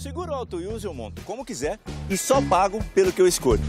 [0.00, 3.60] Seguro Auto Use eu monto como quiser e só pago pelo que eu escolho.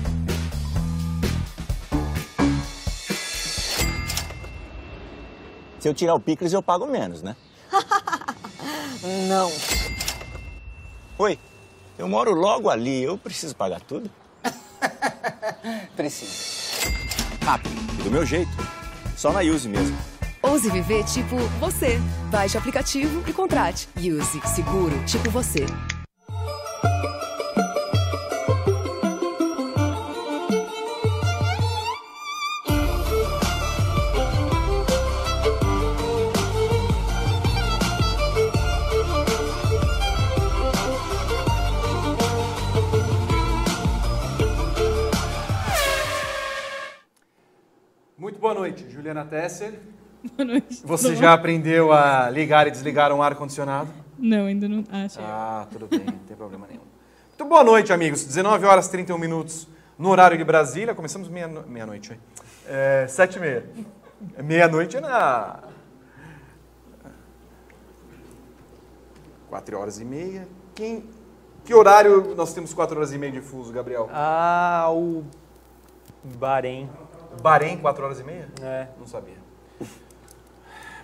[5.77, 7.35] Se eu tirar o picles, eu pago menos, né?
[9.27, 9.51] Não.
[11.17, 11.37] Oi,
[11.97, 14.09] eu moro logo ali, eu preciso pagar tudo?
[15.97, 16.89] Precisa.
[17.43, 18.51] Rápido, do meu jeito.
[19.17, 19.97] Só na Use mesmo.
[20.41, 21.99] Ouse viver tipo você.
[22.31, 23.89] Baixe o aplicativo e contrate.
[23.97, 25.65] Use seguro tipo você.
[49.23, 49.79] Noite, Tesser.
[50.35, 50.81] Boa noite.
[50.85, 53.89] Você já aprendeu a ligar e desligar um ar-condicionado?
[54.17, 54.83] Não, ainda não.
[54.91, 55.23] Ah, achei.
[55.23, 56.81] Ah, tudo bem, não tem problema nenhum.
[57.29, 58.23] Muito boa noite, amigos.
[58.23, 60.93] 19 horas e 31 minutos no horário de Brasília.
[60.93, 62.21] Começamos meia-no- meia-noite, meia
[62.67, 63.65] é, sete e meia.
[64.43, 65.59] Meia-noite é na...
[69.49, 70.47] Quatro horas e meia.
[70.75, 71.03] Quem...
[71.65, 74.09] Que horário nós temos quatro horas e meia de fuso, Gabriel?
[74.11, 75.23] Ah, o
[76.37, 76.89] Bahrein.
[77.41, 78.47] Bahrein, quatro horas e meia?
[78.61, 78.87] É.
[78.99, 79.35] Não sabia.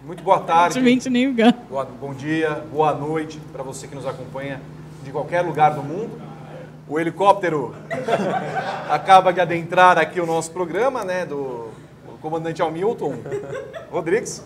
[0.02, 0.80] Muito boa tarde.
[1.10, 1.60] Nem o gato.
[1.70, 4.62] Boa- bom dia, boa noite para você que nos acompanha
[5.04, 6.20] de qualquer lugar do mundo.
[6.88, 7.76] O helicóptero
[8.90, 11.70] acaba de adentrar aqui o nosso programa, né, do,
[12.06, 13.16] do comandante Hamilton
[13.92, 14.44] Rodrigues.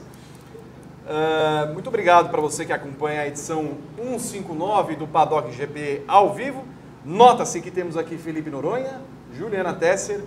[1.07, 6.63] Ah, muito obrigado para você que acompanha a edição 159 do Paddock GP ao vivo.
[7.03, 9.01] Nota-se que temos aqui Felipe Noronha,
[9.35, 10.21] Juliana Tesser,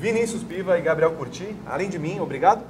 [0.00, 2.64] Vinícius Piva e Gabriel Curti, além de mim, obrigado.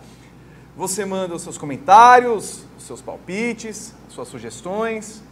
[0.76, 5.22] Você manda os seus comentários, os seus palpites, suas sugestões,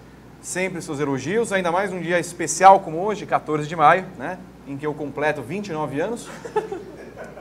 [0.40, 4.77] sempre seus elogios, ainda mais num dia especial como hoje, 14 de maio, né, em
[4.77, 6.28] que eu completo 29 anos.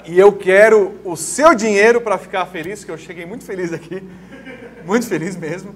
[0.05, 4.01] E eu quero o seu dinheiro para ficar feliz, que eu cheguei muito feliz aqui,
[4.83, 5.75] muito feliz mesmo.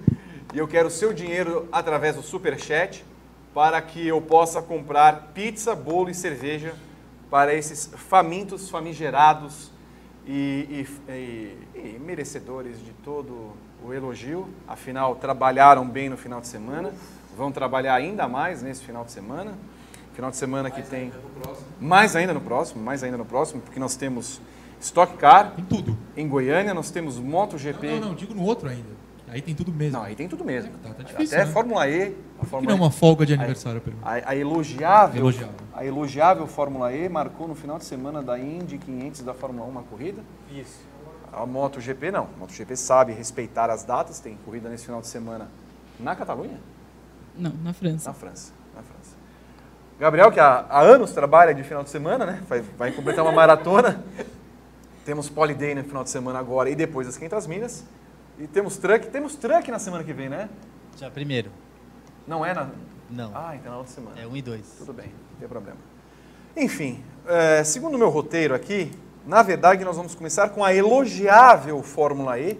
[0.55, 3.05] E eu quero o seu dinheiro através do Super Chat
[3.53, 6.73] para que eu possa comprar pizza, bolo e cerveja
[7.31, 9.71] para esses famintos, famigerados
[10.27, 13.53] e, e- e- e merecedores de todo
[13.83, 14.47] o elogio.
[14.67, 16.93] Afinal, trabalharam bem no final de semana,
[17.35, 19.53] vão trabalhar ainda mais nesse final de semana.
[20.13, 21.09] Final de semana que tem.
[21.79, 24.41] Mais ainda no próximo, mais ainda no próximo, porque nós temos
[24.81, 25.97] Stock Car Tem tudo.
[26.17, 27.87] em Goiânia, nós temos MotoGP.
[27.87, 29.00] Não, não, não, digo no outro ainda.
[29.31, 29.97] Aí tem tudo mesmo.
[29.97, 30.71] Não, aí tem tudo mesmo.
[30.83, 31.51] Tá, tá difícil, Até né?
[31.53, 32.03] Fórmula E.
[32.03, 34.09] A Por que Fórmula não E- uma folga de aniversário, pelo menos?
[34.25, 35.55] a, a elogiável, Elogiável.
[35.73, 39.69] a elogiável Fórmula E marcou no final de semana da Indy 500 da Fórmula 1
[39.69, 40.21] uma corrida.
[40.53, 40.79] Isso.
[41.31, 42.23] A MotoGP não.
[42.35, 45.47] A MotoGP sabe respeitar as datas, tem corrida nesse final de semana
[45.97, 46.59] na Catalunha?
[47.37, 48.09] Não, na França.
[48.09, 48.51] Na França.
[48.75, 49.15] Na França.
[49.97, 52.41] Gabriel, que há, há anos trabalha de final de semana, né?
[52.49, 54.03] Vai, vai completar uma maratona.
[55.05, 57.85] Temos Poliday no final de semana agora e depois as 500 milhas.
[58.41, 59.07] E temos truck.
[59.07, 60.49] Temos truck na semana que vem, né?
[60.97, 61.51] Já primeiro.
[62.27, 62.71] Não é na...
[63.07, 63.31] Não.
[63.35, 64.19] Ah, então na outra semana.
[64.19, 64.65] É um e dois.
[64.79, 65.77] Tudo bem, não tem problema.
[66.57, 68.91] Enfim, é, segundo o meu roteiro aqui,
[69.27, 72.59] na verdade nós vamos começar com a elogiável Fórmula E.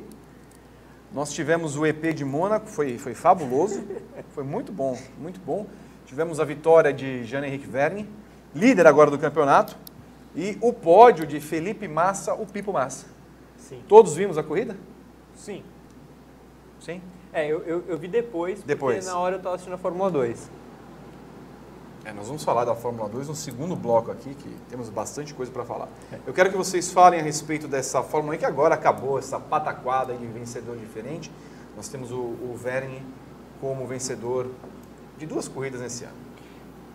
[1.12, 3.84] Nós tivemos o EP de Mônaco, foi, foi fabuloso,
[4.36, 5.66] foi muito bom, muito bom.
[6.06, 8.08] Tivemos a vitória de Jean-Henrique Verne,
[8.54, 9.76] líder agora do campeonato,
[10.36, 13.08] e o pódio de Felipe Massa, o Pipo Massa.
[13.58, 13.82] Sim.
[13.88, 14.78] Todos vimos a corrida?
[15.42, 15.64] Sim.
[16.80, 17.02] Sim?
[17.34, 18.98] É, eu, eu, eu vi depois, Depois.
[18.98, 20.52] porque na hora eu tava assistindo a Fórmula 2.
[22.06, 25.52] É, nós vamos falar da Fórmula 2 no segundo bloco aqui, que temos bastante coisa
[25.52, 25.88] para falar.
[26.28, 30.14] Eu quero que vocês falem a respeito dessa Fórmula 1 que agora acabou, essa pataquada
[30.14, 31.32] de vencedor diferente.
[31.76, 33.02] Nós temos o, o Verne
[33.60, 34.48] como vencedor
[35.18, 36.14] de duas corridas nesse ano.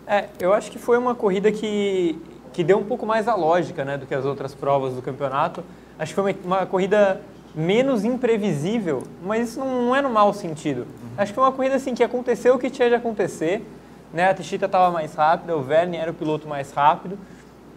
[0.05, 2.17] É, eu acho que foi uma corrida que,
[2.53, 5.65] que deu um pouco mais a lógica né, do que as outras provas do campeonato.
[5.99, 7.21] Acho que foi uma, uma corrida
[7.55, 10.85] menos imprevisível, mas isso não, é no mau sentido.
[11.17, 13.65] Acho que foi uma corrida assim que aconteceu o que tinha de acontecer.
[14.13, 14.29] Né?
[14.29, 17.17] A Teixeira estava mais rápida, o Verne era o piloto mais rápido,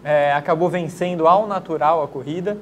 [0.05, 2.59] é, acabou vencendo ao natural a corrida.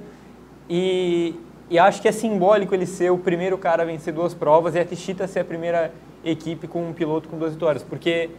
[0.69, 1.35] E,
[1.69, 4.79] e acho que é simbólico ele ser o primeiro cara a vencer duas provas e
[4.79, 5.93] a Tichita ser a primeira
[6.25, 8.31] equipe com um piloto com duas vitórias, porque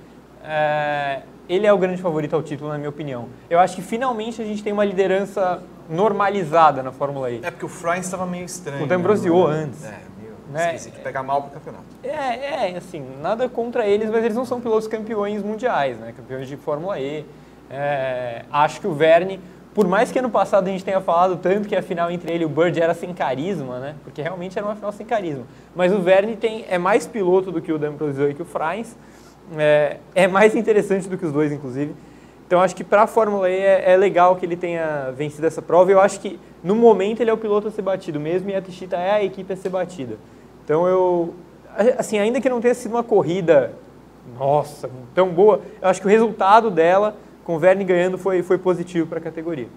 [0.44, 3.28] é, ele é o grande favorito ao título, na minha opinião.
[3.50, 7.40] Eu acho que finalmente a gente tem uma liderança normalizada na Fórmula E.
[7.44, 8.84] É porque o Fry estava meio estranho.
[8.84, 9.56] O D'Ambrosio né?
[9.64, 9.84] antes.
[9.84, 10.66] É, meio Né?
[10.76, 11.86] esquisito, que pegar mal pro campeonato.
[12.04, 16.14] É, é, assim, nada contra eles, mas eles não são pilotos campeões mundiais, né?
[16.16, 17.26] Campeões de Fórmula E.
[17.72, 19.40] É, acho que o Verne,
[19.76, 22.44] por mais que ano passado a gente tenha falado tanto que a final entre ele
[22.44, 23.96] e o Bird era sem carisma, né?
[24.04, 25.44] Porque realmente era uma final sem carisma.
[25.76, 28.96] Mas o Verne tem, é mais piloto do que o D'Ambrosio e que o Franz.
[29.58, 31.96] é, é mais interessante do que os dois, inclusive.
[32.50, 35.62] Então acho que para a Fórmula E é, é, legal que ele tenha vencido essa
[35.62, 35.92] prova.
[35.92, 38.62] Eu acho que no momento ele é o piloto a ser batido mesmo e a
[38.62, 40.18] Tichita é a equipe a ser batida.
[40.66, 41.36] Então eu,
[41.96, 43.74] assim, ainda que não tenha sido uma corrida,
[44.36, 48.58] nossa, tão boa, eu acho que o resultado dela, com o Verne ganhando, foi, foi
[48.58, 49.68] positivo para a categoria.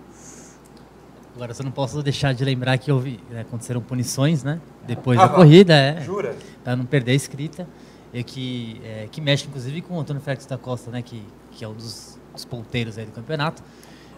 [1.37, 4.59] Agora, eu só não posso deixar de lembrar que houve, né, aconteceram punições, né?
[4.87, 6.01] Depois ah, da corrida, é.
[6.01, 6.35] Jura?
[6.65, 7.69] Para não perder a escrita.
[8.15, 11.01] E que, é, que mexe, inclusive, com o Antônio Félix da Costa, né?
[11.01, 13.63] Que, que é um dos, dos ponteiros aí do campeonato.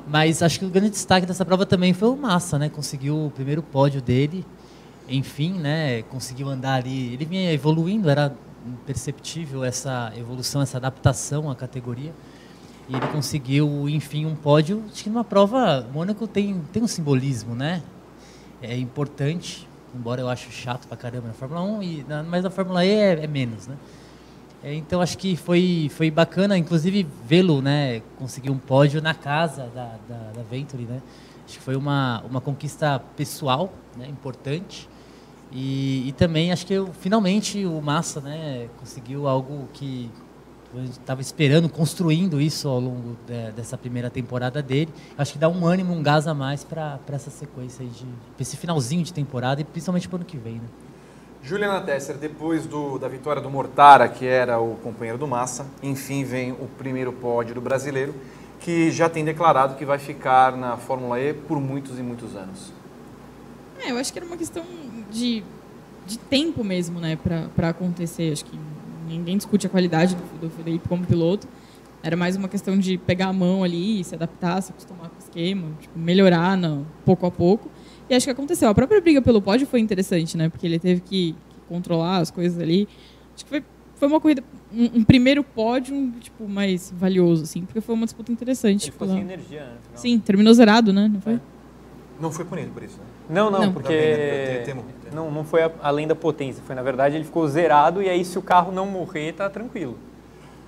[0.07, 2.69] Mas acho que o grande destaque dessa prova também foi o Massa, né?
[2.69, 4.45] Conseguiu o primeiro pódio dele.
[5.09, 6.03] Enfim, né?
[6.03, 7.15] Conseguiu andar ali.
[7.15, 8.35] Ele vinha evoluindo, era
[8.87, 12.13] perceptível essa evolução, essa adaptação à categoria.
[12.89, 14.83] E ele conseguiu, enfim, um pódio.
[14.93, 17.83] Acho que numa prova, Mônaco tem, tem um simbolismo, né?
[18.61, 22.85] É importante, embora eu acho chato pra caramba na Fórmula 1, e, mas na Fórmula
[22.85, 23.77] E é, é menos, né?
[24.65, 28.01] É, então acho que foi, foi bacana, inclusive, vê-lo, né?
[28.19, 31.03] Conseguir um pódio na casa da, da, da Venturi, né?
[31.45, 34.09] Acho que foi uma, uma conquista pessoal, né?
[34.09, 34.89] Importante.
[35.53, 38.69] E, e também acho que eu, finalmente o Massa, né?
[38.81, 40.11] Conseguiu algo que
[40.85, 44.89] estava esperando, construindo isso ao longo de, dessa primeira temporada dele.
[45.19, 48.07] Acho que dá um ânimo, um gás a mais para essa sequência aí de
[48.41, 50.55] esse finalzinho de temporada e principalmente para o ano que vem.
[50.55, 50.69] Né?
[51.45, 56.25] Juliana Tesser, depois do, da vitória do Mortara, que era o companheiro do Massa, enfim
[56.25, 58.15] vem o primeiro pódio do brasileiro,
[58.61, 62.73] que já tem declarado que vai ficar na Fórmula E por muitos e muitos anos.
[63.79, 64.65] É, eu acho que era uma questão
[65.11, 65.45] de,
[66.07, 67.19] de tempo mesmo, né,
[67.55, 68.33] para acontecer.
[68.33, 68.59] Acho que
[69.07, 71.47] ninguém discute a qualidade do, do Felipe como piloto.
[72.03, 75.19] Era mais uma questão de pegar a mão ali, se adaptar, se acostumar com o
[75.19, 77.69] esquema, tipo, melhorar no, pouco a pouco.
[78.09, 78.69] E acho que aconteceu.
[78.69, 80.49] A própria briga pelo pódio foi interessante, né?
[80.49, 82.89] Porque ele teve que, que controlar as coisas ali.
[83.35, 83.65] Acho que foi,
[83.97, 84.43] foi uma corrida,
[84.73, 88.85] um, um, primeiro pódio, tipo, mais valioso, assim, porque foi uma disputa interessante.
[88.85, 89.77] Ele ficou sem energia, né?
[89.95, 91.09] Sim, terminou zerado, né?
[91.13, 91.35] Não foi?
[91.35, 91.41] É.
[92.21, 93.05] Não foi punido por isso, né?
[93.29, 93.73] Não, não, não.
[93.73, 94.63] porque
[95.13, 96.63] não, não foi além da potência.
[96.65, 99.97] Foi, na verdade, ele ficou zerado e aí se o carro não morrer, tá tranquilo.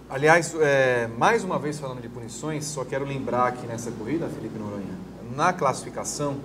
[0.09, 4.59] Aliás, é, mais uma vez falando de punições, só quero lembrar aqui nessa corrida, Felipe
[4.59, 4.94] Noronha,
[5.35, 6.37] na classificação,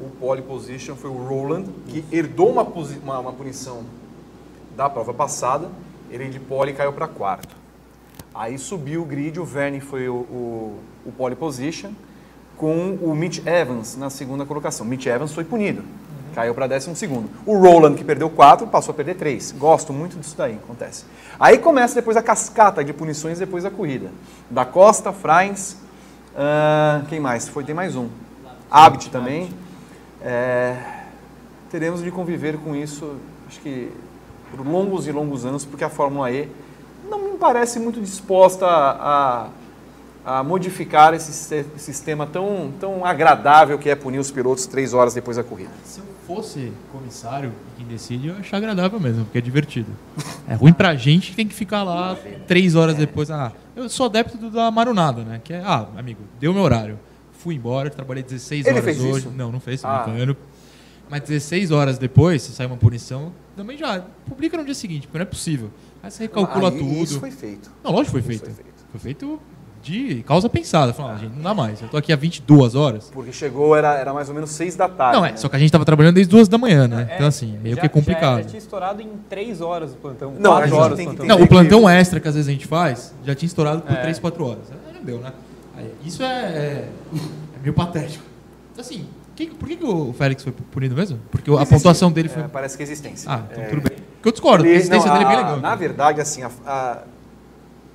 [0.00, 3.82] o pole position foi o Roland, que herdou uma, uma, uma punição
[4.76, 5.68] da prova passada,
[6.10, 7.54] ele de pole caiu para quarto.
[8.34, 11.90] Aí subiu o grid, o Verne foi o, o, o pole position,
[12.56, 14.86] com o Mitch Evans na segunda colocação.
[14.86, 16.34] Mitch Evans foi punido, uhum.
[16.34, 17.28] caiu para décimo segundo.
[17.44, 19.52] O Roland, que perdeu quatro, passou a perder três.
[19.52, 21.04] Gosto muito disso daí, acontece.
[21.38, 24.10] Aí começa depois a cascata de punições depois da corrida.
[24.48, 27.48] Da Costa, Frains, uh, quem mais?
[27.48, 28.08] Foi, tem mais um.
[28.70, 29.50] Abit também.
[30.22, 30.76] É,
[31.70, 33.16] teremos de conviver com isso,
[33.48, 33.90] acho que
[34.50, 36.48] por longos e longos anos, porque a Fórmula E
[37.08, 39.48] não me parece muito disposta a,
[40.24, 45.36] a modificar esse sistema tão, tão agradável que é punir os pilotos três horas depois
[45.36, 45.70] da corrida.
[45.84, 49.90] Se eu fosse comissário quem decide, eu achar agradável mesmo, porque é divertido.
[50.46, 53.30] É ruim pra gente que tem que ficar lá três horas depois.
[53.30, 55.40] Ah, eu sou adepto da marunada, né?
[55.42, 56.98] Que é, ah, amigo, deu meu horário.
[57.42, 59.26] Fui embora, trabalhei 16 Ele horas hoje.
[59.26, 59.34] Isso?
[59.34, 60.02] Não, não fez, ah.
[60.04, 60.36] brincando.
[61.08, 65.18] Mas 16 horas depois, se sair uma punição, também já publica no dia seguinte, porque
[65.18, 65.70] não é possível.
[66.02, 67.02] Aí você recalcula ah, tudo.
[67.02, 67.70] Isso foi feito.
[67.82, 68.44] Não, lógico que foi feito.
[68.44, 68.84] Foi feito.
[68.92, 69.40] Foi feito
[69.82, 70.92] de causa pensada.
[70.92, 71.80] Falando, ah, gente, não dá mais.
[71.80, 73.10] Eu tô aqui há 22 horas.
[73.12, 75.16] Porque chegou, era, era mais ou menos 6 da tarde.
[75.16, 75.36] Não, é, né?
[75.38, 77.08] só que a gente tava trabalhando desde 2 da manhã, né?
[77.10, 78.36] É, então, assim, meio já, que complicado.
[78.36, 80.34] Já, já tinha estourado em 3 horas o plantão.
[80.38, 82.66] Não, a gente horas tem, tem, Não, o plantão extra que às vezes a gente
[82.66, 84.02] faz, já tinha estourado por é.
[84.02, 84.70] 3, 4 horas.
[84.70, 85.32] Aí não deu, né?
[85.80, 88.24] Aí, isso é, é, é, meio patético.
[88.78, 91.18] Assim, que, por que, que o Félix foi punido mesmo?
[91.30, 92.42] Porque a pontuação dele foi.
[92.42, 93.30] É, parece que é existência.
[93.30, 93.98] Ah, então tudo bem.
[93.98, 95.60] Porque eu discordo, ele, a existência não, a, dele é bem legal.
[95.60, 96.42] Na verdade, assim,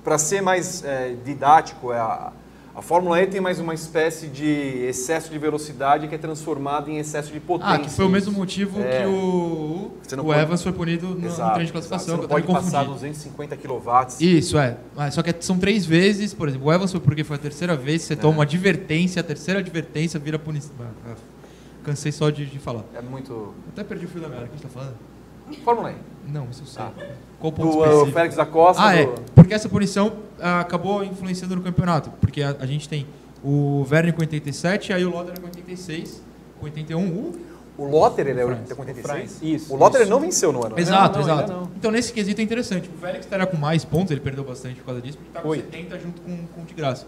[0.02, 2.32] para ser mais é, didático, é a,
[2.76, 4.44] a Fórmula E tem mais uma espécie de
[4.86, 7.74] excesso de velocidade que é transformado em excesso de potência.
[7.74, 9.00] Ah, que foi o mesmo motivo é.
[9.00, 10.40] que o, o pode...
[10.40, 12.16] Evans foi punido no, exato, no treino de classificação.
[12.16, 13.80] Você não pode passar 250 kW.
[14.20, 14.76] Isso, é.
[15.10, 18.02] Só que são três vezes, por exemplo, o Evans foi porque foi a terceira vez,
[18.02, 18.16] você é.
[18.16, 20.72] toma uma advertência, a terceira advertência vira punição.
[20.78, 21.14] Ah, ah,
[21.82, 22.84] cansei só de, de, falar.
[22.94, 23.54] É muito...
[23.72, 24.96] Até perdi o fio da merda, o que a gente tá falando?
[25.64, 26.30] Fórmula E.
[26.30, 26.82] Não, isso eu sei.
[26.82, 26.92] Ah.
[27.38, 28.08] Qual ponto do, específico?
[28.08, 28.82] O Félix da Costa.
[28.82, 28.98] Ah, do...
[28.98, 29.14] é.
[29.34, 32.10] Porque essa punição ah, acabou influenciando no campeonato.
[32.20, 33.06] Porque a, a, gente tem
[33.42, 36.22] o Verne com 87, aí o Lotter com 86,
[36.58, 37.08] com 81.
[37.08, 37.34] O,
[37.78, 39.42] o Lotter ele é com 86?
[39.42, 39.74] Isso.
[39.74, 40.78] O Lotter não venceu no ano.
[40.78, 41.70] Exato, não, não, exato.
[41.76, 42.88] Então nesse quesito é interessante.
[42.88, 45.48] O Félix estará com mais pontos, ele perdeu bastante por causa disso, porque está com
[45.48, 45.58] Oi.
[45.58, 47.06] 70 junto com, com o de graça.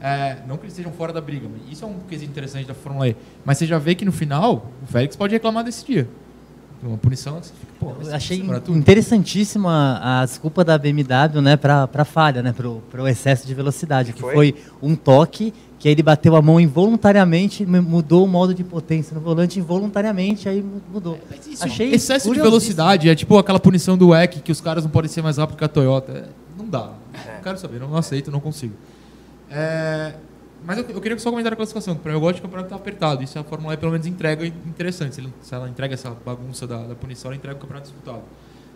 [0.00, 2.74] É, não que eles estejam fora da briga, mas isso é um quesito interessante da
[2.74, 3.16] Fórmula E.
[3.44, 6.08] Mas você já vê que no final, o Félix pode reclamar desse dia.
[6.82, 11.86] Uma punição, você fica, pô, mas achei é interessantíssima a desculpa da BMW, né, pra,
[11.88, 14.32] pra falha, né, pro, pro excesso de velocidade, que Foi?
[14.34, 18.62] foi um toque, que aí ele bateu a mão involuntariamente, mu- mudou o modo de
[18.62, 21.18] potência no volante involuntariamente, aí mu- mudou.
[21.50, 24.90] Isso, Achei excesso de velocidade, é tipo aquela punição do WEC, que os caras não
[24.90, 26.12] podem ser mais rápidos que a Toyota.
[26.12, 26.24] É,
[26.56, 26.92] Não dá.
[27.12, 28.74] Não quero saber, não, não aceito, não consigo.
[29.50, 30.14] É,
[30.64, 32.68] mas eu, eu queria só comentar a classificação, que pra mim eu gosto de campeonato
[32.68, 33.22] que tá apertado.
[33.22, 35.14] Isso a Fórmula E pelo menos entrega interessante.
[35.14, 38.22] Se, ele- se ela entrega essa bagunça da, da punição, ela entrega o campeonato disputado.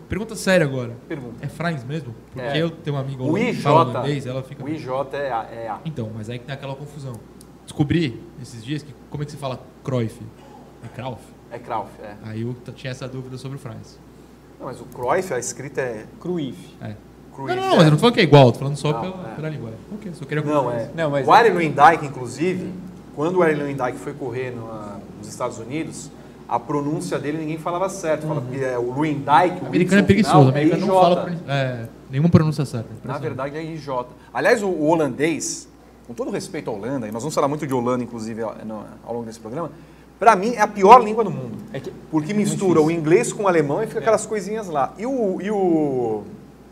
[0.09, 0.95] Pergunta séria agora.
[1.07, 1.43] Pergunta.
[1.43, 2.13] É Franz mesmo?
[2.31, 2.61] Porque É.
[2.61, 4.63] eu tenho uma amiga O IJ, holandês, ela fica...
[4.63, 7.13] o IJ é a, é a- Então, mas aí que tem aquela confusão.
[7.63, 10.21] Descobri esses dias que como é que se fala Cruyff?
[10.83, 11.21] É Krauf?
[11.49, 12.15] é Krauf, é.
[12.23, 13.97] Aí eu tinha essa dúvida sobre o Franz.
[14.59, 16.75] Não, mas o Cruyff, a escrita é Cruyff.
[16.81, 16.95] É.
[17.37, 19.01] Não, não, não, mas eu não tô falando que é igual, tô falando só Não,
[19.01, 19.35] pela, é.
[19.35, 19.79] pela linguagem.
[19.93, 20.89] Ok, só queria Não, é.
[20.95, 22.71] Não, mas- O Aaron Lewandijk, inclusive,
[23.15, 24.67] quando o Aaron Lewandijk foi correr no-
[25.17, 26.11] nos Estados Unidos,
[26.47, 28.27] a pronúncia dele ninguém falava certo.
[28.27, 31.85] Fala que é o Lewandijk, O americano é preguiçoso, o americano é não fala é,
[32.09, 32.87] nenhuma pronúncia certa.
[32.89, 33.21] Na Impressionante.
[33.23, 34.05] verdade é IJ.
[34.33, 35.67] Aliás, o, o holandês,
[36.07, 38.55] com todo respeito à Holanda, e nós vamos falar muito de Holanda, inclusive, ao,
[39.05, 39.71] ao longo desse programa,
[40.19, 41.57] pra mim é a pior língua do mundo.
[41.73, 44.93] É que- Porque mistura o inglês com o alemão e fica aquelas coisinhas lá.
[44.97, 46.23] E o, e o,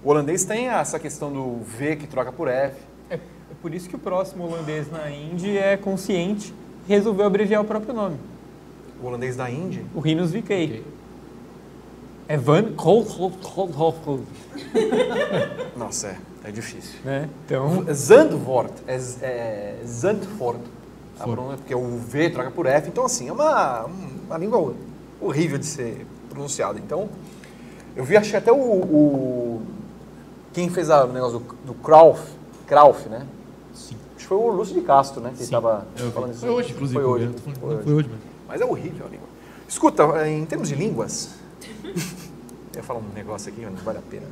[0.04, 2.76] o holandês tem essa questão do V que troca por F.
[3.10, 3.20] É, é
[3.62, 6.54] por isso que o próximo holandês na Indy é consciente
[6.88, 8.18] e resolveu abreviar o próprio nome.
[9.02, 9.84] O holandês da Índia.
[9.96, 10.84] O Rinos VK.
[12.28, 13.38] É Van Kolkhoff,
[15.76, 16.18] Nossa, é,
[16.50, 17.00] é difícil.
[17.04, 17.28] né?
[17.46, 20.60] Então, Zandvoort, é, é Zandvoort.
[21.18, 21.58] Tá pronto?
[21.58, 23.86] Porque o V troca por F, então assim, é uma,
[24.28, 24.74] uma língua
[25.20, 26.80] horrível de ser pronunciada.
[26.80, 27.10] Então,
[27.96, 29.62] eu vi, achei até o, o-
[30.54, 32.22] quem fez a- o negócio do, do Krauf,
[32.68, 33.26] Krauf, né?
[33.74, 33.96] Sim.
[34.16, 35.32] Acho que foi o Lúcio de Castro, né?
[35.32, 36.40] Que Sim, estava falando isso.
[36.42, 37.00] Foi hoje, inclusive.
[37.02, 37.26] Foi hoje.
[37.26, 37.84] falando- Foi hoje.
[37.84, 38.24] Foi hoje mesmo.
[38.48, 39.28] Mas é horrível a língua.
[39.68, 41.30] Escuta, em termos de línguas,
[41.84, 41.92] eu
[42.76, 44.26] ia falar um negócio aqui, mas não vale a pena.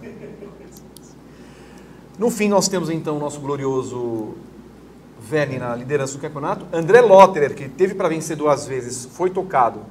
[2.17, 4.35] No fim, nós temos então o nosso glorioso
[5.21, 6.65] Verne na liderança do campeonato.
[6.71, 9.81] André Lotterer, que teve para vencer duas vezes, foi tocado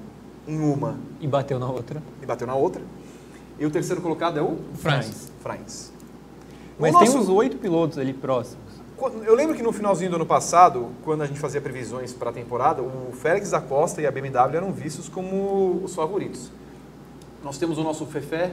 [0.46, 2.02] em uma e bateu na outra.
[2.22, 2.80] e bateu na outra.
[3.58, 5.30] E o terceiro colocado é o Franz.
[5.42, 5.92] Franz.
[6.78, 8.68] Mas O tem nosso- uns oito pilotos ali próximos.
[9.24, 12.32] Eu lembro que no finalzinho do ano passado, quando a gente fazia previsões para a
[12.32, 16.50] temporada, o Félix da Costa e a BMW eram vistos como os favoritos.
[17.44, 18.52] Nós temos o nosso Fefé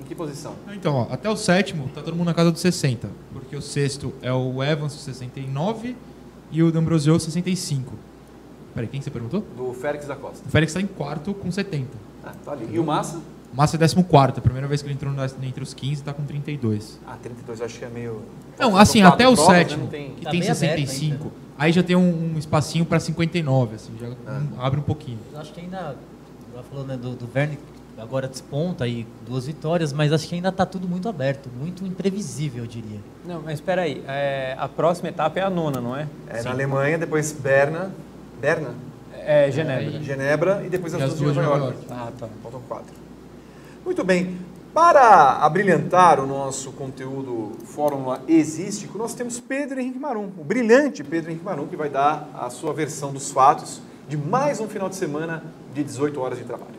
[0.00, 0.54] em que posição?
[0.72, 3.08] Então, ó, até o sétimo tá todo mundo na casa dos 60.
[3.32, 5.96] Porque o sexto é o Evans, 69,
[6.52, 7.92] e o D'Ambrosio, 65.
[8.74, 9.42] Peraí, quem que você perguntou?
[9.56, 10.46] Do Félix da Costa.
[10.46, 11.88] O Félix está em quarto com 70.
[12.24, 12.68] Ah, tá ali.
[12.72, 13.20] E o Massa?
[13.54, 14.04] O Massa é 14,
[14.36, 16.98] a primeira vez que ele entrou entre os 15 tá com 32.
[17.06, 18.22] Ah, 32, eu acho que é meio.
[18.58, 19.58] Não, assim, até o provas, né?
[19.60, 21.30] sétimo, tem- que Tá tem bem aberto 65, ainda.
[21.56, 24.40] aí já tem um, um espacinho para 59, assim, já Ah.
[24.56, 25.20] um- abre um pouquinho.
[25.32, 25.94] Eu acho que ainda,
[26.52, 27.56] ela falou né, do, do Verne,
[27.96, 32.64] agora desponta aí duas vitórias, mas acho que ainda está tudo muito aberto, muito imprevisível,
[32.64, 32.98] eu diria.
[33.24, 34.02] Não, mas espera aí.
[34.08, 36.08] é, a próxima etapa é a nona, não é?
[36.28, 37.92] É na Alemanha, depois Berna,
[38.40, 38.70] Berna,
[39.26, 39.76] É Genebra.
[39.96, 41.86] Aí- Genebra e depois as, E as duas de duas de Nova Nova York.
[41.88, 42.28] Ah, tá.
[42.42, 43.03] Faltam quatro.
[43.84, 44.38] Muito bem.
[44.72, 51.30] Para abrilhantar o nosso conteúdo Fórmula Exístico, nós temos Pedro Henrique Marum, o brilhante Pedro
[51.30, 54.96] Henrique Marum, que vai dar a sua versão dos fatos de mais um final de
[54.96, 56.72] semana de 18 horas de trabalho.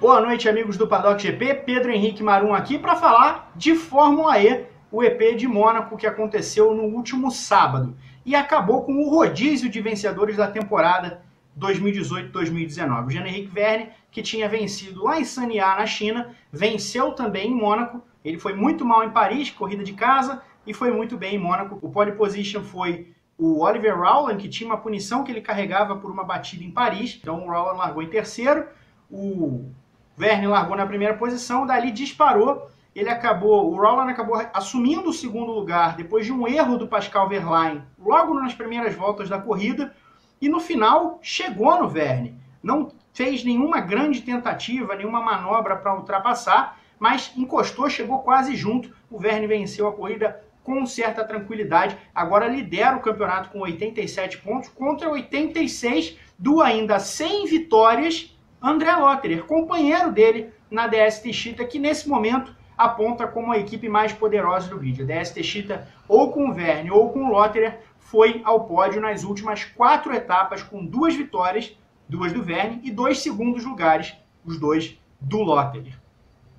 [0.00, 1.54] Boa noite, amigos do Paddock GP.
[1.54, 6.74] Pedro Henrique Marum aqui para falar de Fórmula E, o EP de Mônaco que aconteceu
[6.74, 11.24] no último sábado e acabou com o rodízio de vencedores da temporada
[11.58, 13.06] 2018-2019.
[13.06, 18.02] O Jean-Henrique Verne, que tinha vencido lá em Sanya, na China, venceu também em Mônaco.
[18.24, 21.78] Ele foi muito mal em Paris, corrida de casa, e foi muito bem em Mônaco.
[21.80, 26.10] O pole position foi o Oliver Rowland, que tinha uma punição que ele carregava por
[26.10, 27.18] uma batida em Paris.
[27.20, 28.66] Então o Rowland largou em terceiro.
[29.10, 29.70] O
[30.16, 32.70] Verne largou na primeira posição, dali disparou.
[32.94, 37.28] Ele acabou, o Rowland acabou assumindo o segundo lugar depois de um erro do Pascal
[37.28, 39.94] Verlaine, logo nas primeiras voltas da corrida,
[40.40, 42.38] e no final chegou no Verne.
[42.62, 48.94] Não fez nenhuma grande tentativa, nenhuma manobra para ultrapassar, mas encostou, chegou quase junto.
[49.10, 51.96] O Verne venceu a corrida com certa tranquilidade.
[52.14, 59.44] Agora lidera o campeonato com 87 pontos contra 86 do ainda sem vitórias André Lotterer,
[59.44, 64.78] companheiro dele na DST Chita, que nesse momento aponta como a equipe mais poderosa do
[64.78, 65.02] grid.
[65.02, 69.24] A DST Chita, ou com o Verne ou com o Lotterer, foi ao pódio nas
[69.24, 71.76] últimas quatro etapas, com duas vitórias,
[72.08, 75.98] duas do Verne e dois segundos lugares, os dois do Lotterer.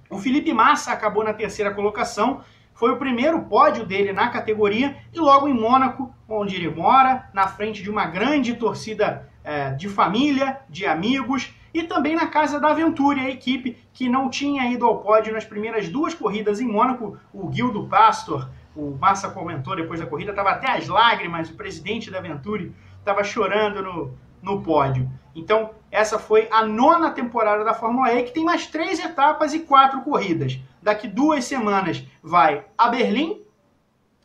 [0.09, 2.41] O Felipe Massa acabou na terceira colocação,
[2.73, 7.47] foi o primeiro pódio dele na categoria e logo em Mônaco, onde ele mora, na
[7.47, 12.69] frente de uma grande torcida é, de família, de amigos e também na casa da
[12.69, 17.17] Aventura, a equipe que não tinha ido ao pódio nas primeiras duas corridas em Mônaco.
[17.33, 22.11] O Guildo Pastor, o Massa comentou depois da corrida, estava até as lágrimas, o presidente
[22.11, 25.09] da Venturi estava chorando no, no pódio.
[25.35, 29.59] Então, essa foi a nona temporada da Fórmula E, que tem mais três etapas e
[29.59, 30.59] quatro corridas.
[30.81, 33.41] Daqui duas semanas vai a Berlim,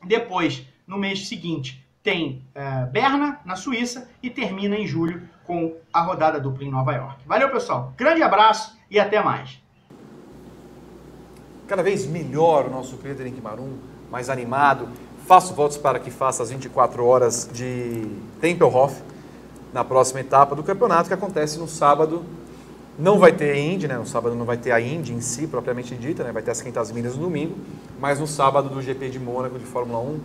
[0.05, 6.03] depois, no mês seguinte, tem uh, Berna, na Suíça, e termina em julho com a
[6.03, 7.27] rodada dupla em Nova York.
[7.27, 7.93] Valeu, pessoal.
[7.97, 9.63] Grande abraço e até mais.
[11.69, 13.79] Cada vez melhor o nosso Pedro Henrique Marum,
[14.13, 14.89] mais animado.
[15.27, 18.07] Faço votos para que faça as 24 horas de
[18.41, 19.01] Tempelhof
[19.73, 22.23] na próxima etapa do campeonato, que acontece no sábado.
[22.99, 23.97] Não vai ter Indy, né?
[23.97, 26.31] No sábado não vai ter a Indy em si, propriamente dita, né?
[26.31, 27.57] Vai ter as 500 milhas no domingo,
[27.99, 30.05] mas no sábado do GP de Mônaco de Fórmula 1.
[30.05, 30.21] Muito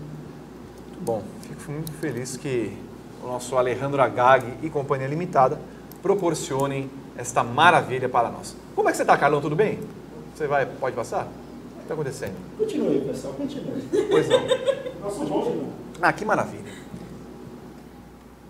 [0.99, 1.23] bom.
[1.43, 2.77] Fico muito feliz que
[3.23, 5.57] o nosso Alejandro Agag e Companhia Limitada
[6.01, 8.53] proporcionem esta maravilha para nós.
[8.75, 9.39] Como é que você está, Carlão?
[9.39, 9.79] Tudo bem?
[10.35, 11.27] Você vai, pode passar?
[11.87, 12.33] O que está acontecendo?
[12.57, 13.81] Continue, pessoal, continue.
[14.09, 14.39] Pois não.
[15.01, 15.67] Nossa, continua.
[16.01, 16.65] Ah, que maravilha.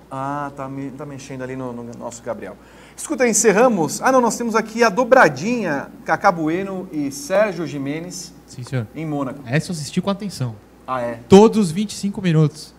[0.10, 2.56] Ah, tá, me, tá mexendo ali no, no nosso Gabriel.
[2.96, 4.02] Escuta, encerramos.
[4.02, 8.88] Ah, não, nós temos aqui a dobradinha Cacá Bueno e Sérgio Jimenez Sim, senhor.
[8.96, 9.40] em Mônaco.
[9.46, 10.56] Essa eu assisti com atenção.
[10.88, 11.20] Ah, é?
[11.30, 12.74] Todos os 25 minutos.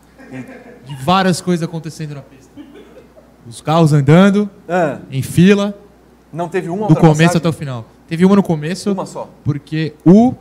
[0.85, 2.51] De várias coisas acontecendo na pista.
[3.47, 5.79] Os carros andando, Ah, em fila,
[6.33, 7.85] não teve uma do começo até o final.
[8.09, 9.29] Teve uma no começo, Uma só.
[9.45, 10.35] porque o,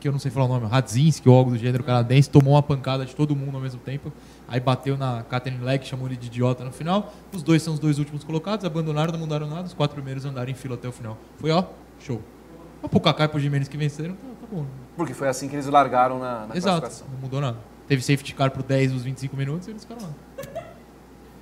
[0.00, 2.62] que eu não sei falar o nome, Radzinski, ou algo do gênero canadense, tomou uma
[2.62, 4.12] pancada de todo mundo ao mesmo tempo.
[4.48, 7.12] Aí bateu na Catherine Leck, chamou ele de idiota no final.
[7.32, 9.62] Os dois são os dois últimos colocados, abandonaram, não mudaram nada.
[9.62, 11.16] Os quatro primeiros andaram em fila até o final.
[11.38, 11.64] Foi, ó,
[12.00, 12.20] show.
[12.82, 14.64] Mas pro Kaká e pro Jimenez que venceram, tá, tá bom.
[14.96, 17.06] Porque foi assim que eles largaram na, na Exato, classificação.
[17.14, 17.58] não mudou nada.
[17.86, 20.10] Teve safety car pro 10 dos 25 minutos e eles ficaram lá.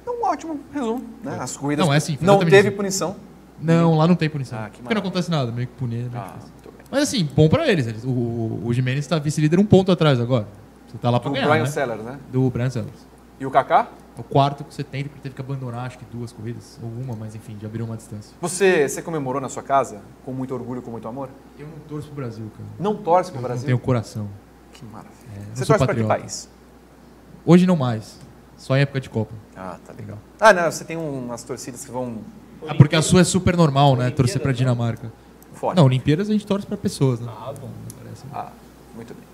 [0.06, 1.04] É um ótimo resumo.
[1.22, 1.36] Né?
[1.40, 2.76] As corridas Não, é assim, foi não teve isso.
[2.76, 3.16] punição.
[3.60, 4.58] Não, lá não tem punição.
[4.58, 6.06] Ah, que Porque não acontece nada, meio que punir.
[6.06, 6.36] é meio Ah.
[6.90, 7.86] Mas assim, bom pra eles.
[7.86, 10.46] eles o, o, o Jimenez tá vice-líder um ponto atrás agora.
[10.86, 11.68] Você tá lá pra Do ganhar, Brian né?
[11.70, 12.18] Sellers, né?
[12.32, 13.06] Do Brian Sellers.
[13.38, 13.88] E o Kaká?
[14.16, 17.36] O quarto com 70, porque teve que abandonar acho que duas corridas, ou uma, mas
[17.36, 18.34] enfim, já abriu uma distância.
[18.40, 21.28] Você, você comemorou na sua casa com muito orgulho, com muito amor?
[21.56, 22.68] Eu não torço pro Brasil, cara.
[22.80, 23.66] Não torce pro Eu Brasil?
[23.66, 24.28] tenho coração.
[24.72, 25.14] Que maravilha.
[25.36, 26.14] É, eu Você torce para que patriota.
[26.16, 26.48] país?
[27.46, 28.18] Hoje não mais.
[28.56, 29.32] Só em época de Copa.
[29.56, 30.18] Ah, tá legal.
[30.40, 32.18] Ah, não, você tem umas torcidas que vão
[32.66, 34.10] Ah, porque a sua é super normal, né?
[34.10, 35.12] Torcer pra Dinamarca.
[35.58, 35.76] Forte.
[35.76, 37.26] Não, Olimpíadas a gente torce pra pessoas, né?
[37.28, 37.70] Ah, bom.
[37.98, 38.24] Parece.
[38.32, 38.52] Ah,
[38.94, 39.24] muito bem.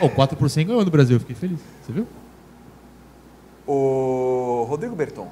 [0.00, 1.60] Oh, 4% ganhou do Brasil, eu fiquei feliz.
[1.84, 2.06] Você viu?
[3.66, 5.28] O Rodrigo Berton.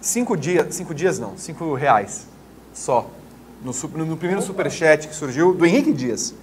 [0.00, 2.26] Cinco dias, cinco dias não, cinco reais
[2.74, 3.08] só.
[3.62, 3.72] No,
[4.04, 6.34] no primeiro superchat que surgiu, do Henrique Dias.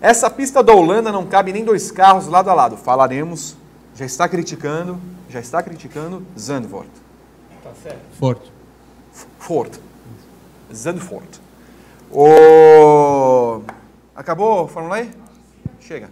[0.00, 2.76] Essa pista da Holanda não cabe nem dois carros lado a lado.
[2.76, 3.56] Falaremos.
[3.94, 6.90] Já está criticando, já está criticando Zandvoort.
[8.18, 8.52] Forte.
[9.38, 9.87] Ford.
[10.74, 11.40] Zandvoort.
[12.10, 13.62] O...
[14.14, 15.10] Acabou a Fórmula E?
[15.80, 16.10] Chega.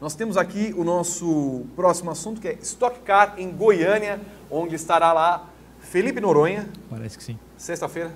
[0.00, 4.20] Nós temos aqui o nosso próximo assunto, que é Stock Car em Goiânia,
[4.50, 5.48] onde estará lá
[5.80, 7.38] Felipe Noronha, Parece que sim.
[7.56, 8.10] sexta-feira.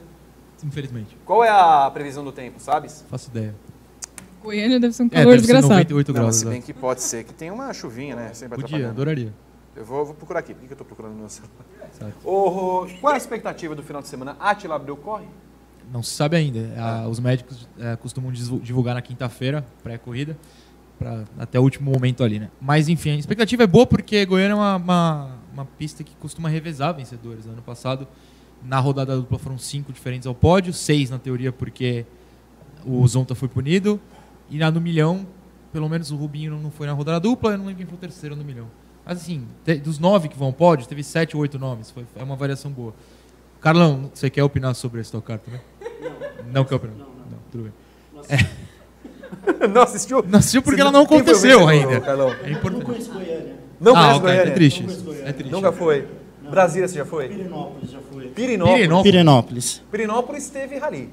[0.65, 1.17] Infelizmente.
[1.25, 3.05] Qual é a previsão do tempo, sabes?
[3.09, 3.55] Faço ideia.
[4.43, 5.69] Goiânia deve ser um É, calor ser desgraçado.
[5.71, 6.37] 98 Não, graus.
[6.37, 8.31] se bem que pode ser que tenha uma chuvinha, né?
[8.35, 8.91] Sempre Podia, atrapalhando.
[8.93, 9.35] adoraria.
[9.77, 10.53] Eu vou, vou procurar aqui.
[10.55, 11.53] Por que que eu estou procurando no meu celular?
[11.99, 12.17] Certo.
[13.01, 14.37] Qual é a expectativa do final de semana?
[14.39, 15.27] Atila Abreu corre?
[15.93, 16.73] Não se sabe ainda.
[16.77, 20.37] Ah, os médicos eh, costumam divu- divulgar na quinta-feira, pré-corrida,
[21.39, 22.51] até o último momento ali, né?
[22.61, 26.49] Mas enfim, a expectativa é boa porque Goiânia é uma, uma, uma pista que costuma
[26.49, 27.47] revezar vencedores.
[27.47, 28.07] Ano passado,
[28.63, 32.05] na rodada dupla, foram cinco diferentes ao pódio, seis na teoria porque
[32.85, 33.99] o Zonta foi punido,
[34.51, 35.27] e na no milhão,
[35.73, 38.01] pelo menos o Rubinho não foi na rodada dupla, eu não lembro quem foi o
[38.01, 38.67] terceiro no milhão.
[39.09, 39.43] Mas assim,
[39.83, 42.71] dos nove que vão ao pódio, teve sete ou oito nomes, foi, é uma variação
[42.71, 42.93] boa.
[43.59, 45.63] Carlão, você quer opinar sobre esse tocar também?
[46.53, 46.95] Não quer opinar?
[46.99, 47.73] Não, tudo bem.
[49.73, 50.23] não assistiu?
[50.29, 52.03] Não assistiu porque Você ela não aconteceu ainda.
[52.03, 52.31] Carlão?
[52.33, 52.85] É Não importante.
[52.85, 53.57] conheço Goiânia.
[53.81, 54.51] Não ah, conhece ok, Goiânia?
[54.51, 55.53] é triste Não conheço É triste.
[55.53, 56.09] Nunca foi.
[56.51, 57.29] Brasília, você já foi?
[57.29, 58.29] Pirinópolis já foi.
[58.29, 58.79] Pirinópolis.
[58.79, 59.13] Pirinópolis.
[59.13, 59.83] Pirinópolis.
[59.91, 61.11] Pirinópolis teve rally.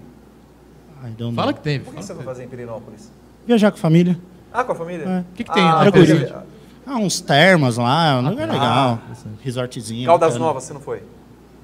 [1.18, 1.54] Deu Fala não.
[1.54, 1.86] que teve.
[1.86, 3.12] Por que fala você que não fazia em Pirinópolis?
[3.48, 4.20] Viajar com a família.
[4.52, 5.06] Ah, com a família?
[5.06, 5.20] É.
[5.20, 5.80] O que, que tem lá?
[5.80, 6.20] Era interessante?
[6.20, 6.55] Goiânia.
[6.86, 8.54] Ah, uns termas lá, um lugar tá.
[8.54, 9.00] legal.
[9.42, 10.06] Resortzinho.
[10.06, 10.46] Caldas bacana.
[10.46, 11.04] Novas, você não foi?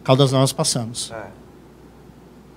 [0.03, 1.11] Caldas Novas passamos.
[1.11, 1.27] É.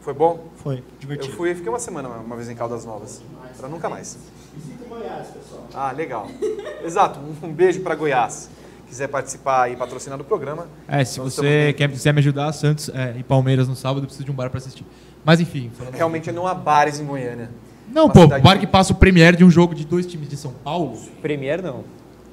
[0.00, 0.48] Foi bom?
[0.56, 1.34] Foi, Eu divertido.
[1.36, 3.22] fui e fiquei uma semana uma vez em Caldas Novas.
[3.56, 4.18] Pra nunca mais.
[4.54, 5.66] Visita Goiás, pessoal.
[5.74, 6.28] Ah, legal.
[6.84, 7.18] Exato.
[7.42, 8.48] Um- beijo pra Goiás.
[8.88, 10.66] Quiser participar e patrocinar do programa.
[10.86, 14.24] É, se você quer, quiser me ajudar, Santos é, e Palmeiras no sábado, eu preciso
[14.24, 14.84] de um bar pra assistir.
[15.24, 15.70] Mas enfim.
[15.92, 17.50] Realmente não há bares em Goiânia.
[17.88, 20.36] Não, Uma pô, bar que passa o Premier de um jogo de dois times de
[20.36, 20.96] São Paulo.
[21.22, 21.84] Premier não.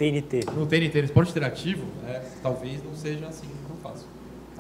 [0.02, 0.46] TNT.
[0.56, 4.08] No TNT, no esporte interativo, é, talvez não seja assim eu faço.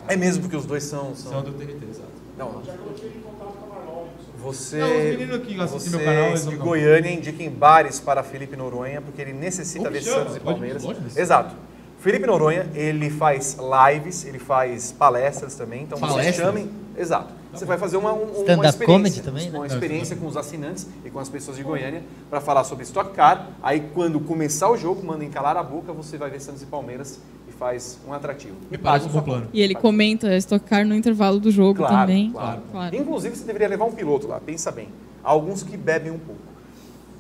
[0.07, 1.15] É mesmo porque os dois são.
[1.15, 1.31] são...
[1.31, 2.09] São do TNT, exato.
[2.37, 2.61] Não.
[4.37, 7.49] Você, Não, os meninos que assistem você meu canal, eles de não- Goiânia indica em
[7.49, 10.01] bares para Felipe Noronha, porque ele necessita ver?
[10.01, 10.83] Santos e Palmeiras.
[11.15, 11.55] Exato.
[11.99, 13.55] Felipe Noronha, ele faz
[13.93, 16.35] lives, ele faz palestras também, então vocês Palestras?
[16.47, 16.69] chamem.
[16.97, 17.33] Exato.
[17.53, 19.57] Você vai fazer uma, um- uma experiência, comedy também, né?
[19.59, 23.11] uma experiência com os assinantes e com as pessoas de Goiânia para falar sobre Stock
[23.13, 23.49] Car.
[23.61, 27.19] Aí quando começar o jogo, mandem calar a boca, você vai ver Santos e Palmeiras
[27.49, 28.55] e faz um atrativo.
[28.69, 29.47] Me E parece paga um bom plano.
[29.51, 32.31] E ele comenta Stock Car no intervalo do jogo Claro, também.
[32.31, 32.61] claro.
[32.71, 32.95] Claro.
[32.95, 34.87] Inclusive, você deveria levar um piloto lá, pensa bem.
[35.23, 36.41] Há alguns que bebem um pouco.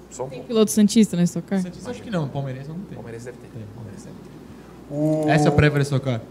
[0.09, 0.47] Só um Tem pouco.
[0.47, 1.61] piloto Santista na Stock Car?
[1.61, 2.95] Santista acho que não, Palmeirense não tem.
[2.95, 3.47] Palmeiras deve ter.
[3.49, 3.63] Tem.
[3.75, 4.93] Palmeiras deve ter.
[4.93, 5.29] O...
[5.29, 6.21] Essa é a prévia da sua cara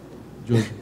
[0.47, 0.73] de hoje.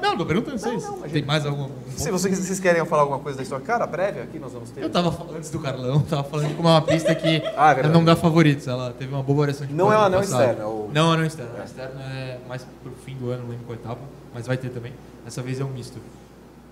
[0.00, 0.82] Não, tô perguntando vocês.
[0.82, 1.64] não, Tem gente- mais algum?
[1.64, 4.70] um Se vocês, vocês querem falar alguma coisa da história, cara, prévia aqui nós vamos
[4.70, 4.82] ter.
[4.82, 7.72] Eu tava falando antes do Carlão, tava falando de como é uma pista que Ah,
[7.72, 8.66] é não dá favoritos.
[8.66, 10.40] Ela teve uma boa variação de Não é o no anel passado.
[10.40, 11.52] externo, é o- Não, anel externo.
[11.58, 14.00] O externo é mais pro fim do ano, não lembro qual etapa,
[14.34, 14.92] mas vai ter também.
[15.24, 15.98] Dessa vez é um misto.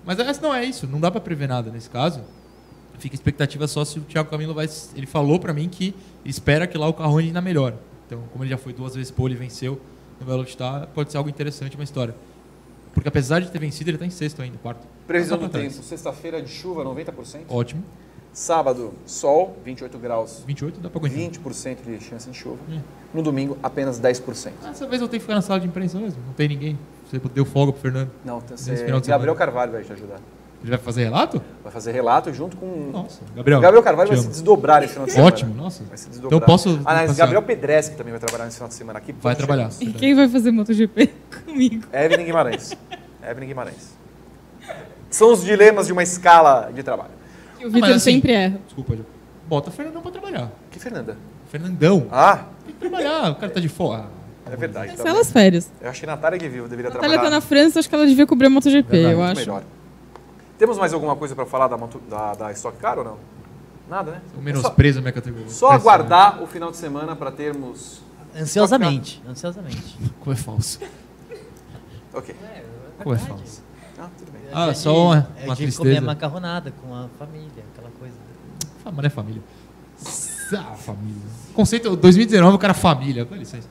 [0.05, 2.21] Mas essa não é isso, não dá pra prever nada nesse caso.
[2.99, 4.69] Fica a expectativa só se o Thiago Camilo vai.
[4.97, 7.75] Ele falou pra mim que espera que lá o carro ande na melhor.
[8.07, 9.81] Então, como ele já foi duas vezes pole e venceu
[10.19, 12.13] no Velocitar, pode ser algo interessante uma história.
[12.95, 14.87] Porque apesar de ter vencido, ele tá em sexto ainda, quarto.
[15.07, 15.73] Previsão Tá do tempo.
[15.83, 17.43] Sexta-feira de chuva, 90%.
[17.49, 17.85] Ótimo.
[18.33, 21.19] Sábado, sol, 28 graus, 28 dá pra aguentar.
[21.19, 22.59] 20% de chance de chuva.
[22.71, 22.81] É.
[23.13, 24.53] No domingo, apenas 10%.
[24.63, 26.79] Dessa vez eu tenho que ficar na sala de imprensa mesmo, não tem ninguém.
[27.11, 28.11] Você deu folga pro Fernando.
[28.25, 28.57] Não, tem
[29.01, 29.35] de Gabriel.
[29.35, 30.21] Carvalho vai te ajudar.
[30.61, 31.41] Ele vai fazer relato?
[31.63, 32.91] Vai fazer relato junto com.
[32.93, 33.61] Nossa, Gabriel.
[33.61, 35.29] Gabriel Carvalho vai se desdobrar esse final de semana.
[35.29, 35.85] Ótimo, nossa.
[35.85, 36.41] Vai se Então desdobrar.
[36.41, 36.81] eu posso.
[36.85, 37.27] Aliás, passear.
[37.27, 39.15] Gabriel Pedreschi também vai trabalhar nesse final de semana aqui.
[39.21, 39.71] Vai trabalhar.
[39.71, 39.91] chegar.
[39.91, 41.11] E quem vai fazer MotoGP
[41.47, 41.85] comigo?
[41.93, 42.77] Evelyn Guimarães.
[43.23, 43.97] Evelyn Guimarães.
[45.11, 47.11] São os dilemas de uma escala de trabalho.
[47.59, 48.59] Que o Vitor mas assim- sempre erra.
[48.67, 49.05] Desculpa, Ju.
[49.49, 50.51] Bota o Fernandão pra trabalhar.
[50.71, 51.17] Que Fernanda?
[51.51, 52.07] Fernandão.
[52.11, 54.05] Ah, Tem que trabalhar, o cara tá de fora.
[54.51, 54.95] é verdade.
[54.99, 55.71] Mas tá férias.
[55.81, 57.89] Eu achei que a Natália que viu deveria A Natália trabalhar tá na França, acho
[57.89, 59.41] que ela devia cobrir a MotoGP, Verdade, eu acho.
[59.41, 59.63] melhor.
[60.59, 63.17] Temos mais alguma coisa para falar da, da, da Stock Car ou não?
[63.89, 64.23] Nada, né?
[64.37, 65.49] O menosprezo a minha categoria.
[65.49, 68.01] Só aguardar o final de semana para termos.
[68.37, 69.97] Ansiosamente, ansiosamente.
[70.21, 70.81] Como é falso?
[72.13, 72.35] Ok.
[73.03, 73.63] Como é falso?
[73.99, 74.43] Ah, tudo bem.
[74.53, 75.79] Ah, É só de- uma- é uma de tristeza.
[75.79, 78.15] comer macarronada com a família, aquela coisa.
[78.85, 79.43] Ah, Mas não é família.
[80.57, 81.23] Ah, família.
[81.55, 83.25] Conceito 2019, o cara família.
[83.25, 83.69] Dá licença.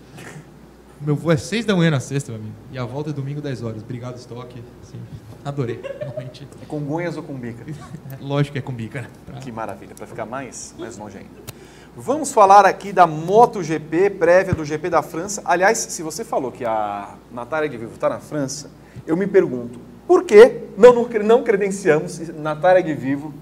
[1.00, 2.56] Meu voo é 6 da manhã na sexta, meu amigo.
[2.72, 3.82] E a volta é domingo, 10 horas.
[3.84, 4.62] Obrigado, estoque.
[4.84, 5.00] Sim,
[5.48, 5.80] adorei.
[6.00, 6.48] Realmente.
[6.62, 7.64] É com gunhas ou com bica?
[8.20, 9.08] Lógico que é com bica, né?
[9.26, 11.48] Pra- Que maravilha, para ficar mais, mais longe ainda.
[11.96, 15.42] Vamos falar aqui da MotoGP, prévia do GP da França.
[15.44, 18.70] Aliás, se você falou que a Natália de Vivo está na França,
[19.06, 23.34] eu me pergunto, por que não, não, credenciamos Natália de Vivo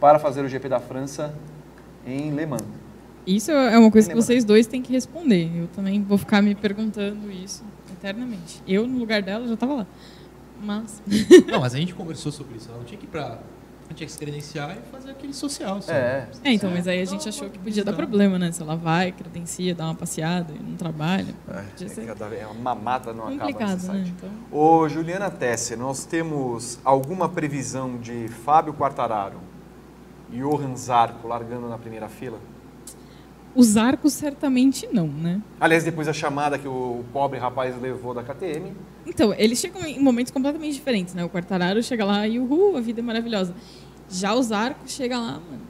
[0.00, 1.34] para fazer o GP da França
[2.06, 2.62] em Le Mans?
[3.26, 5.50] Isso é uma coisa que vocês dois têm que responder.
[5.56, 8.62] Eu também vou ficar me perguntando isso eternamente.
[8.68, 9.86] Eu, no lugar dela, já tava lá.
[10.64, 11.02] Mas.
[11.46, 12.68] Não, mas a gente conversou sobre isso.
[12.68, 13.24] Ela não tinha que ir pra.
[13.86, 15.82] A gente tinha que se credenciar e fazer aquele social.
[15.82, 15.92] Só.
[15.92, 18.50] É, É, então, mas aí a gente achou que podia dar problema, né?
[18.50, 21.34] Se ela vai, credencia, dá uma passeada e não trabalha.
[21.48, 24.04] É, ser vez- é uma mamata não acaba complicado, nesse né?
[24.16, 29.38] Então, Ô, Juliana Tesser, nós temos alguma previsão de Fábio Quartararo
[30.32, 32.38] e Johan Zarco largando na primeira fila?
[33.54, 35.40] Os arcos certamente não, né?
[35.60, 38.72] Aliás, depois da chamada que o pobre rapaz levou da KTM,
[39.06, 41.24] Então, eles chegam em momentos completamente diferentes, né?
[41.24, 43.54] O Quartararo chega lá e uhul, a vida é maravilhosa.
[44.10, 45.62] Já os arcos chega lá, mano,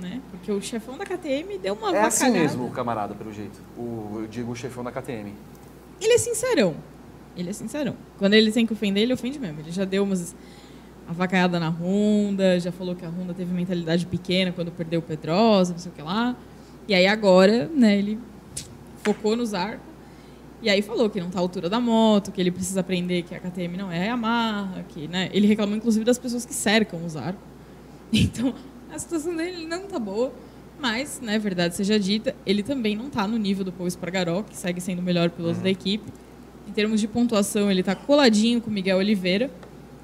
[0.00, 0.20] né?
[0.30, 2.48] Porque o chefão da KTM deu uma é assim vacalhada.
[2.48, 3.60] mesmo o camarada, pelo jeito.
[3.76, 5.32] O, eu digo o chefão da KTM.
[6.00, 6.74] Ele é sincerão.
[7.36, 7.94] Ele é sincerão.
[8.18, 9.60] Quando ele tem que ofender, ele ofende mesmo.
[9.60, 10.34] Ele já deu umas
[11.08, 15.72] avacaiada na Honda, já falou que a Honda teve mentalidade pequena quando perdeu o Pedrosa,
[15.72, 16.36] não sei o que lá.
[16.90, 18.18] E aí agora, né, ele
[19.04, 19.86] focou nos arcos.
[20.60, 23.32] E aí falou que não tá à altura da moto, que ele precisa aprender que
[23.32, 27.06] a KTM não é a Yamaha, que, né, ele reclamou inclusive das pessoas que cercam
[27.06, 27.40] os arcos.
[28.12, 28.52] Então,
[28.92, 30.32] a situação dele não tá boa,
[30.80, 34.56] mas, né, verdade seja dita, ele também não tá no nível do Paul Espargaró, que
[34.56, 36.12] segue sendo o melhor piloto da equipe.
[36.68, 39.48] Em termos de pontuação, ele tá coladinho com o Miguel Oliveira,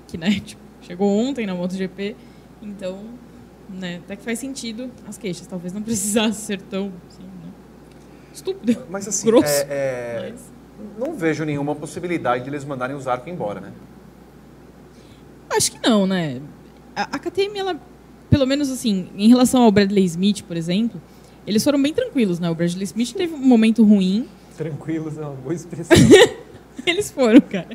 [0.06, 2.14] que, né, tipo, chegou ontem na MotoGP.
[2.62, 3.00] Então,
[3.68, 5.46] né, até que faz sentido as queixas.
[5.46, 7.50] Talvez não precisasse ser tão, assim, né,
[8.34, 8.82] estúpido.
[8.90, 9.46] Mas assim, Grosso.
[9.46, 10.56] é- é, Mas-
[10.98, 13.72] não vejo nenhuma possibilidade de eles mandarem o Zarco embora, né?
[15.50, 16.40] Acho que não, né?
[16.94, 17.80] A, a KTM, ela,
[18.28, 21.00] pelo menos assim, em relação ao Bradley Smith, por exemplo,
[21.46, 22.50] eles foram bem tranquilos, né?
[22.50, 25.94] O Bradley Smith teve um momento ruim, Tranquilos é uma boa expressão.
[26.86, 27.68] eles foram, cara.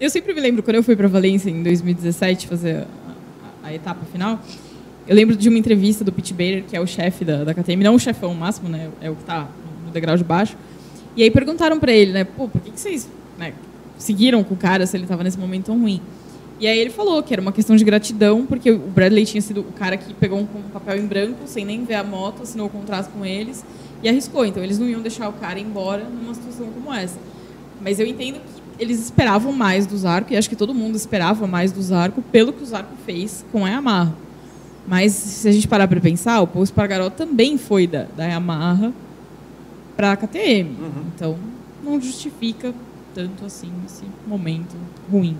[0.00, 2.80] Eu sempre me lembro, quando eu fui para Valência em 2017 fazer a,
[3.64, 4.38] a- a etapa final,
[5.08, 7.82] eu lembro de uma entrevista do Pete Bader, que é o chefe da, da KTM,
[7.82, 8.90] não o chefão máximo, né?
[9.00, 9.48] É o que tá
[9.86, 10.54] no degrau de baixo.
[11.16, 13.54] E aí perguntaram pra ele, né, pô, por que, que vocês né,
[13.96, 16.02] seguiram com o cara se ele tava nesse momento tão ruim?
[16.60, 19.62] E aí ele falou que era uma questão de gratidão, porque o Bradley tinha sido
[19.62, 22.70] o cara que pegou um, papel em branco, sem nem ver a moto, assinou o
[22.70, 23.64] contrato com eles
[24.02, 24.44] e arriscou.
[24.44, 27.18] Então eles não iam deixar o cara embora numa situação como essa.
[27.80, 31.46] Mas eu entendo que eles esperavam mais do Zarco, e acho que todo mundo esperava
[31.46, 34.27] mais do Zarco, pelo que o Zarco fez com a Yamaha.
[34.88, 38.90] Mas se a gente parar para pensar, o Paul Espargaró também foi da, da Yamaha
[39.94, 40.76] para a KTM.
[41.14, 41.36] Então
[41.84, 42.74] não justifica
[43.14, 44.74] tanto assim esse momento
[45.10, 45.36] ruim.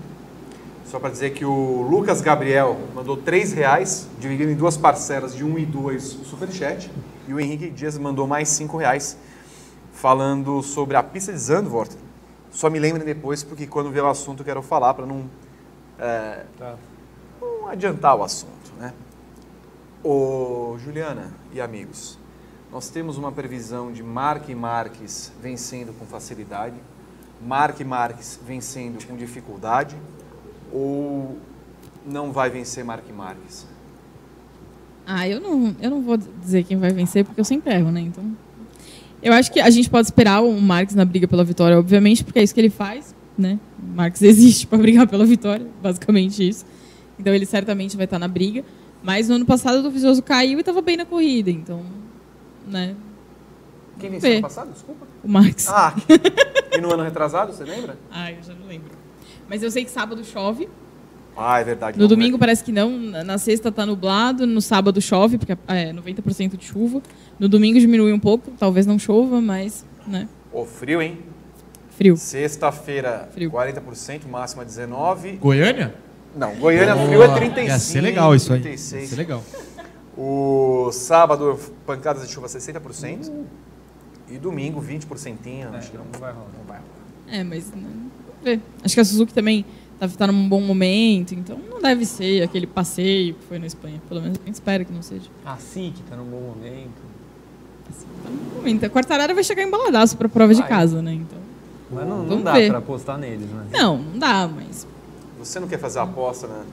[0.85, 5.43] Só para dizer que o Lucas Gabriel mandou R$ reais, dividido em duas parcelas de
[5.43, 6.91] 1 e 2 o Superchat.
[7.27, 9.17] E o Henrique Dias mandou mais R$ reais,
[9.93, 11.95] falando sobre a pista de Zandvoort.
[12.51, 15.25] Só me lembrem depois, porque quando vier o assunto eu quero falar para não,
[15.99, 16.43] é,
[17.41, 18.73] não adiantar o assunto.
[18.79, 18.93] Né?
[20.01, 22.17] Ô, Juliana e amigos,
[22.71, 26.75] nós temos uma previsão de Mark Marques vencendo com facilidade,
[27.45, 29.97] Mark Marques vencendo com dificuldade,
[30.71, 31.37] ou
[32.05, 33.67] não vai vencer Mark Marques?
[35.05, 37.99] Ah, eu não, eu não vou dizer quem vai vencer, porque eu sempre erro, né?
[37.99, 38.23] Então.
[39.21, 42.39] Eu acho que a gente pode esperar o Marques na briga pela vitória, obviamente, porque
[42.39, 43.59] é isso que ele faz, né?
[43.77, 46.65] O Marques existe para brigar pela vitória, basicamente isso.
[47.19, 48.63] Então ele certamente vai estar na briga.
[49.01, 51.81] Mas no ano passado o Vizoso caiu e estava bem na corrida, então,
[52.67, 52.95] né?
[53.99, 54.71] Quem venceu ano passado?
[54.71, 55.05] Desculpa.
[55.23, 55.67] O Marques.
[55.69, 55.93] Ah,
[56.71, 57.97] e no ano retrasado, você lembra?
[58.11, 58.91] Ah, eu já não lembro.
[59.47, 60.69] Mas eu sei que sábado chove.
[61.35, 61.97] Ah, é verdade.
[61.97, 62.39] No domingo né?
[62.39, 62.97] parece que não.
[62.97, 64.45] Na na sexta tá nublado.
[64.45, 67.01] No sábado chove, porque é 90% de chuva.
[67.39, 68.51] No domingo diminui um pouco.
[68.59, 70.27] Talvez não chova, mas, né?
[70.51, 71.19] Ô, frio, hein?
[71.91, 72.15] Frio.
[72.15, 75.39] Sexta-feira, 40%, máxima 19%.
[75.39, 75.93] Goiânia?
[76.35, 77.07] Não, Goiânia Boa.
[77.07, 77.67] frio é 35.
[77.67, 78.61] Ia ser legal isso aí.
[78.61, 79.01] 36.
[79.03, 79.43] Ia ser legal.
[80.17, 83.31] O sábado, pancadas de chuva 60%.
[84.29, 85.73] E domingo, 20%.
[85.73, 86.45] acho que não, vai rolar.
[86.57, 87.39] Não vai rolar.
[87.39, 87.71] É, mas.
[87.71, 88.61] né, vamos ver.
[88.83, 89.65] Acho que a Suzuki também
[89.99, 91.33] tá, tá num bom momento.
[91.33, 93.99] Então não deve ser aquele passeio que foi na Espanha.
[94.07, 95.29] Pelo menos a gente espera que não seja.
[95.45, 97.01] A SIC tá num bom momento.
[98.23, 98.85] Tá num bom momento.
[98.85, 100.69] A Quartarara vai chegar embaladaço pra prova de Vai.
[100.69, 101.13] casa, né?
[101.13, 101.39] Então.
[101.91, 103.65] Mas não, não dá pra apostar neles, né?
[103.71, 104.85] Não, não dá, mas.
[105.39, 106.63] Você não quer fazer a aposta né,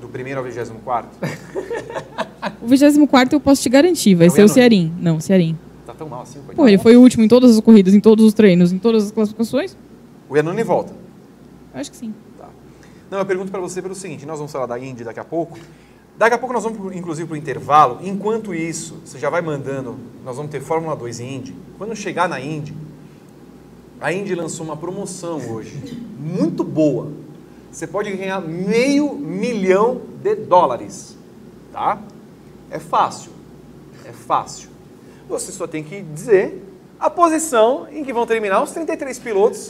[0.00, 1.10] do primeiro ao 24?
[2.62, 4.48] O 24 eu posso te garantir, vai É o ser o?
[4.48, 4.92] Cearim.
[5.00, 5.58] Não, Cearim.
[5.84, 6.56] Tá tão mal assim, coitado.
[6.56, 9.04] Pô, ele foi o último em todas as corridas, em todos os treinos, em todas
[9.04, 9.76] as classificações?
[10.28, 10.92] O Iannone volta.
[11.74, 12.14] Eu acho que sim.
[13.10, 15.58] Não, eu pergunto para você pelo seguinte, nós vamos falar da Indy daqui a pouco.
[16.18, 18.00] Daqui a pouco nós vamos, inclusive, para o intervalo.
[18.02, 21.54] Enquanto isso, você já vai mandando, nós vamos ter Fórmula 2 em Indy.
[21.78, 22.74] Quando chegar na Indy,
[24.00, 27.12] a Indy lançou uma promoção hoje, muito boa.
[27.76, 31.14] Você pode ganhar meio milhão de dólares,
[31.70, 32.00] tá?
[32.70, 33.32] É fácil,
[34.02, 34.70] é fácil.
[35.28, 36.64] Você só tem que dizer
[36.98, 39.68] a posição em que vão terminar os 33 pilotos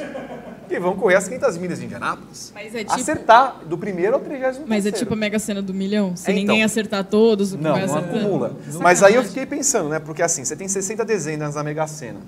[0.68, 2.52] que vão correr as 500 milhas de Indianápolis.
[2.54, 5.74] Mas é tipo- Acertar do primeiro ao 30 Mas é tipo a Mega Sena do
[5.74, 6.14] milhão?
[6.14, 6.64] Se É, ninguém então.
[6.66, 8.50] acertar todos, o que Não, vai não acumula.
[8.50, 8.82] Sacanagem.
[8.82, 9.98] Mas aí eu fiquei pensando, né?
[9.98, 12.20] Porque assim, você tem 60 dezenas na Mega Sena.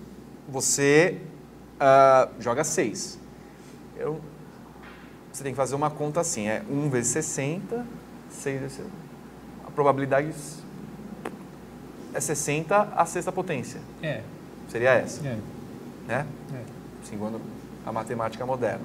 [0.49, 1.19] Você
[1.79, 3.17] ah, joga 6.
[3.97, 4.21] Eu,
[5.33, 7.87] você tem que fazer uma conta assim, é 1 vezes 60,
[8.31, 8.81] 6 vezes...
[9.67, 10.33] A probabilidade
[12.14, 13.81] é 60 a sexta potência.
[14.03, 14.23] É.
[14.69, 15.38] Seria essa, É.
[16.07, 16.27] né?
[16.55, 16.62] É.
[17.05, 17.41] Segundo
[17.87, 18.85] a matemática moderna.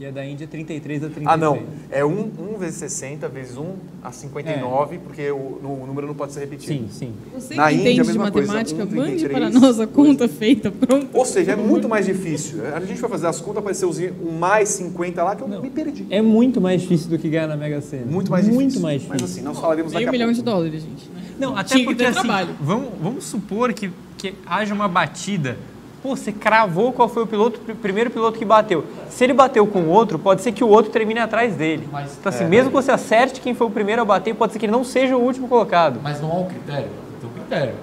[0.00, 1.26] E a da Índia é 33 a 33.
[1.28, 1.62] Ah, não.
[1.90, 2.08] É 1,
[2.54, 6.40] 1 vezes 60 vezes 1 a 59, porque o, no- o número não pode ser
[6.40, 6.72] repetido.
[6.72, 7.12] Sim, sim.
[7.34, 9.78] Você Na que Índia, a entende de mesma coisa, matemática, um, mande 33, para nós
[9.78, 11.06] a conta feita, pronto.
[11.12, 12.64] Ou seja, é muito mais difícil.
[12.74, 16.06] A gente vai fazer as contas, apareceu o mais 50 lá que eu me perdi.
[16.08, 18.06] É muito mais difícil do que ganhar na Mega Sena.
[18.06, 18.62] Muito mais difícil.
[18.64, 19.20] Muito mais difícil.
[19.20, 20.38] Mas assim, nós falaremos daqui a milhão pouco.
[20.38, 21.10] de dólares, gente.
[21.10, 21.20] né?
[21.38, 22.56] Não, até Tinha que porque assim, trabalho.
[22.58, 25.58] vamos, vamos supor que, que haja uma batida.
[26.02, 28.84] Pô, você cravou qual foi o piloto, primeiro piloto que bateu.
[29.10, 31.86] Se ele bateu com o outro, pode ser que o outro termine atrás dele.
[31.86, 34.58] então, assim, é, mesmo que você acerte quem foi o primeiro a bater, pode ser
[34.58, 36.00] que ele não seja o último colocado.
[36.02, 36.88] Mas não há um critério?
[37.20, 37.74] Tem um critério.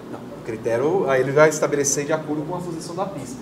[0.41, 3.37] O critério, aí ele vai estabelecer de acordo com a posição da pista.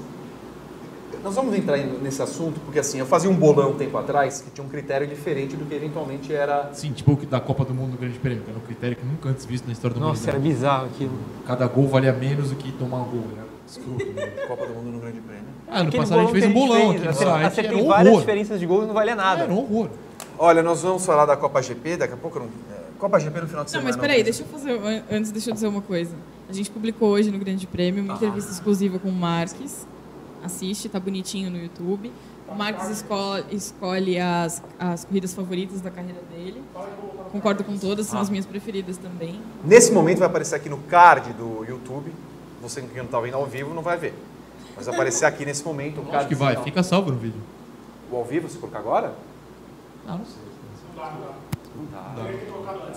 [1.24, 4.52] Nós vamos entrar nesse assunto, porque assim, eu fazia um bolão um tempo atrás que
[4.52, 6.70] tinha um critério diferente do que eventualmente era.
[6.72, 8.96] Sim, tipo o que da Copa do Mundo no Grande Prêmio, que era um critério
[8.96, 10.10] que nunca antes visto na história do mundo.
[10.10, 11.14] Nossa, era bizarro aquilo.
[11.48, 13.24] Cada gol valia menos do que tomar um gol.
[13.36, 14.06] Era escroto.
[14.14, 14.26] né?
[14.48, 15.46] Copa do Mundo no Grande Prêmio.
[15.68, 17.46] Ah, no Aquele passado a gente fez um bolão fez, aqui no acer- site.
[17.46, 18.20] Acertei um várias horror.
[18.22, 19.44] diferenças de gols e não valia nada.
[19.44, 19.90] Era um horror.
[20.38, 22.46] Olha, nós vamos falar da Copa GP, daqui a pouco não.
[22.46, 22.50] é,
[23.00, 23.90] Copa GP no final de Não, semana.
[23.90, 24.72] mas peraí, deixa eu fazer.
[24.72, 26.16] an- Antes, deixa eu dizer uma coisa.
[26.50, 29.88] A gente publicou hoje no Grande Prêmio uma entrevista exclusiva com o Marques.
[30.44, 32.12] Assiste, tá bonitinho no YouTube.
[32.48, 36.62] O Marques escolhe, escolhe as, as corridas favoritas da carreira dele.
[37.32, 39.40] Concordo com todas, são as minhas preferidas também.
[39.64, 42.12] Nesse momento vai aparecer aqui no card do YouTube.
[42.68, 44.16] Você que não está vendo ao vivo não vai ver.
[44.76, 47.40] Mas aparecer aqui nesse momento o Acho que vai, fica salvo no vídeo.
[48.12, 49.14] O ao vivo, se colocar agora?
[50.08, 50.46] Ah, não sei.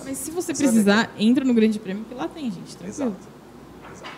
[0.05, 2.75] Mas se você precisar, entra no Grande Prêmio, que lá tem, gente.
[2.75, 2.89] Tranquilo.
[2.89, 3.27] Exato.
[3.93, 4.11] Exato.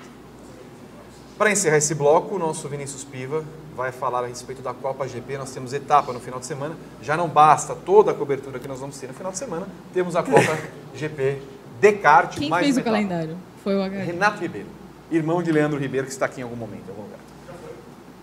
[1.38, 3.44] Para encerrar esse bloco, o nosso Vinícius Piva
[3.76, 5.38] vai falar a respeito da Copa GP.
[5.38, 6.76] Nós temos etapa no final de semana.
[7.02, 9.68] Já não basta toda a cobertura que nós vamos ter no final de semana.
[9.94, 10.58] Temos a Copa
[10.96, 11.42] GP
[11.80, 12.38] de kart.
[12.38, 12.96] Quem mais fez o etapa.
[12.96, 13.38] calendário?
[13.64, 14.06] Foi o HL.
[14.06, 14.68] Renato Ribeiro,
[15.12, 17.20] irmão de Leandro Ribeiro, que está aqui em algum momento, em algum lugar.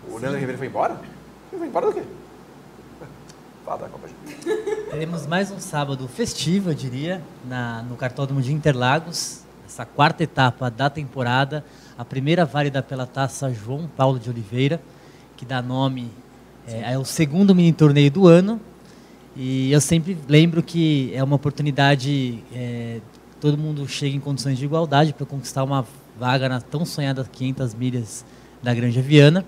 [0.09, 0.99] O Leandro Ribeiro foi embora?
[1.51, 2.03] Ele foi embora do quê?
[3.63, 4.09] Fala da Copa.
[4.89, 10.71] Teremos mais um sábado festivo, eu diria, na, no Cartódromo de Interlagos, essa quarta etapa
[10.71, 11.63] da temporada,
[11.95, 14.81] a primeira válida pela taça João Paulo de Oliveira,
[15.37, 16.09] que dá nome
[16.67, 18.59] é, é o segundo mini torneio do ano.
[19.35, 22.99] E eu sempre lembro que é uma oportunidade, é,
[23.39, 25.85] todo mundo chega em condições de igualdade para conquistar uma
[26.19, 28.25] vaga na tão sonhada 500 milhas
[28.61, 29.45] da Granja Viana.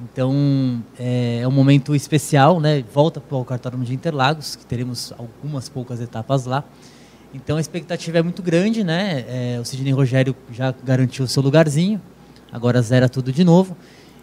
[0.00, 2.84] Então é, é um momento especial, né?
[2.92, 6.64] Volta para o cartódromo de Interlagos, que teremos algumas poucas etapas lá.
[7.32, 9.24] Então a expectativa é muito grande, né?
[9.26, 12.00] É, o Sidney Rogério já garantiu o seu lugarzinho,
[12.52, 13.76] agora zera tudo de novo.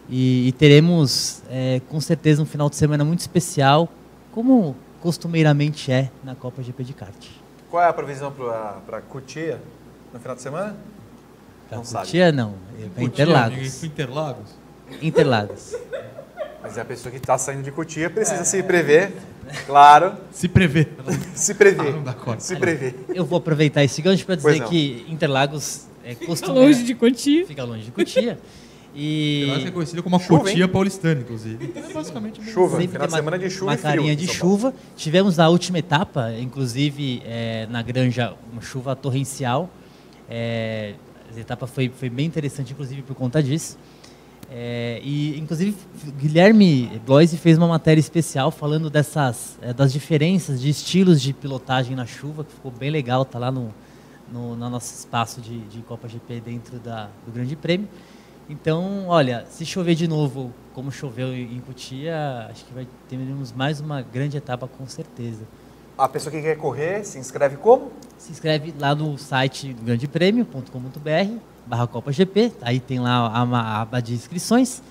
[0.08, 3.88] E, e teremos é, com certeza um final de semana muito especial,
[4.32, 7.26] como costumeiramente é na Copa GP de kart.
[7.70, 9.60] Qual é a previsão para Cutia
[10.12, 10.76] no final de semana?
[11.70, 12.06] Não sabe.
[12.06, 13.84] Cotia, não, é para Interlagos.
[13.84, 14.50] Interlagos?
[15.02, 15.74] Interlagos.
[16.62, 19.12] Mas é a pessoa que está saindo de Cutia precisa se prever,
[19.66, 20.86] claro, Se prevê.
[21.34, 21.88] se prever.
[21.88, 22.42] Ah, não dá corte.
[22.44, 22.94] Se prever.
[23.14, 27.46] Eu vou aproveitar esse gancho para dizer que Interlagos é Fica costumeira- longe de Cotia.
[27.46, 28.38] fica longe de Cotia.
[28.94, 30.68] E Interlagos é conhecida como a Chuva, Cotia hein?
[30.70, 31.64] paulistana, inclusive.
[31.64, 32.42] Então é basicamente...
[32.44, 33.90] Chuva, sempre final de semana de chuva uma e frio.
[33.90, 34.74] carinha de chuva.
[34.96, 39.70] Tivemos a última etapa, inclusive é, na granja, uma chuva torrencial.
[40.28, 40.94] É,
[41.36, 43.78] a etapa foi, foi bem interessante, inclusive por conta disso.
[44.52, 45.76] É, e inclusive
[46.18, 51.94] Guilherme Bloise fez uma matéria especial falando dessas é, das diferenças de estilos de pilotagem
[51.94, 53.72] na chuva, que ficou bem legal, tá lá no,
[54.32, 57.88] no, no nosso espaço de, de Copa GP dentro da, do Grande Prêmio.
[58.48, 63.78] Então, olha, se chover de novo, como choveu em Cotia, acho que vai teremos mais
[63.78, 65.44] uma grande etapa com certeza.
[66.00, 67.92] A pessoa que quer correr se inscreve como?
[68.16, 71.36] Se inscreve lá no site grandepremio.com.br
[71.66, 74.82] barra Copa GP, aí tem lá a, aba de inscrições,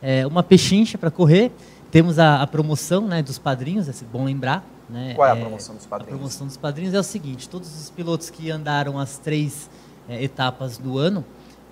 [0.00, 1.52] é, uma pechincha para correr,
[1.90, 4.64] temos a, a promoção né, dos padrinhos, é bom lembrar.
[4.88, 6.14] Né, Qual é a promoção dos padrinhos?
[6.14, 9.68] A promoção dos padrinhos é o seguinte, todos os pilotos que andaram as três
[10.08, 11.22] é, etapas do ano,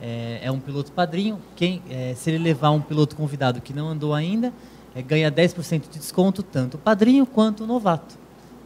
[0.03, 3.89] é, é um piloto padrinho, quem, é, se ele levar um piloto convidado que não
[3.89, 4.53] andou ainda,
[4.95, 8.21] é, ganha 10% de desconto, tanto o padrinho quanto o novato.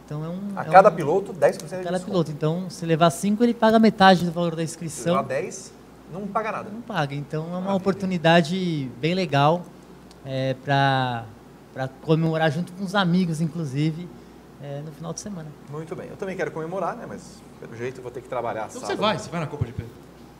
[0.07, 2.05] Então é um, A é cada um- piloto, 10% de cada desconto.
[2.05, 2.31] piloto.
[2.31, 5.15] Então, se levar cinco, ele paga metade do valor da Se inscrição.
[5.17, 5.73] levar 10,
[6.13, 6.69] não paga nada.
[6.69, 7.13] Não paga.
[7.13, 7.75] Então, é uma Maravilha.
[7.75, 9.63] oportunidade bem legal
[10.25, 11.25] é, para
[12.03, 14.07] comemorar junto com os amigos, inclusive,
[14.63, 15.49] é, no final de semana.
[15.69, 16.07] Muito bem.
[16.07, 17.05] Eu também quero comemorar, né?
[17.05, 18.87] Mas pelo jeito eu vou ter que trabalhar Então sábado.
[18.87, 19.83] você vai, você vai na Copa GP.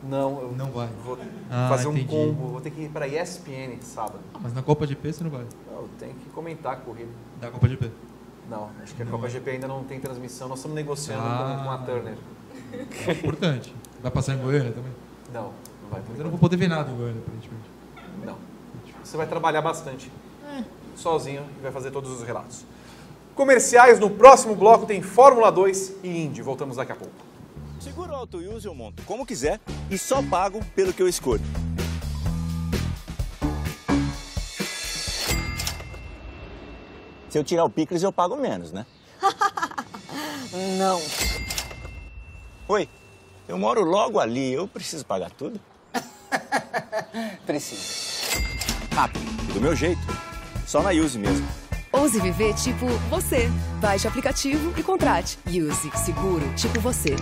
[0.02, 0.88] Não, eu Não vai.
[1.04, 1.18] vou
[1.50, 2.06] Ah, fazer um entendi.
[2.08, 2.48] combo.
[2.52, 4.20] Vou ter que ir para ESPN sábado.
[4.32, 5.44] Ah, mas na Copa GP você não vai.
[5.70, 7.10] Eu tenho que comentar a corrida.
[7.40, 7.90] Da Copa GP.
[8.48, 9.12] Não, acho que a Não.
[9.12, 10.48] Copa GP ainda não tem transmissão.
[10.48, 11.56] Nós estamos negociando Ah.
[11.58, 12.14] com, com a Turner.
[13.10, 13.74] Importante.
[14.02, 14.92] Vai passar em Goiânia também?
[15.32, 15.42] Não,
[15.82, 16.02] não vai.
[16.08, 17.64] Mas eu não vou poder ver nada em Goiânia, aparentemente.
[18.24, 18.36] Não.
[19.04, 20.10] Você vai trabalhar bastante.
[20.96, 22.64] Sozinho e vai fazer todos os relatos.
[23.34, 26.42] Comerciais, no próximo bloco tem Fórmula 2 e Indy.
[26.42, 27.14] Voltamos daqui a pouco.
[27.78, 31.42] Seguro auto use eu monto como quiser e só pago pelo que eu escolho.
[37.38, 38.84] Eu tirar o picles, eu pago menos, né?
[40.78, 41.00] Não.
[42.68, 42.88] Oi,
[43.46, 45.60] eu moro logo ali, eu preciso pagar tudo?
[47.46, 48.42] Precisa.
[48.94, 50.00] Rápido e do meu jeito.
[50.66, 51.46] Só na Use mesmo.
[51.92, 53.48] Ouse viver tipo você.
[53.80, 55.38] Baixe o aplicativo e contrate.
[55.46, 57.16] Use Seguro tipo você.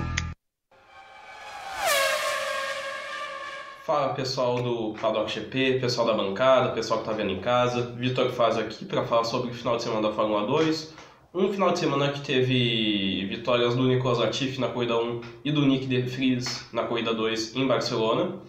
[3.87, 7.83] Fala pessoal do Paddock GP, pessoal da bancada, pessoal que tá vendo em casa.
[7.93, 10.93] Vitor Faz aqui para falar sobre o final de semana da Fórmula 2.
[11.33, 15.65] Um final de semana que teve vitórias do Nicolas Latifi na corrida 1 e do
[15.65, 18.41] Nick De Vries na corrida 2 em Barcelona.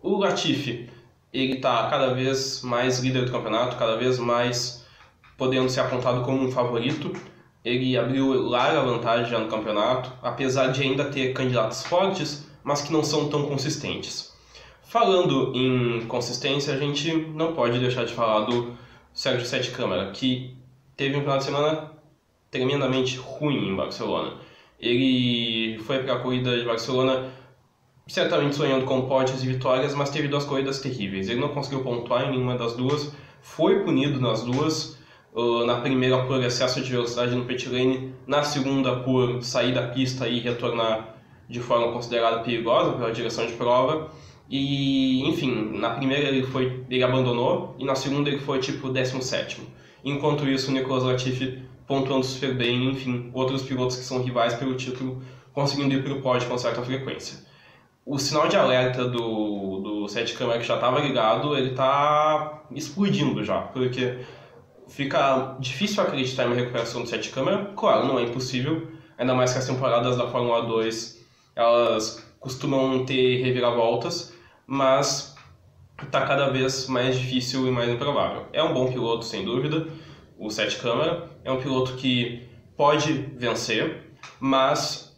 [0.00, 0.88] O Latifi,
[1.32, 4.86] ele tá cada vez mais líder do campeonato, cada vez mais
[5.36, 7.12] podendo ser apontado como um favorito.
[7.64, 12.92] Ele abriu larga vantagem já no campeonato, apesar de ainda ter candidatos fortes, mas que
[12.92, 14.33] não são tão consistentes.
[14.94, 18.74] Falando em consistência, a gente não pode deixar de falar do
[19.12, 20.56] Sérgio Sete Câmara, que
[20.96, 21.90] teve um final de semana
[22.48, 24.34] tremendamente ruim em Barcelona.
[24.78, 27.28] Ele foi para a corrida de Barcelona
[28.06, 31.28] certamente sonhando com pódios e vitórias, mas teve duas corridas terríveis.
[31.28, 34.96] Ele não conseguiu pontuar em nenhuma das duas, foi punido nas duas.
[35.34, 39.88] Uh, na primeira por excesso de velocidade no pit lane, na segunda por sair da
[39.88, 41.16] pista e retornar
[41.48, 44.12] de forma considerada perigosa pela direção de prova.
[44.48, 49.62] E, enfim, na primeira ele foi ele abandonou e na segunda ele foi tipo 17.
[50.04, 54.74] Enquanto isso, o Nicolas Latifi pontuando super bem, enfim, outros pilotos que são rivais pelo
[54.74, 55.22] título
[55.52, 57.38] conseguindo ir para o pódio com certa frequência.
[58.04, 63.42] O sinal de alerta do, do sete câmera que já estava ligado, ele está explodindo
[63.42, 64.18] já, porque
[64.88, 67.72] fica difícil acreditar em uma recuperação do sete câmera.
[67.76, 71.24] Claro, não é impossível, ainda mais que as temporadas da Fórmula 2
[71.56, 74.33] elas costumam ter reviravoltas,
[74.66, 75.34] mas
[76.02, 78.46] está cada vez mais difícil e mais improvável.
[78.52, 79.86] É um bom piloto, sem dúvida,
[80.38, 82.42] o sete câmera, é um piloto que
[82.76, 85.16] pode vencer, mas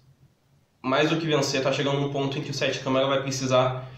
[0.83, 3.91] mais do que vencer, está chegando num ponto em que o sete câmera vai precisar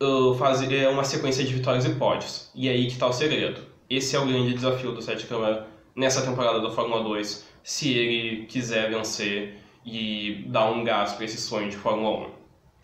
[0.00, 2.50] uh, fazer uma sequência de vitórias e pódios.
[2.54, 3.62] E é aí que está o segredo.
[3.88, 8.46] Esse é o grande desafio do sete câmera nessa temporada da Fórmula 2, se ele
[8.46, 12.35] quiser vencer e dar um gás para esse sonho de Fórmula 1.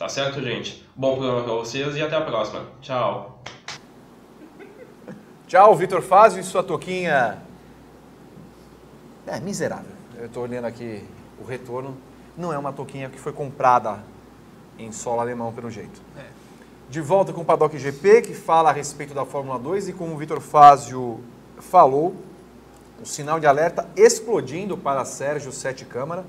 [0.03, 0.85] Tá certo, gente?
[0.97, 2.67] Bom programa para vocês e até a próxima.
[2.81, 3.39] Tchau.
[5.47, 7.41] Tchau, Vitor Fazio e sua toquinha.
[9.25, 9.93] É miserável.
[10.19, 11.05] Eu estou olhando aqui
[11.41, 11.97] o retorno.
[12.37, 14.01] Não é uma toquinha que foi comprada
[14.77, 16.03] em solo alemão, pelo jeito.
[16.91, 20.17] De volta com o Paddock GP, que fala a respeito da Fórmula 2 e como
[20.17, 21.21] o Vitor Fazio
[21.59, 22.17] falou,
[23.01, 26.25] o sinal de alerta explodindo para Sérgio Sete Câmara.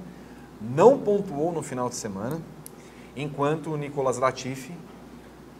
[0.62, 2.40] Não pontuou no final de semana,
[3.16, 4.74] enquanto o Nicolas Latifi,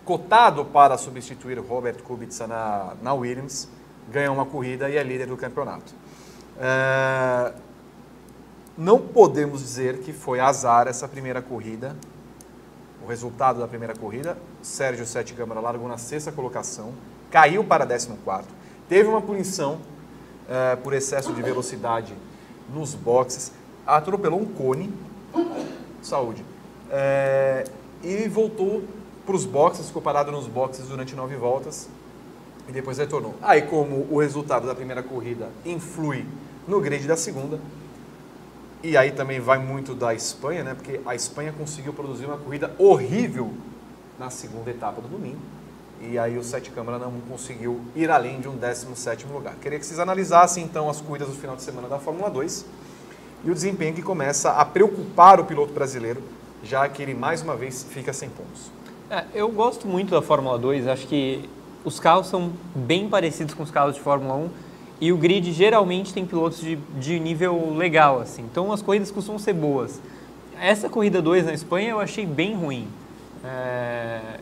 [0.06, 3.70] cotado para substituir Robert Kubica na, na Williams,
[4.12, 5.94] ganha uma corrida e é líder do campeonato.
[6.60, 7.54] É,
[8.78, 11.96] não podemos dizer que foi azar essa primeira corrida.
[13.04, 16.94] O resultado da primeira corrida, Sérgio Sete Câmara largou na sexta colocação,
[17.30, 18.48] caiu para 14,
[18.88, 19.80] teve uma punição
[20.50, 22.14] é, por excesso de velocidade
[22.74, 23.52] nos boxes,
[23.86, 24.94] atropelou um cone,
[26.02, 26.46] saúde,
[26.94, 27.64] é,
[28.04, 28.84] e voltou
[29.26, 31.90] para os boxes, ficou parado nos boxes durante nove voltas
[32.70, 33.34] e depois retornou.
[33.42, 36.26] Aí, como o resultado da primeira corrida influi
[36.68, 37.60] no grid da segunda,
[38.84, 40.74] e aí também vai muito da Espanha, né?
[40.76, 43.52] Porque a Espanha conseguiu produzir uma corrida horrível
[44.20, 45.40] na segunda etapa do domingo.
[46.02, 49.56] E aí o Sete Câmara não conseguiu ir além de um 17º lugar.
[49.56, 52.66] Queria que vocês analisassem então as corridas do final de semana da Fórmula 2
[53.46, 56.22] e o desempenho que começa a preocupar o piloto brasileiro,
[56.64, 58.72] já que ele mais uma vez fica sem pontos.
[59.10, 61.48] É, eu gosto muito da Fórmula 2, acho que
[61.84, 64.50] os carros são bem parecidos com os carros de Fórmula 1
[65.02, 68.42] e o grid geralmente tem pilotos de, de nível legal, assim.
[68.44, 70.00] Então as corridas costumam ser boas.
[70.60, 72.88] Essa corrida 2 na Espanha eu achei bem ruim.
[73.44, 74.40] É,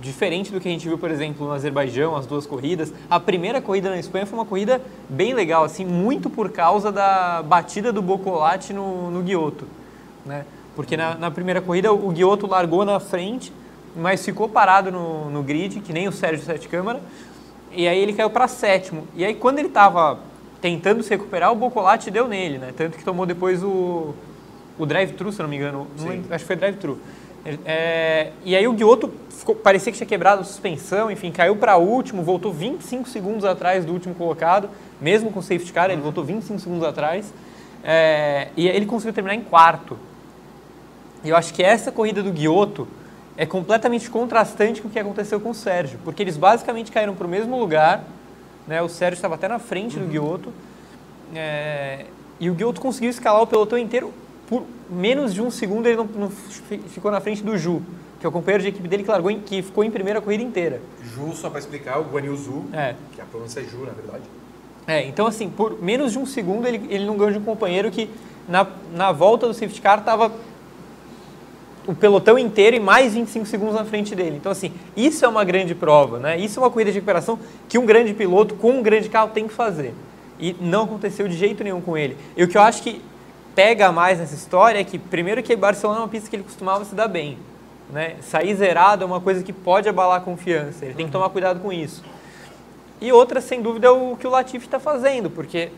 [0.00, 2.92] diferente do que a gente viu, por exemplo, no Azerbaijão, as duas corridas.
[3.10, 7.42] A primeira corrida na Espanha foi uma corrida bem legal, assim, muito por causa da
[7.42, 9.66] batida do Bocolati no, no Guioto,
[10.24, 10.44] né?
[10.74, 13.52] Porque na, na primeira corrida o Guioto largou na frente,
[13.94, 17.00] mas ficou parado no, no grid, que nem o Sérgio Sete Câmara,
[17.70, 19.06] e aí ele caiu para sétimo.
[19.14, 20.18] E aí quando ele estava
[20.60, 22.72] tentando se recuperar, o Bocolati deu nele, né?
[22.76, 24.14] Tanto que tomou depois o,
[24.78, 25.86] o drive-thru, se não me engano.
[25.98, 26.98] Não lembro, acho que foi drive-thru.
[27.64, 31.76] É, e aí o Guioto ficou, parecia que tinha quebrado a suspensão, enfim, caiu para
[31.76, 34.70] último, voltou 25 segundos atrás do último colocado,
[35.00, 37.34] mesmo com safety car, ele voltou 25 segundos atrás.
[37.82, 39.98] É, e ele conseguiu terminar em quarto.
[41.24, 42.86] E eu acho que essa corrida do Guioto
[43.36, 47.26] é completamente contrastante com o que aconteceu com o Sérgio, porque eles basicamente caíram para
[47.26, 48.04] o mesmo lugar,
[48.66, 48.82] né?
[48.82, 50.52] o Sérgio estava até na frente do Guioto,
[51.34, 52.06] é,
[52.38, 54.12] e o Guioto conseguiu escalar o pelotão inteiro
[54.46, 57.80] por menos de um segundo, ele não, não ficou na frente do Ju,
[58.20, 60.42] que é o companheiro de equipe dele que, largou em, que ficou em primeira corrida
[60.42, 60.80] inteira.
[61.02, 62.94] Ju, só para explicar, o Guanil Zu, É.
[63.14, 64.24] que a pronúncia é Ju, na verdade.
[64.86, 67.90] É, então assim, por menos de um segundo ele, ele não ganhou de um companheiro
[67.90, 68.10] que
[68.48, 70.30] na, na volta do safety car estava
[71.86, 74.36] o pelotão inteiro e mais 25 segundos na frente dele.
[74.36, 76.38] Então assim, isso é uma grande prova, né?
[76.38, 79.48] Isso é uma corrida de recuperação que um grande piloto com um grande carro tem
[79.48, 79.94] que fazer.
[80.38, 82.16] E não aconteceu de jeito nenhum com ele.
[82.36, 83.00] E o que eu acho que
[83.54, 86.84] pega mais nessa história é que, primeiro, que Barcelona é uma pista que ele costumava
[86.84, 87.38] se dar bem.
[87.90, 88.16] Né?
[88.22, 90.84] Sair zerado é uma coisa que pode abalar a confiança.
[90.84, 92.02] Ele tem que tomar cuidado com isso.
[93.00, 95.70] E outra, sem dúvida, é o que o Latifi está fazendo, porque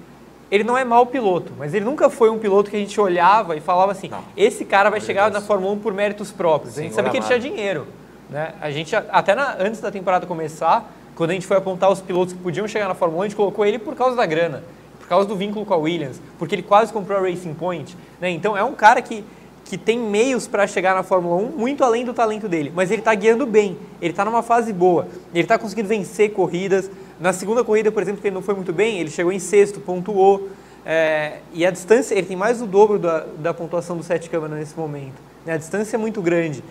[0.55, 3.57] ele não é mau piloto, mas ele nunca foi um piloto que a gente olhava
[3.57, 6.79] e falava assim: esse cara vai chegar na Fórmula 1 por méritos próprios.
[6.79, 7.87] A gente sabia que ele tinha dinheiro.
[8.31, 8.53] Né?
[8.61, 12.33] A gente, até na- antes da temporada começar, quando a gente foi apontar os pilotos
[12.35, 14.63] que podiam chegar na Fórmula 1, a gente colocou ele por causa da grana,
[15.01, 17.97] por causa do vínculo com a Williams, porque ele quase comprou a Racing Point.
[18.21, 18.31] Né?
[18.31, 19.25] Então é um cara que
[19.65, 23.01] que tem meios para chegar na Fórmula 1 muito além do talento dele, mas ele
[23.01, 26.91] está guiando bem, ele está numa fase boa, ele está conseguindo vencer corridas.
[27.21, 29.81] Na segunda corrida, por exemplo, que ele não foi muito bem, ele chegou em sexto,
[29.81, 30.49] pontuou.
[30.85, 34.55] É, e a distância, ele tem mais do dobro da, da pontuação do Sete Câmara
[34.55, 35.15] nesse momento.
[35.47, 35.55] né?
[35.55, 36.63] A distância é muito grande.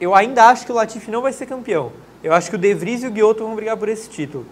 [0.00, 1.92] Eu ainda acho que o Latifi não vai ser campeão.
[2.22, 4.44] Eu acho que o De Vries e o Guioto vão brigar por esse título.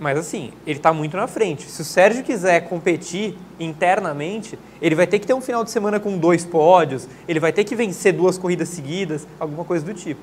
[0.00, 1.70] Mas assim, ele está muito na frente.
[1.70, 6.00] Se o Sérgio quiser competir internamente, ele vai ter que ter um final de semana
[6.00, 10.22] com dois pódios, ele vai ter que vencer duas corridas seguidas, alguma coisa do tipo.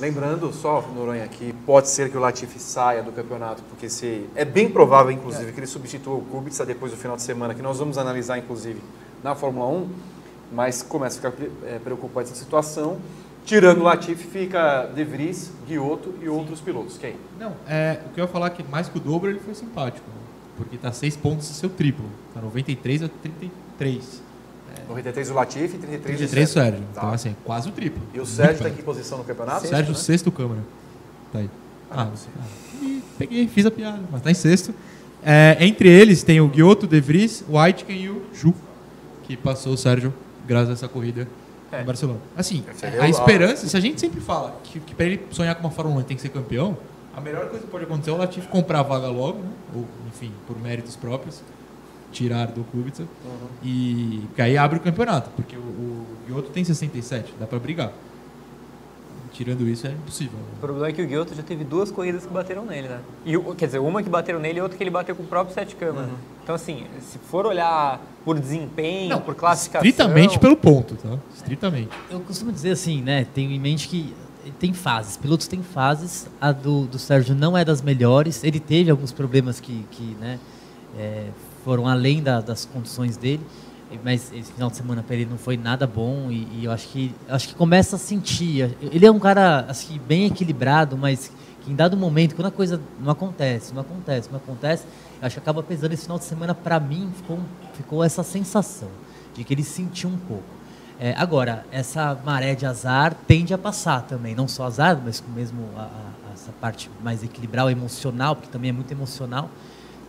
[0.00, 4.44] Lembrando só, Noronha, que pode ser que o Latifi saia do campeonato, porque se é
[4.44, 7.78] bem provável, inclusive, que ele substitua o Kubica depois do final de semana, que nós
[7.78, 8.80] vamos analisar, inclusive,
[9.22, 9.88] na Fórmula 1,
[10.52, 12.98] mas começa a ficar é, preocupado essa situação.
[13.44, 16.98] Tirando o Latifi, fica De Vries, Guioto e outros pilotos.
[16.98, 17.14] Quem?
[17.38, 19.54] Não, é, o que eu ia falar é que mais que o dobro ele foi
[19.54, 20.06] simpático.
[20.08, 20.16] né?
[20.56, 22.06] Porque tá 6 pontos do seu triplo.
[22.32, 24.22] Tá 93 a 33.
[24.88, 26.80] 93 o Latifi e 33, 33 o o Sérgio.
[26.80, 27.00] Tá.
[27.00, 28.02] Então, assim, quase o triplo.
[28.12, 29.66] E o Sérgio está em que posição no campeonato?
[29.66, 29.98] Sérgio, né?
[29.98, 30.60] sexto câmara.
[31.32, 31.50] Tá aí.
[31.90, 32.10] Ah, Ah,
[32.40, 32.46] ah,
[32.82, 34.74] e peguei, fiz a piada, mas tá em sexto.
[35.22, 38.52] É, entre eles tem o Guioto, De Vries, o Aitken e o Ju,
[39.22, 40.12] que passou o Sérgio
[40.46, 41.26] graças a essa corrida
[41.72, 41.80] É.
[41.80, 42.18] em Barcelona.
[42.36, 42.62] Assim,
[43.00, 45.96] a esperança, se a gente sempre fala que, que para ele sonhar com uma Fórmula
[45.96, 46.76] 1 ele tem que ser campeão,
[47.16, 49.48] a melhor coisa que pode acontecer é o Latifi comprar a vaga logo, né?
[49.74, 51.40] ou enfim, por méritos próprios,
[52.14, 53.48] tirar do Kubica, Uhum.
[53.62, 57.92] e que aí abre o campeonato, porque o, o Guioto tem 67, dá para brigar.
[59.32, 60.38] Tirando isso é impossível.
[60.56, 63.00] O problema é que o Guioto já teve duas corridas que bateram nele, né?
[63.26, 65.52] E, quer dizer, uma que bateram nele e outra que ele bateu com o próprio
[65.52, 66.08] Sete Câmara.
[66.44, 69.84] Então, assim, se for olhar por desempenho, por classificação...
[69.84, 71.18] Estritamente pelo ponto, tá?
[71.34, 71.90] Estritamente.
[72.08, 73.26] Eu costumo dizer assim, né?
[73.34, 74.14] Tenho em mente que
[74.60, 76.28] tem fases, pilotos têm fases.
[76.40, 78.44] A do, do Sérgio não é das melhores.
[78.44, 80.38] Ele teve alguns problemas que, que né,
[80.96, 81.26] é,
[81.64, 83.44] foram além da- das condições dele.
[84.02, 86.88] Mas esse final de semana para ele não foi nada bom e, e eu acho
[86.88, 88.76] que acho que começa a sentir.
[88.80, 92.80] Ele é um cara assim bem equilibrado, mas que em dado momento, quando a coisa
[93.00, 94.84] não acontece, não acontece, não acontece,
[95.22, 97.38] acho que acaba pesando esse final de semana para mim ficou
[97.74, 98.88] ficou essa sensação
[99.34, 100.42] de que ele sentiu um pouco.
[100.98, 105.68] É, agora, essa maré de azar tende a passar também, não só azar, mas mesmo
[105.76, 109.48] a, a- essa parte mais equilibrar, o emocional, porque também é muito emocional,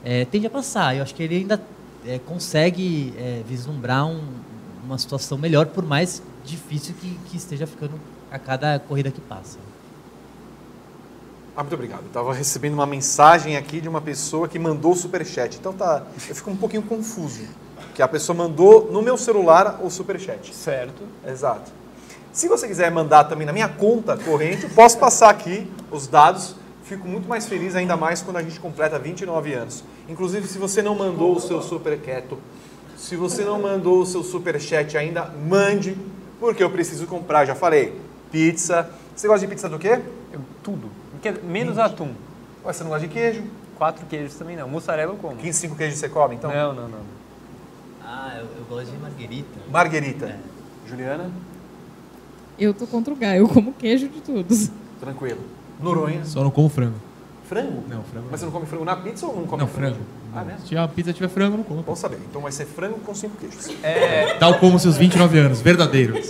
[0.05, 0.95] é, tende a passar.
[0.95, 1.61] Eu acho que ele ainda
[2.07, 4.21] é, consegue é, vislumbrar um-
[4.85, 7.99] uma situação melhor, por mais difícil que, que esteja ficando
[8.31, 9.57] a cada corrida que passa.
[11.57, 12.01] Ah, muito obrigado.
[12.01, 15.57] Eu estava recebendo uma mensagem aqui de uma pessoa que mandou o superchat.
[15.57, 17.43] Então tá, eu fico um pouquinho confuso.
[17.95, 20.53] Que a pessoa mandou no meu celular o superchat.
[20.53, 21.01] Certo.
[21.25, 21.71] Exato.
[22.33, 26.55] Se você quiser mandar também na minha conta corrente, eu posso passar aqui os dados.
[26.85, 29.83] Fico muito mais feliz, ainda mais quando a gente completa 29 anos.
[30.07, 32.37] Inclusive, se você não mandou o seu super quieto,
[32.95, 35.97] se você não mandou o seu super chat ainda, mande,
[36.39, 37.43] porque eu preciso comprar.
[37.45, 37.99] Já falei,
[38.31, 38.87] pizza.
[39.15, 39.99] Você gosta de pizza do quê?
[40.31, 40.89] Eu- tudo.
[41.21, 42.13] Quer- Menos atum.
[42.63, 43.43] Ué, você não gosta de queijo?
[43.77, 44.67] Quatro queijos também não.
[44.69, 45.37] Mussarela eu como.
[45.37, 46.51] 15, 5 queijos você come, então?
[46.51, 46.99] Não, não, não.
[48.03, 49.59] Ah, eu, eu gosto de marguerita.
[49.71, 50.25] Marguerita.
[50.27, 50.37] É.
[50.87, 51.31] Juliana?
[52.59, 54.69] Eu tô contra o Gai, eu como queijo de todos.
[54.99, 55.39] Tranquilo.
[55.81, 56.23] Noronha?
[56.25, 56.95] Só não como frango.
[57.47, 57.83] Frango?
[57.87, 58.27] Não, frango.
[58.31, 59.97] Mas você não come frango na pizza ou não come Não, frango.
[60.33, 60.65] Ah, mesmo?
[60.67, 61.81] Se a pizza tiver frango, não como.
[61.83, 62.19] Bom saber.
[62.29, 63.69] Então vai ser frango com cinco queijos.
[63.83, 66.29] É, Tal como seus 29 anos, verdadeiros.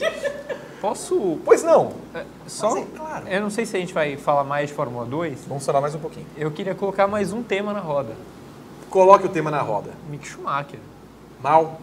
[0.82, 1.40] posso...
[1.46, 1.94] Pois não.
[2.14, 3.28] é, Só, Mas é claro.
[3.28, 5.46] Eu não sei se a gente vai falar mais de Fórmula 2.
[5.48, 6.26] Vamos falar mais um pouquinho.
[6.38, 8.14] Eu queria colocar mais um tema na roda.
[8.90, 9.92] Coloque o tema na roda.
[10.10, 10.80] Mick Schumacher.
[11.42, 11.80] Mal.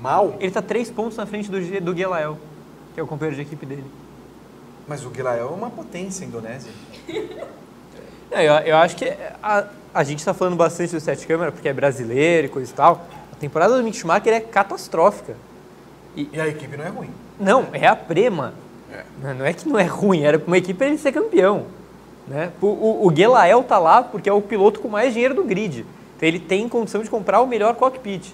[0.00, 0.36] Mal?
[0.40, 2.38] Ele tá três pontos na frente do, do Gelael,
[2.94, 3.84] que é o companheiro de equipe dele.
[4.86, 6.70] Mas o Guilael é uma potência indonésia.
[8.30, 9.12] É, eu, eu acho que
[9.42, 12.74] a, a gente está falando bastante do Sete Câmara porque é brasileiro e coisa e
[12.74, 13.06] tal.
[13.32, 15.36] A temporada do Mick Schumacher é catastrófica.
[16.16, 17.10] E a equipe não é ruim.
[17.38, 18.54] Não, é a prema.
[18.90, 19.34] É.
[19.34, 21.66] Não é que não é ruim, era para uma equipe para ele ser campeão.
[22.26, 22.52] Né?
[22.60, 25.84] O, o, o Gelael tá lá porque é o piloto com mais dinheiro do grid.
[26.16, 28.32] Então ele tem condição de comprar o melhor cockpit.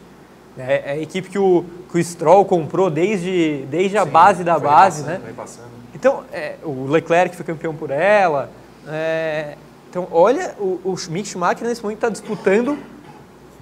[0.59, 4.45] É, é a equipe que o, que o Stroll comprou desde, desde a Sim, base
[4.45, 5.80] da base, passando, né?
[6.01, 8.51] Então, é, o Leclerc foi campeão por ela.
[8.89, 9.55] é,
[9.91, 12.79] então, olha, o, o Mick Schumacher nesse momento está disputando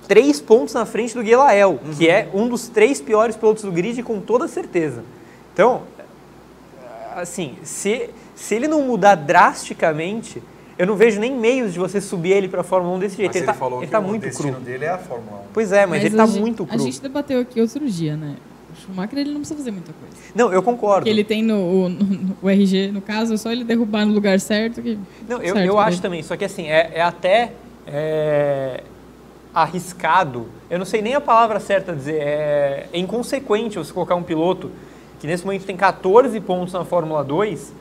[0.07, 4.03] três pontos na frente do Gelael, que é um dos três piores pilotos do grid,
[4.03, 5.03] com toda certeza.
[5.53, 5.82] Então,
[7.16, 10.41] assim, se, se ele não mudar drasticamente,
[10.78, 13.28] eu não vejo nem meios de você subir ele para a Fórmula 1 desse jeito.
[13.30, 14.61] Mas ele ele, está falou ele que tá o muito destino cru.
[14.61, 15.43] dele é a Fórmula 1.
[15.53, 16.78] Pois é, mas, ele está a muito A cru.
[16.78, 18.36] gente debateu aqui outro dia, né?
[18.89, 20.16] O Schumacher ele não precisa fazer muita coisa.
[20.34, 21.01] Não, eu concordo.
[21.01, 24.12] Porque ele tem no, o- no- o RG, no caso, é só ele derrubar no
[24.14, 24.80] lugar certo.
[24.82, 26.03] Que Não, eu, certo eu acho ele.
[26.03, 27.53] também, só que assim, é, é até.
[27.86, 28.82] é,
[29.55, 34.14] arriscado, eu não sei nem a palavra certa a dizer, é, é inconsequente você colocar
[34.14, 34.70] um piloto
[35.18, 37.72] que nesse momento tem 14 pontos na Fórmula 2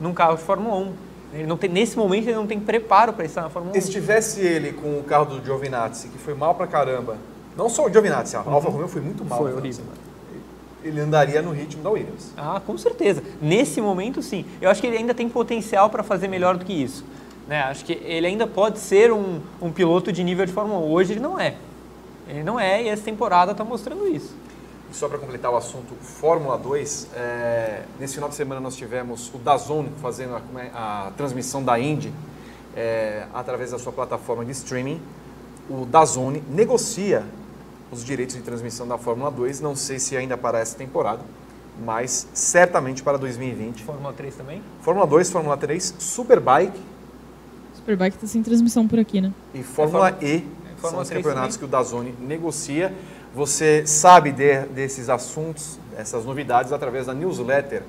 [0.00, 0.92] num carro de Fórmula 1.
[1.34, 3.78] Ele não tem, nesse momento ele não tem preparo para estar na Fórmula 1.
[3.78, 7.16] E se tivesse ele com o carro do Giovinazzi, que foi mal pra caramba,
[7.56, 9.38] não só o Giovinazzi, a Alfa Romeo foi muito mal.
[9.38, 9.84] Foi no horrível.
[10.82, 12.32] Ele andaria no ritmo da Williams.
[12.36, 13.22] Ah, com certeza.
[13.40, 14.44] Nesse momento, sim.
[14.60, 17.04] Eu acho que ele ainda tem potencial para fazer melhor do que isso.
[17.46, 17.62] Né?
[17.62, 20.90] Acho que ele ainda pode ser um, um piloto de nível de Fórmula 1.
[20.90, 21.56] Hoje ele não é.
[22.28, 24.34] Ele não é e essa temporada está mostrando isso.
[24.90, 29.32] E só para completar o assunto Fórmula 2, é, nesse final de semana nós tivemos
[29.34, 32.12] o Dazon fazendo a, é, a transmissão da Indy
[32.76, 35.00] é, através da sua plataforma de streaming.
[35.68, 37.24] O Dazone negocia
[37.90, 41.20] os direitos de transmissão da Fórmula 2, não sei se ainda para essa temporada,
[41.84, 43.82] mas certamente para 2020.
[43.82, 44.62] Fórmula 3 também?
[44.82, 46.78] Fórmula 2, Fórmula 3, Superbike
[47.74, 49.32] Superbike tá sem transmissão por aqui, né?
[49.54, 51.68] e Fórmula Fórmula- E é, são Fórmula os 3 campeonatos também.
[51.68, 52.92] que o Dazone negocia.
[53.34, 57.82] Você sabe de- desses assuntos, essas novidades, através da newsletter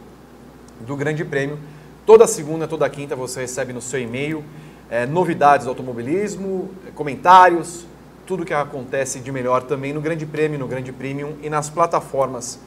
[0.85, 1.57] do Grande Prêmio.
[2.05, 4.43] Toda segunda, toda quinta você recebe no seu e-mail
[4.89, 7.85] eh, novidades do automobilismo, eh, comentários,
[8.31, 12.57] tudo que acontece de melhor também no Grande Prêmio, no Grande Premium e nas plataformas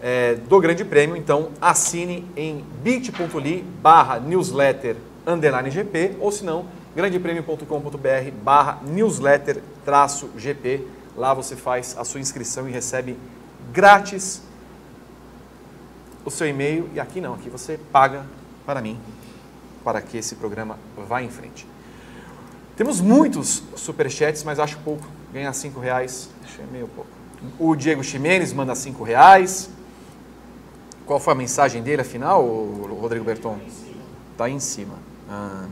[0.00, 1.14] eh, do Grande Prêmio.
[1.14, 4.96] Então assine em bit.ly barra newsletter
[5.26, 6.64] underline GP ou se não,
[6.96, 10.86] grandepremio.com.br barra newsletter traço GP.
[11.14, 13.14] Lá você faz a sua inscrição e recebe
[13.70, 14.40] grátis
[16.24, 18.24] o seu e-mail e aqui não, aqui você paga
[18.64, 18.98] para mim,
[19.84, 21.69] para que esse programa vá em frente.
[22.80, 25.06] Temos muitos superchats, mas acho pouco.
[25.34, 27.10] Ganhar cinco reais, achei meio pouco.
[27.58, 29.68] O Diego Ximenes manda cinco reais.
[31.04, 33.58] Qual foi a mensagem dele, afinal, o Rodrigo Berton?
[34.32, 34.94] Está aí em cima.
[35.28, 35.66] Ah.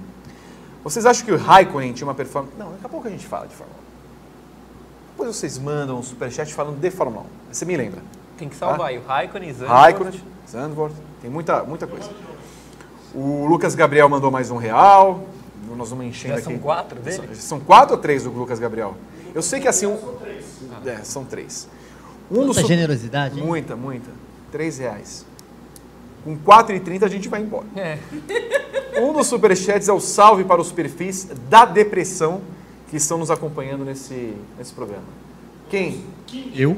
[0.84, 2.54] Vocês acham que o Raikkonen tinha uma performance...
[2.58, 5.12] Não, daqui a pouco a gente fala de Fórmula 1.
[5.12, 7.54] Depois vocês mandam um superchat falando de Fórmula 1.
[7.54, 8.02] Você me lembra.
[8.36, 9.80] Tem que salvar aí o Raikkonen, Zandvoort.
[9.80, 12.10] Raikkonen, Zandvoort, tem muita, muita coisa.
[13.14, 15.26] O Lucas Gabriel mandou mais um real.
[15.76, 16.44] Nós vamos enchendo Já aqui.
[16.44, 17.16] são quatro dele?
[17.16, 18.94] São, são quatro ou três do Lucas Gabriel?
[19.34, 19.86] Eu sei que assim.
[19.86, 19.98] Um,
[20.86, 21.68] é, são três.
[22.30, 23.46] Um Muita su- generosidade, hein?
[23.46, 24.10] Muita, muita.
[24.52, 25.24] Três reais.
[26.24, 27.66] Com 4,30 a gente vai embora.
[27.76, 27.98] É.
[29.00, 32.40] Um dos superchats é o salve para os perfis da depressão
[32.90, 35.04] que estão nos acompanhando nesse, nesse programa.
[35.70, 36.04] Quem?
[36.52, 36.76] Eu?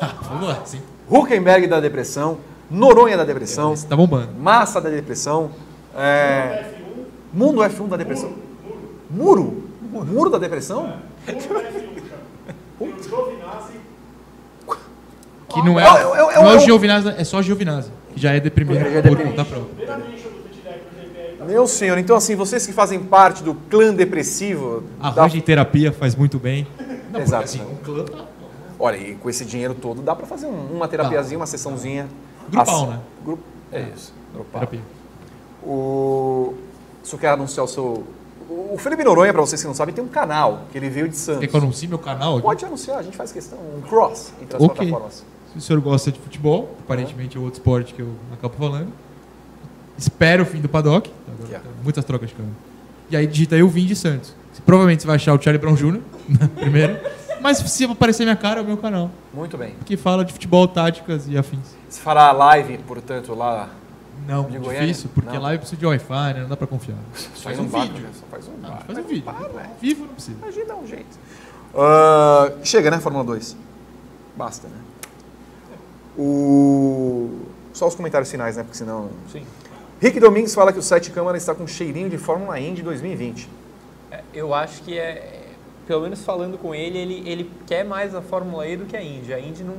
[0.00, 0.80] Ah, vamos lá, sim.
[1.10, 2.38] Huckenberg da depressão,
[2.70, 4.32] Noronha da depressão, Esse tá bombando.
[4.32, 5.50] Massa da depressão,
[5.94, 6.72] é,
[7.34, 8.32] Mundo F1 da depressão.
[9.10, 9.64] Muro?
[9.90, 10.94] Muro da depressão?
[15.48, 18.20] Que não é, Eu- eu- eu- não é eu- o Giovinazzi, é só Giovinazzi, que
[18.20, 19.36] já é deprimido Já é por deprimido.
[19.36, 20.04] conta própria.
[21.46, 24.82] Meu senhor, então assim, vocês que fazem parte do clã depressivo.
[24.98, 26.66] da- Arranja em terapia, faz muito bem.
[27.12, 27.44] Não, Exato.
[27.44, 28.24] Assim, um clã tá
[28.78, 32.08] Olha, e com esse dinheiro todo dá pra fazer um- uma terapiazinha, uma sessãozinha.
[32.50, 32.98] Grupal, Assim, né?
[33.24, 34.12] Grupo, é isso.
[34.34, 34.60] Grupal.
[34.60, 34.80] terapia.
[35.62, 36.54] O...
[37.04, 38.04] Você quer anunciar o seu.
[38.48, 41.16] O Felipe Noronha, pra vocês que não sabem, tem um canal que ele veio de
[41.16, 41.40] Santos.
[41.40, 42.42] Quer que eu anuncie meu canal aqui?
[42.42, 43.58] Pode anunciar, a gente faz questão.
[43.58, 44.74] Um cross entre as Ok.
[44.76, 45.24] plataformas.
[45.52, 48.88] Se o senhor gosta de futebol, aparentemente é outro esporte que eu acabo falando.
[49.96, 51.10] Espero o fim do paddock.
[51.28, 51.68] Agora Yeah.
[51.68, 52.54] tá Muitas trocas de câmera.
[53.10, 54.34] E aí digita eu vim de Santos.
[54.66, 56.00] Provavelmente você vai achar o Charlie Brown Jr.
[56.56, 56.98] primeiro.
[57.40, 59.10] Mas se aparecer minha cara, é o meu canal.
[59.32, 59.74] Muito bem.
[59.84, 61.74] Que fala de futebol, táticas e afins.
[61.88, 63.68] Você fará live, portanto, lá.
[64.26, 64.86] Não, De Goiânia?
[64.86, 65.42] difícil, porque Não.
[65.42, 66.40] live precisa de Wi-Fi, né?
[66.42, 66.96] Não dá pra confiar.
[67.36, 68.00] Faz um um bar, vídeo.
[68.02, 68.10] né?
[68.18, 68.82] Só faz um Não, bar.
[68.86, 69.24] faz um vídeo.
[69.24, 69.70] Bar, ué.
[69.80, 70.38] Vivo não precisa.
[70.46, 71.18] A gente dá um jeito.
[71.74, 73.56] Ah, chega, né, Fórmula 2?
[74.36, 74.76] Basta, né?
[76.16, 77.40] O...
[77.72, 78.62] Só os comentários finais, né?
[78.62, 79.10] Porque senão.
[79.32, 79.44] Sim.
[80.00, 83.48] Rick Domingues fala que o Sete Câmara está com cheirinho de Fórmula Indy 2020.
[84.10, 85.33] É, Eu acho que é,
[85.86, 89.02] pelo menos falando com ele, ele, ele quer mais a Fórmula E do que a
[89.02, 89.32] Indy.
[89.34, 89.74] A Indy não,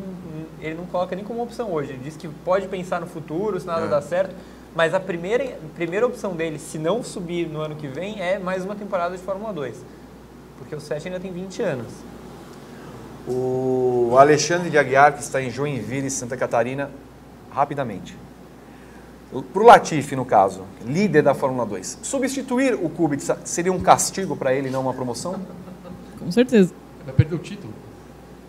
[0.62, 1.92] ele não coloca nem como opção hoje.
[1.92, 3.90] Ele diz que pode pensar no futuro, se nada É.
[3.90, 4.36] dá certo.
[4.76, 8.38] Mas a primeira, a primeira opção dele, se não subir no ano que vem, é
[8.38, 9.76] mais uma temporada de Fórmula 2.
[10.60, 11.88] Porque o 7 ainda tem 20 anos.
[13.28, 16.92] O Alexandre de Aguiar, que está em Joinville, Santa Catarina,
[17.52, 18.16] rapidamente.
[19.52, 24.36] Para o Latifi, no caso, líder da Fórmula 2, substituir o Kubica seria um castigo
[24.36, 25.36] para ele, não uma promoção?
[26.26, 26.74] Com certeza.
[27.06, 27.72] Vai perder o título.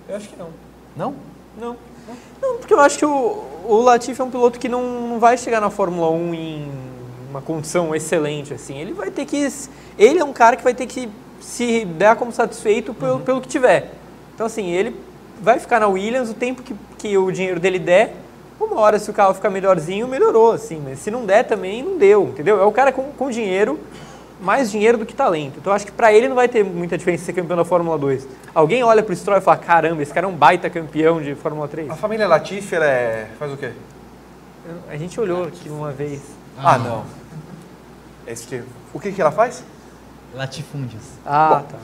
[0.08, 0.48] Eu acho que não.
[0.96, 1.14] Não?
[1.60, 1.76] Não.
[2.40, 5.36] Não, porque eu acho que o, o Latifi é um piloto que não, não vai
[5.36, 6.72] chegar na Fórmula 1 em
[7.28, 8.78] uma condição excelente, assim.
[8.78, 9.46] Ele vai ter que...
[9.98, 11.06] Ele é um cara que vai ter que
[11.38, 13.92] se dar como satisfeito pelo, pelo que tiver.
[14.34, 14.98] Então, assim, ele
[15.42, 18.14] vai ficar na Williams o tempo que, que o dinheiro dele der.
[18.58, 20.80] Uma hora, se o carro ficar melhorzinho, melhorou, assim.
[20.82, 22.58] Mas se não der também, não deu, entendeu?
[22.58, 23.78] É o cara com, com dinheiro
[24.40, 25.58] mais dinheiro do que talento.
[25.58, 27.98] Então eu acho que para ele não vai ter muita diferença ser campeão da Fórmula
[27.98, 28.26] 2.
[28.54, 31.68] Alguém olha pro Stroll e fala: caramba, esse cara é um baita campeão de Fórmula
[31.68, 31.90] 3.
[31.90, 33.30] A família Latifi, ela é...
[33.38, 33.72] faz o quê?
[34.88, 36.22] A gente olhou aqui uma vez.
[36.58, 37.04] Ah, não.
[38.26, 38.62] Esse que...
[38.92, 39.62] O que, que ela faz?
[40.34, 41.04] Latifúndios.
[41.24, 41.78] Ah, tá.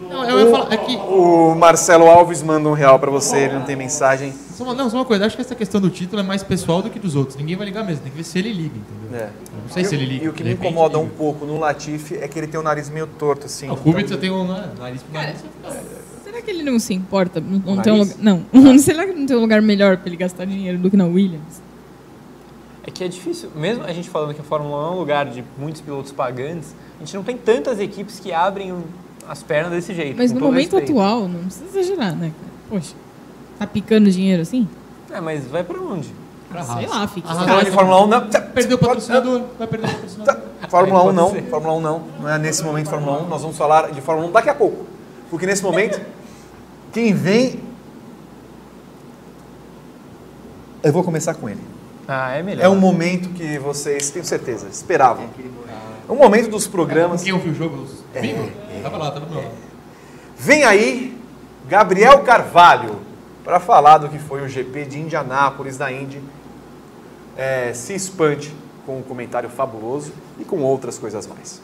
[0.00, 3.54] Não, eu ia falar, é que O Marcelo Alves manda um real pra você, ele
[3.54, 4.32] não tem mensagem.
[4.54, 6.80] Só uma, não, só uma coisa, acho que essa questão do título é mais pessoal
[6.82, 7.36] do que dos outros.
[7.36, 9.18] Ninguém vai ligar mesmo, tem que ver se ele liga, entendeu?
[9.20, 9.30] É.
[9.62, 10.24] Não sei se E o- ele liga.
[10.24, 12.88] E o que me incomoda um pouco no Latifi é que ele tem o nariz
[12.88, 13.66] meio torto, assim.
[13.68, 15.44] Ah, O então- Kubica tem um né, nariz nariz.
[16.24, 17.40] Será que ele não se importa?
[17.40, 18.42] Não, tem um lugar, não.
[18.78, 21.62] Será que não tem um lugar melhor pra ele gastar dinheiro do que na Williams?
[22.86, 25.26] É que é difícil, mesmo a gente falando que a Fórmula 1 é um lugar
[25.26, 28.84] de muitos pilotos pagantes, a gente não tem tantas equipes que abrem o-
[29.28, 30.16] as pernas desse jeito.
[30.16, 30.92] Mas no momento respeito.
[30.92, 32.32] atual, não precisa exagerar, né?
[32.68, 32.94] Poxa,
[33.58, 34.68] tá picando dinheiro assim?
[35.10, 36.12] É, mas vai pra onde?
[36.48, 37.64] Pra Sei lá, fica A em Haas Falando casa.
[37.64, 38.28] de Fórmula 1, não.
[38.54, 40.42] Perdeu o patrocinador, vai perder o patrocinador.
[40.68, 41.50] Fórmula 1 pode não.
[41.50, 42.02] Fórmula 1 não.
[42.20, 43.28] Não é nesse momento Fórmula 1.
[43.28, 44.86] Nós vamos falar de Fórmula 1 daqui a pouco.
[45.30, 46.00] Porque nesse momento,
[46.92, 47.60] quem vem.
[50.82, 51.60] Eu vou começar com ele.
[52.06, 52.64] Ah, é melhor.
[52.64, 55.24] É um momento que vocês, tenho certeza, esperavam.
[55.24, 55.65] É
[56.08, 57.22] um momento dos programas.
[57.22, 58.50] Quem ouviu o jogo domingo?
[58.82, 59.54] Tava lá, tava no meu lado.
[60.36, 61.18] Vem aí
[61.68, 63.00] Gabriel Carvalho
[63.44, 66.20] para falar do que foi o GP de Indianápolis da Indy.
[67.36, 68.52] É, se espante
[68.84, 71.60] com um comentário fabuloso e com outras coisas mais.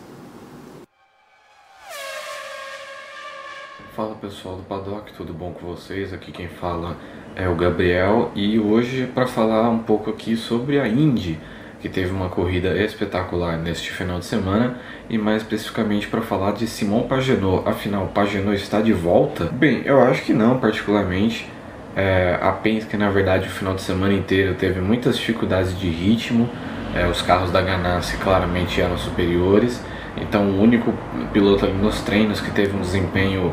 [3.94, 6.12] Fala pessoal do Paddock, tudo bom com vocês?
[6.14, 6.96] Aqui quem fala
[7.36, 11.38] é o Gabriel e hoje para falar um pouco aqui sobre a Indy,
[11.82, 14.76] que teve uma corrida espetacular neste final de semana
[15.10, 17.68] e mais especificamente para falar de Simon Pagenaud.
[17.68, 19.46] Afinal, Pagenaud está de volta?
[19.46, 21.50] Bem, eu acho que não, particularmente.
[21.94, 26.48] É, a Penske, na verdade, o final de semana inteiro teve muitas dificuldades de ritmo.
[26.94, 29.82] É, os carros da Ganassi claramente eram superiores.
[30.16, 30.94] Então, o único
[31.32, 33.52] piloto nos treinos que teve um desempenho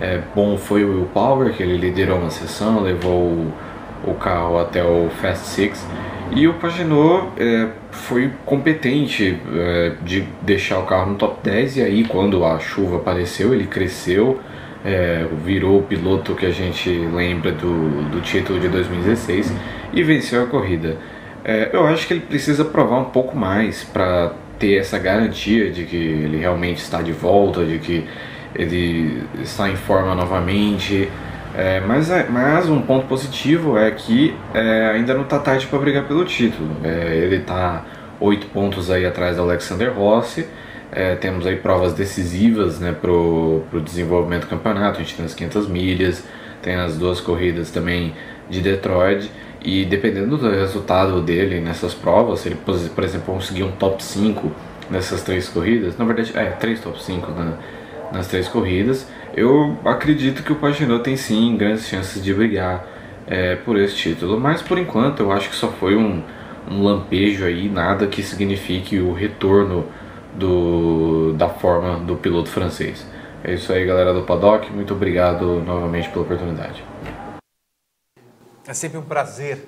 [0.00, 3.52] é, bom foi o Will Power, que ele liderou uma sessão, levou o,
[4.04, 5.86] o carro até o Fast Six.
[6.30, 11.82] E o Pagenot é, foi competente é, de deixar o carro no top 10 e
[11.82, 14.38] aí quando a chuva apareceu ele cresceu,
[14.84, 19.52] é, virou o piloto que a gente lembra do, do título de 2016
[19.92, 20.98] e venceu a corrida.
[21.44, 25.84] É, eu acho que ele precisa provar um pouco mais para ter essa garantia de
[25.84, 28.04] que ele realmente está de volta, de que
[28.54, 31.08] ele está em forma novamente.
[31.54, 35.78] É, mas, é- mas um ponto positivo é que é, ainda não está tarde para
[35.78, 36.76] brigar pelo título.
[36.84, 37.84] É, ele está
[38.20, 40.46] oito pontos aí atrás do Alexander Rossi.
[40.90, 45.00] É, temos aí provas decisivas né, para o desenvolvimento do campeonato.
[45.00, 46.24] A gente tem as 500 milhas,
[46.62, 48.14] tem as duas corridas também
[48.48, 49.30] de Detroit.
[49.60, 52.56] E dependendo do resultado dele nessas provas, se ele,
[52.94, 54.50] por exemplo, conseguir um top 5
[54.90, 57.54] nessas três corridas, na verdade, é, três top 5 na,
[58.12, 62.86] nas três corridas, eu acredito que o Paginot tem sim grandes chances de brigar
[63.26, 64.38] é, por esse título.
[64.40, 66.22] Mas por enquanto eu acho que só foi um,
[66.70, 69.86] um lampejo aí, nada que signifique o retorno
[70.34, 73.06] do, da forma do piloto francês.
[73.44, 74.70] É isso aí, galera do Paddock.
[74.72, 76.82] Muito obrigado novamente pela oportunidade.
[78.66, 79.66] É sempre um prazer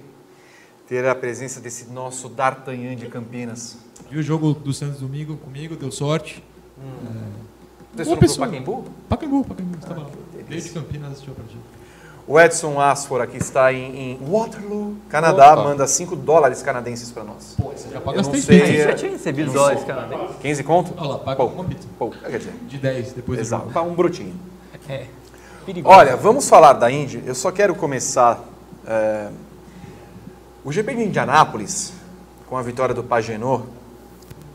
[0.86, 3.78] ter a presença desse nosso D'Artagnan de Campinas.
[4.11, 6.43] Viu o jogo do Santos domingo comigo, deu sorte.
[6.76, 7.59] Vocês Boa
[7.95, 8.47] pro pessoa.
[8.47, 8.84] Pacaembu?
[9.09, 10.07] Pacaembu, Pacaembu, estava lá.
[10.49, 11.61] Veio de Campinas assistiu a partida.
[12.26, 15.64] O Edson Asfor aqui está em, em Waterloo, Canadá, Opa.
[15.64, 17.57] manda 5 dólares canadenses para nós.
[17.91, 18.84] Já três sei, A gente pizzas.
[18.91, 20.36] já tinha recebido dólares canadenses.
[20.41, 20.95] 15 conto?
[20.97, 21.55] Olha lá, paga Pouco.
[21.55, 21.88] uma pizza.
[21.99, 23.91] Pouco, quer dizer, De 10 depois do exato, jogo.
[23.91, 24.34] um brotinho.
[24.88, 25.07] É.
[25.66, 25.95] Perigoso.
[25.95, 27.22] Olha, vamos falar da Indy.
[27.26, 28.38] Eu só quero começar.
[28.86, 29.28] é,
[30.64, 31.93] O GP de Indianápolis,
[32.49, 33.64] com a vitória do Pagenot,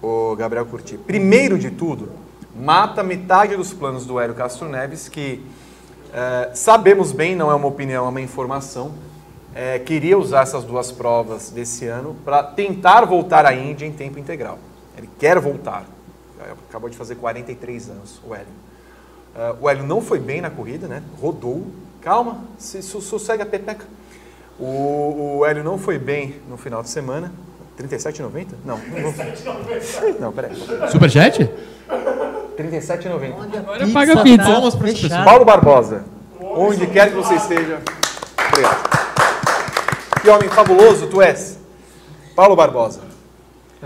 [0.01, 0.97] o Gabriel Curti.
[0.97, 2.09] Primeiro de tudo,
[2.55, 5.43] mata metade dos planos do Hélio Castro Neves, que
[6.13, 8.91] é, sabemos bem, não é uma opinião, é uma informação.
[9.53, 14.19] é, queria usar essas duas provas desse ano para tentar voltar à Indy em tempo
[14.19, 14.59] integral.
[14.97, 15.85] Ele quer voltar.
[16.69, 18.47] Acabou de fazer 43 anos, o Hélio.
[19.35, 21.01] Uh, o Hélio não foi bem na corrida, né?
[21.21, 21.65] Rodou.
[22.01, 23.85] Calma, se su- sossega a pepeca.
[24.59, 27.31] O, o Hélio não foi bem no final de semana.
[27.81, 28.47] 37,90?
[28.63, 28.77] Não.
[28.77, 30.19] Não, vou...
[30.19, 30.53] não, peraí.
[30.91, 31.49] Superchat?
[32.57, 33.57] 37,90.
[33.57, 34.43] Agora paga a pizza.
[34.51, 34.87] Palmas para.
[34.87, 35.25] Fechado.
[35.25, 36.03] Paulo Barbosa,
[36.41, 37.79] onde quer que você esteja.
[38.47, 38.95] Obrigado.
[40.21, 41.59] Que homem fabuloso tu és.
[42.35, 43.01] Paulo Barbosa.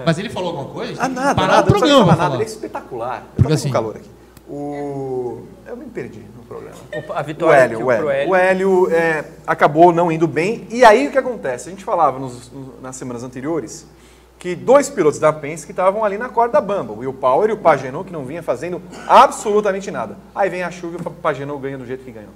[0.06, 1.02] Mas ele falou alguma coisa?
[1.02, 1.70] Ah, nada, Parar nada.
[1.70, 2.36] o não programa falar pra nada.
[2.36, 2.56] Ele é falar.
[2.56, 3.24] espetacular.
[3.38, 4.10] Eu tô com assim- calor aqui.
[4.48, 5.44] O...
[5.68, 6.78] Eu me perdi no programa.
[6.94, 8.10] O- A O vitória Hélio, que o Hélio.
[8.10, 8.30] Hélio.
[8.32, 10.66] O Hélio é, acabou não indo bem.
[10.72, 11.68] E aí o que acontece?
[11.68, 13.86] A gente falava nos- no- nas semanas anteriores
[14.40, 17.58] que dois pilotos da Penske estavam ali na corda bamba, o Will Power e o
[17.58, 20.18] Pagenot, que não vinha fazendo absolutamente nada.
[20.34, 22.32] Aí vem a chuva e o Pagenot ganha do jeito que ganhou.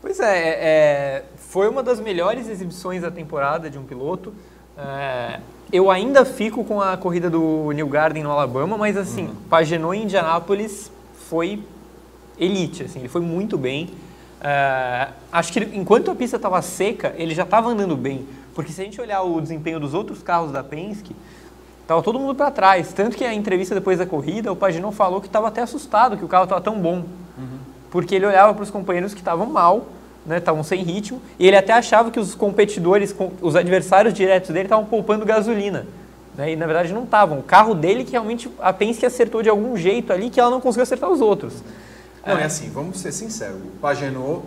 [0.00, 4.32] Pois é, é, foi uma das melhores exibições da temporada de um piloto.
[4.76, 5.40] É,
[5.70, 9.34] eu ainda fico com a corrida do New Garden no Alabama, mas assim, Uhum.
[9.50, 10.90] Pagenot em Indianápolis
[11.28, 11.62] foi
[12.38, 13.90] elite, assim, ele foi muito bem.
[14.40, 18.80] É, acho que enquanto a pista estava seca, ele já estava andando bem, porque se
[18.80, 21.14] a gente olhar o desempenho dos outros carros da Penske,
[21.86, 22.94] Tava todo mundo para trás.
[22.94, 26.24] Tanto que a entrevista depois da corrida, o Paginot falou que estava até assustado que
[26.24, 27.04] o carro estava tão bom.
[27.90, 29.84] Porque ele olhava para os companheiros que estavam mal,
[30.24, 34.48] né, estavam sem ritmo, e ele até achava que os competidores, com- os adversários diretos
[34.48, 35.86] dele estavam poupando gasolina.
[36.36, 37.38] né, e na verdade não estavam.
[37.40, 40.60] O carro dele que realmente a Penske acertou de algum jeito ali que ela não
[40.62, 41.62] conseguiu acertar os outros.
[42.26, 43.58] Não, é assim, vamos ser sinceros.
[43.62, 44.40] O Pagenot,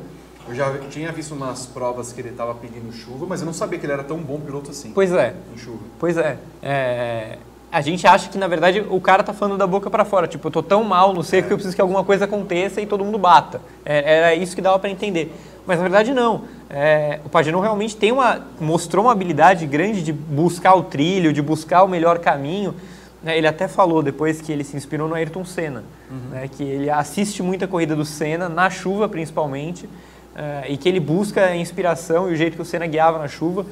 [0.49, 3.77] eu já tinha visto umas provas que ele estava pedindo chuva, mas eu não sabia
[3.79, 4.91] que ele era tão bom piloto assim.
[4.93, 5.33] Pois é.
[5.53, 5.79] Em chuva.
[5.99, 6.37] Pois é.
[6.61, 7.37] É,
[7.71, 10.25] A gente acha que, na verdade, o cara tá falando da boca para fora.
[10.27, 12.85] Tipo, eu tô tão mal no seco que eu preciso que alguma coisa aconteça e
[12.85, 13.59] todo mundo bata.
[13.85, 15.33] É, era isso que dava para entender.
[15.65, 16.43] Mas, na verdade, não.
[16.69, 21.41] É, o Paginot realmente tem uma, mostrou uma habilidade grande de buscar o trilho, de
[21.41, 22.73] buscar o melhor caminho.
[23.21, 23.37] né?
[23.37, 25.83] Ele até falou depois que ele se inspirou no Ayrton Senna.
[26.31, 26.47] né?
[26.47, 29.89] Que ele assiste muita corrida do Senna, na chuva principalmente,
[30.37, 33.27] é, e que ele busca a inspiração e o jeito que o Senna guiava na
[33.27, 33.65] chuva.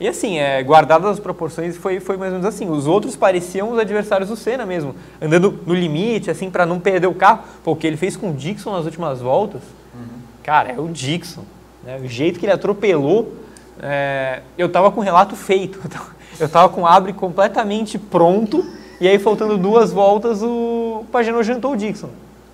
[0.00, 2.68] E assim, é, guardadas as proporções, foi, foi mais ou menos assim.
[2.70, 7.06] Os outros pareciam os adversários do Senna mesmo, andando no limite, assim, para não perder
[7.06, 7.40] o carro.
[7.62, 9.60] Pô, o que ele fez com o Dixon nas últimas voltas,
[10.42, 11.42] cara, é o Dixon.
[11.84, 12.00] né?
[12.02, 13.34] O jeito que ele atropelou,
[13.80, 15.80] é, eu tava com o relato feito.
[16.40, 18.64] Eu tava com o abre completamente pronto,
[18.98, 22.08] e aí faltando duas voltas, o Pagenot jantou o Dixon.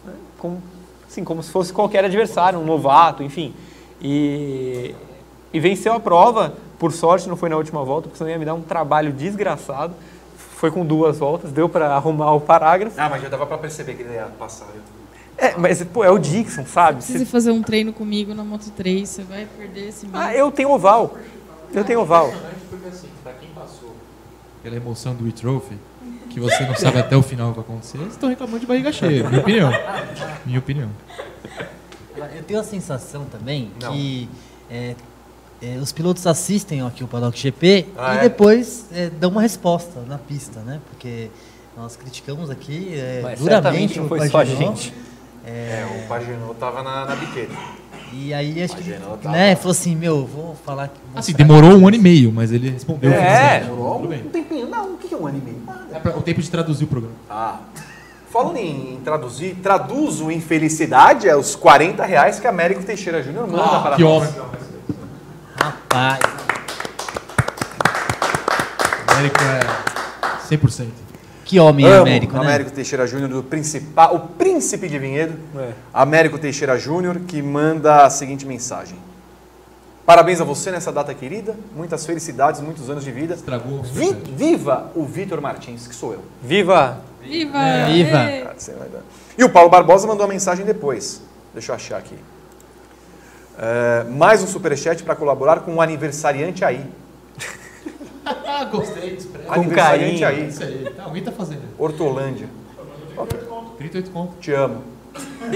[0.04, 0.12] né?
[0.36, 0.60] Como,
[1.08, 3.54] assim, como se fosse qualquer adversário, um novato, enfim.
[4.00, 4.94] E,
[5.52, 8.44] e venceu a prova, por sorte não foi na última volta, porque senão ia me
[8.44, 9.94] dar um trabalho desgraçado.
[10.36, 13.00] Foi com duas voltas, deu para arrumar o parágrafo.
[13.00, 14.66] Ah, mas já dava para perceber que ele ia passar.
[15.36, 17.02] É, mas pô, é o Dixon, sabe?
[17.02, 20.50] Se você fazer um treino comigo na Moto 3, você vai perder esse Ah, eu
[20.50, 21.16] tenho oval.
[21.72, 22.32] Eu tenho oval.
[22.68, 23.94] Porque assim, pra quem passou
[24.62, 25.78] pela emoção do e-trophy,
[26.30, 28.66] que você não sabe até o final o que vai acontecer, vocês estão reclamando de
[28.66, 29.70] barriga cheia, minha opinião.
[30.46, 30.88] Minha opinião.
[32.36, 33.92] Eu tenho a sensação também Não.
[33.92, 34.28] que
[34.70, 34.94] é,
[35.62, 38.20] é, os pilotos assistem aqui o Paddock GP Ah, e é?
[38.22, 40.80] depois é, dão uma resposta na pista, né?
[40.90, 41.30] Porque
[41.76, 44.82] nós criticamos aqui é, Mas duramente certamente não o foi só a Paginot.
[44.82, 44.94] gente.
[45.46, 47.50] É, o Pagenot tava na, na biqueira.
[48.12, 50.94] E aí acho que, tava- né, falou assim, meu, vou falar que...
[51.14, 53.10] Assim, demorou um ano e meio, mas ele respondeu.
[53.12, 53.60] É.
[54.08, 54.22] Bem.
[54.26, 54.68] Um tempinho.
[54.68, 55.62] Não, o que é um ano e meio?
[55.92, 57.14] É pra- o tempo de traduzir o programa.
[57.28, 57.58] Ah.
[58.30, 63.22] Falando em, em traduzir, traduzo em felicidade é os 40 reais que a Américo Teixeira
[63.22, 64.12] Júnior manda Ah, para que nós.
[64.28, 64.48] homem.
[65.60, 66.20] Rapaz,
[69.08, 70.86] Américo é 100%.
[71.48, 72.40] Que homem é Amo Américo, né?
[72.40, 75.70] Américo Teixeira Júnior, do principal, o príncipe de Vinhedo, É.
[75.94, 78.98] Américo Teixeira Júnior, que manda a seguinte mensagem.
[80.04, 83.32] Parabéns a você nessa data querida, muitas felicidades, muitos anos de vida.
[83.34, 83.82] Estragou.
[83.82, 86.22] Vi- viva o Vitor Martins, que sou eu.
[86.42, 86.98] Viva!
[87.22, 87.58] Viva!
[87.86, 88.18] Viva!
[88.18, 89.00] Vai dar.
[89.38, 91.22] E o Paulo Barbosa mandou uma mensagem depois.
[91.54, 92.14] Deixa eu achar aqui.
[93.58, 96.84] É, mais um superchat para colaborar com o aniversariante aí.
[98.70, 99.14] Gostei.
[99.14, 99.52] expressa.
[99.52, 100.26] aniversariante carinho.
[100.44, 100.48] aí.
[100.48, 100.92] Isso aí.
[100.96, 101.62] Tá, alguém tá fazendo.
[101.78, 102.48] Hortolândia.
[103.78, 104.36] 38 conto.
[104.40, 104.82] Te amo.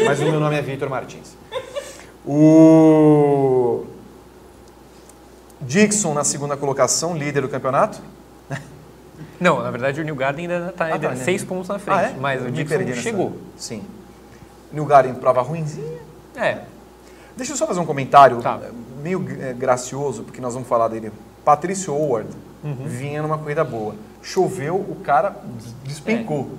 [0.07, 1.37] Mas o meu nome é Vitor Martins.
[2.27, 3.85] O
[5.61, 8.01] Dixon na segunda colocação, líder do campeonato.
[9.41, 11.17] Não, na verdade o New Garden ainda está Ah, tá, né?
[11.17, 12.15] seis pontos na frente, Ah, é?
[12.19, 13.37] mas Eu o Dixon perdi nessa- chegou.
[13.57, 13.83] Sim.
[14.73, 15.99] New Garden, prova ruimzinha.
[16.37, 16.63] É,
[17.37, 18.59] Deixa eu só fazer um comentário Tá.
[18.63, 18.71] eh,
[19.03, 21.11] meio eh, gracioso, porque nós vamos falar dele.
[21.43, 22.29] Patrício Howard
[22.65, 22.77] Uhum.
[22.85, 23.95] vinha numa corrida boa.
[24.23, 26.51] Choveu, o cara des- despencou.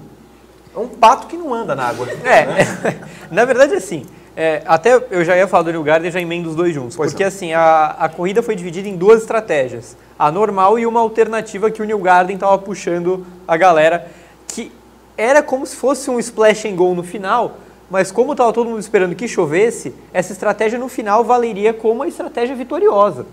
[0.76, 0.80] É.
[0.80, 2.08] um pato que não anda na água.
[2.24, 2.98] É,
[3.32, 6.50] na verdade, assim, é, até eu já ia falar do New Garden e já emendo
[6.50, 6.96] os dois juntos.
[6.96, 7.28] Pois porque, não.
[7.28, 9.96] assim, a, a corrida foi dividida em duas estratégias.
[10.18, 14.08] A normal e uma alternativa que o New Garden estava puxando a galera,
[14.48, 14.72] que
[15.18, 17.58] era como se fosse um splash and go no final,
[17.90, 22.08] mas como estava todo mundo esperando que chovesse, essa estratégia no final valeria como a
[22.08, 23.26] estratégia vitoriosa.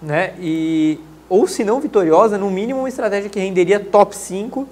[0.00, 0.34] Né?
[0.40, 0.98] E,
[1.32, 4.68] ou se não vitoriosa, no mínimo uma estratégia que renderia top 5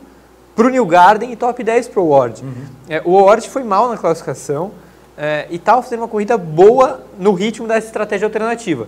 [0.55, 2.45] para o New Garden e top 10 para o Ward.
[2.87, 4.71] É, o Ward foi mal na classificação
[5.17, 8.87] é, e estava fazendo uma corrida boa no ritmo dessa estratégia alternativa.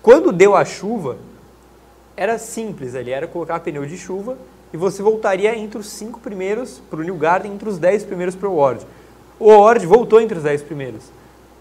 [0.00, 1.16] Quando deu a chuva,
[2.16, 4.38] era simples ali, era colocar pneu de chuva
[4.72, 8.36] e você voltaria entre os cinco primeiros para o New Garden, entre os 10 primeiros
[8.36, 8.86] para o Ward.
[9.36, 11.02] O Ward voltou entre os 10 primeiros.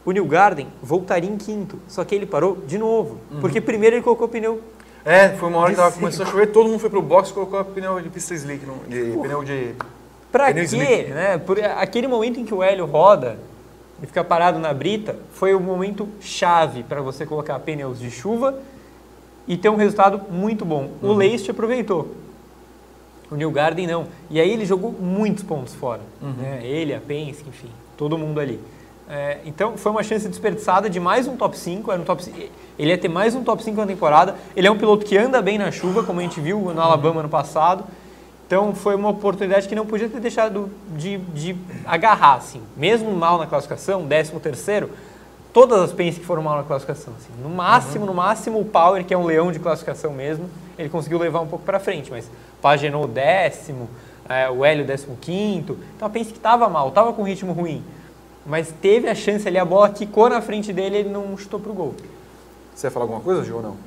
[0.06, 4.04] O New Garden voltaria em quinto, só que ele parou de novo, porque primeiro ele
[4.04, 4.62] colocou pneu
[5.06, 7.34] É, foi uma hora que tava, começou a chover, todo mundo foi pro box e
[7.34, 9.74] colocou pneu de pista slick, no- de, pneu de...
[10.32, 10.76] Pra pneu quê?
[10.76, 11.10] slick.
[11.12, 11.38] Né?
[11.38, 13.40] Por aquele momento em que o Hélio roda
[14.04, 18.60] e fica parado na brita, foi o momento chave para você colocar pneus de chuva
[19.48, 20.90] e ter um resultado muito bom.
[21.02, 22.14] O Leist aproveitou.
[23.32, 24.08] O New Garden não.
[24.30, 26.02] E aí ele jogou muitos pontos fora.
[26.22, 26.60] né?
[26.64, 28.60] Ele, a Penske, enfim, todo mundo ali.
[29.10, 31.92] É, então foi uma chance desperdiçada de mais um top 5.
[31.92, 32.24] Era um top,
[32.78, 34.36] ele ia ter mais um top 5 na temporada.
[34.56, 37.22] Ele é um piloto que anda bem na chuva, como a gente viu no Alabama
[37.22, 37.84] ano passado.
[38.46, 41.56] Então foi uma oportunidade que não podia ter deixado de, de
[41.86, 42.62] agarrar, assim.
[42.78, 44.92] Mesmo mal na classificação, 13 terceiro,
[45.52, 47.14] todas as Penske foram mal na classificação.
[47.18, 47.30] Assim.
[47.42, 50.48] No máximo, no máximo o Power, que é um leão de classificação mesmo,
[50.78, 52.30] ele conseguiu levar um pouco para frente, mas
[52.62, 53.90] Pagenou décimo,
[54.28, 57.84] é, o Hélio décimo quinto, então a Penske estava mal, estava com ritmo ruim.
[58.50, 61.72] Mas teve a chance ali, a bola quicou na frente dele ele não chutou pro
[61.72, 61.94] gol.
[62.74, 63.78] Você ia falar alguma coisa, Gil, ou não?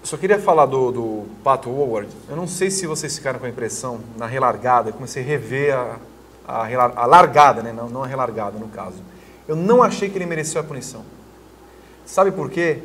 [0.00, 2.08] Eu só queria falar do, do Pato Howard.
[2.26, 5.76] Eu não sei se vocês ficaram com a impressão, na relargada, eu comecei a rever
[5.76, 5.98] a,
[6.48, 7.70] a, a largada, né?
[7.70, 8.96] não, não a relargada, no caso.
[9.46, 11.02] Eu não achei que ele mereceu a punição.
[12.06, 12.78] Sabe por quê?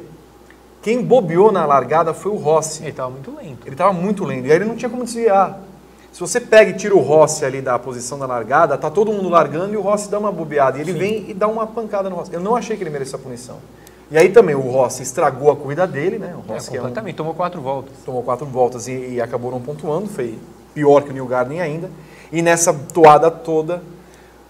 [0.81, 2.83] Quem bobeou na largada foi o Rossi.
[2.83, 3.65] Ele estava muito lento.
[3.65, 4.45] Ele estava muito lento.
[4.47, 5.57] E aí ele não tinha como desviar.
[6.13, 9.27] Se você pega e tira o Rossi ali da posição da largada, tá todo mundo
[9.29, 10.77] largando e o Rossi dá uma bobeada.
[10.77, 12.31] E ele vem e dá uma pancada no Rossi.
[12.31, 13.57] Eu não achei que ele mereceu a punição.
[14.11, 16.35] E aí também o Rossi estragou a corrida dele, né?
[16.37, 17.93] O É, Rossi que é um- completamente, tomou quatro voltas.
[18.05, 20.37] tomou quatro voltas e, e acabou não pontuando, foi
[20.75, 21.89] pior que o New Garden ainda.
[22.31, 23.81] E nessa toada toda,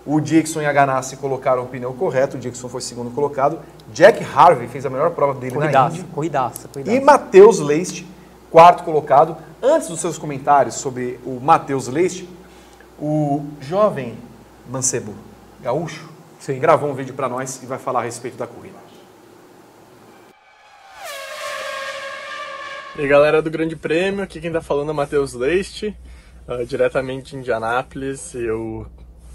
[0.05, 3.57] o Dixon e a Ganassi colocaram o pneu correto, o Dixon foi segundo colocado.
[3.93, 6.05] Jack Harvey fez a melhor prova dele na Corridaça, Indy.
[6.13, 6.97] corridaça, corridaça.
[6.97, 8.03] E Matheus Leist,
[8.51, 9.37] quarto colocado.
[9.65, 12.27] Antes dos seus comentários sobre o Matheus Leist,
[12.99, 14.17] o jovem
[14.69, 15.15] Mancebo
[15.61, 16.59] Gaúcho Sim.
[16.59, 18.75] gravou um vídeo para nós e vai falar a respeito da corrida.
[22.97, 25.95] E aí, galera do Grande Prêmio, aqui quem tá falando é Matheus Leist,
[26.45, 28.35] ah, diretamente de Indianápolis.
[28.35, 28.85] Eu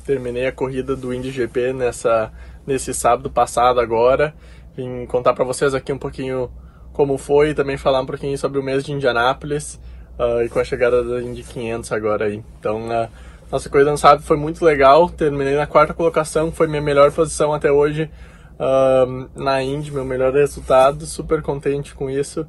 [0.05, 2.31] terminei a corrida do Indy GP nessa,
[2.66, 4.35] nesse sábado passado agora.
[4.76, 6.51] Vim contar para vocês aqui um pouquinho
[6.93, 9.81] como foi e também falar um pouquinho sobre o mês de Indianápolis
[10.19, 12.43] ah, e com a chegada da Indy 500 agora aí.
[12.59, 13.09] Então, ah,
[13.51, 17.71] nossa corrida sábado foi muito legal, terminei na quarta colocação, foi minha melhor posição até
[17.71, 18.11] hoje
[18.59, 19.07] ah,
[19.37, 22.47] na Indy, meu melhor resultado, super contente com isso.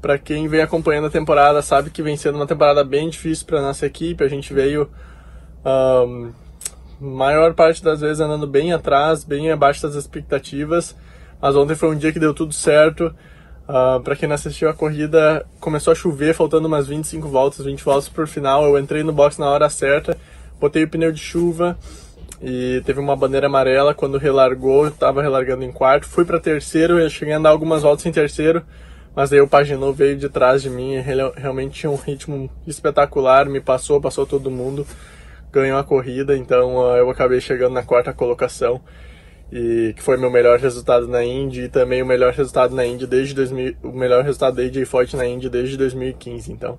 [0.00, 3.62] Para quem vem acompanhando a temporada, sabe que vem sendo uma temporada bem difícil para
[3.62, 4.24] nossa equipe.
[4.24, 4.90] A gente veio
[5.64, 6.32] ahn,
[7.00, 10.96] maior parte das vezes andando bem atrás, bem abaixo das expectativas.
[11.40, 13.14] Mas ontem foi um dia que deu tudo certo.
[14.04, 18.08] Para quem não assistiu a corrida, começou a chover, faltando umas 25 voltas, 20 voltas
[18.08, 18.64] por final.
[18.64, 20.16] Eu entrei no box na hora certa,
[20.60, 21.78] botei o pneu de chuva
[22.42, 23.94] e teve uma bandeira amarela.
[23.94, 26.06] Quando relargou, eu estava relargando em quarto.
[26.06, 28.62] Fui para terceiro, eu cheguei a andar algumas voltas em terceiro.
[29.14, 33.46] Mas aí o Paginot veio de trás de mim, ele realmente tinha um ritmo espetacular,
[33.46, 34.86] me passou, passou todo mundo,
[35.52, 38.80] ganhou a corrida, então ah, eu acabei chegando na quarta colocação,
[39.52, 43.06] e que foi meu melhor resultado na Indy e também o melhor resultado na Indy
[43.06, 46.78] desde 2000, o melhor resultado da AJ Foyt na Indy desde 2015, então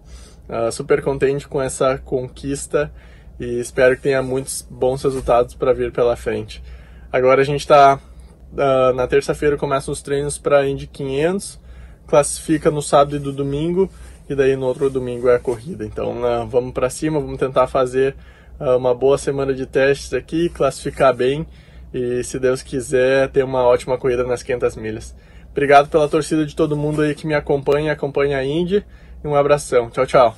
[0.49, 2.91] ah, super contente com essa conquista
[3.39, 6.63] e espero que tenha muitos bons resultados para vir pela frente.
[7.11, 7.99] Agora a gente está
[8.95, 11.59] na terça-feira começam os treinos para Indy 500
[12.07, 13.89] classifica no sábado e do domingo
[14.27, 15.85] e daí no outro domingo é a corrida.
[15.85, 18.15] Então ah, vamos para cima, vamos tentar fazer
[18.59, 21.45] ah, uma boa semana de testes aqui, classificar bem
[21.93, 25.15] e se Deus quiser ter uma ótima corrida nas 500 milhas.
[25.51, 28.83] Obrigado pela torcida de todo mundo aí que me acompanha, acompanha a Indy
[29.23, 29.91] e um abração.
[29.91, 30.35] Tchau, tchau.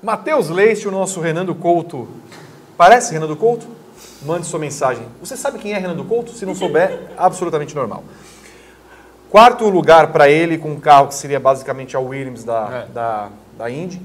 [0.00, 2.08] Matheus Leite, o nosso Renando Couto.
[2.76, 3.66] Parece Renando Couto?
[4.22, 5.04] Mande sua mensagem.
[5.18, 6.30] Você sabe quem é Renando Couto?
[6.30, 8.04] Se não souber, absolutamente normal.
[9.28, 13.28] Quarto lugar para ele, com um carro que seria basicamente a Williams da, da,
[13.58, 14.00] da Indy.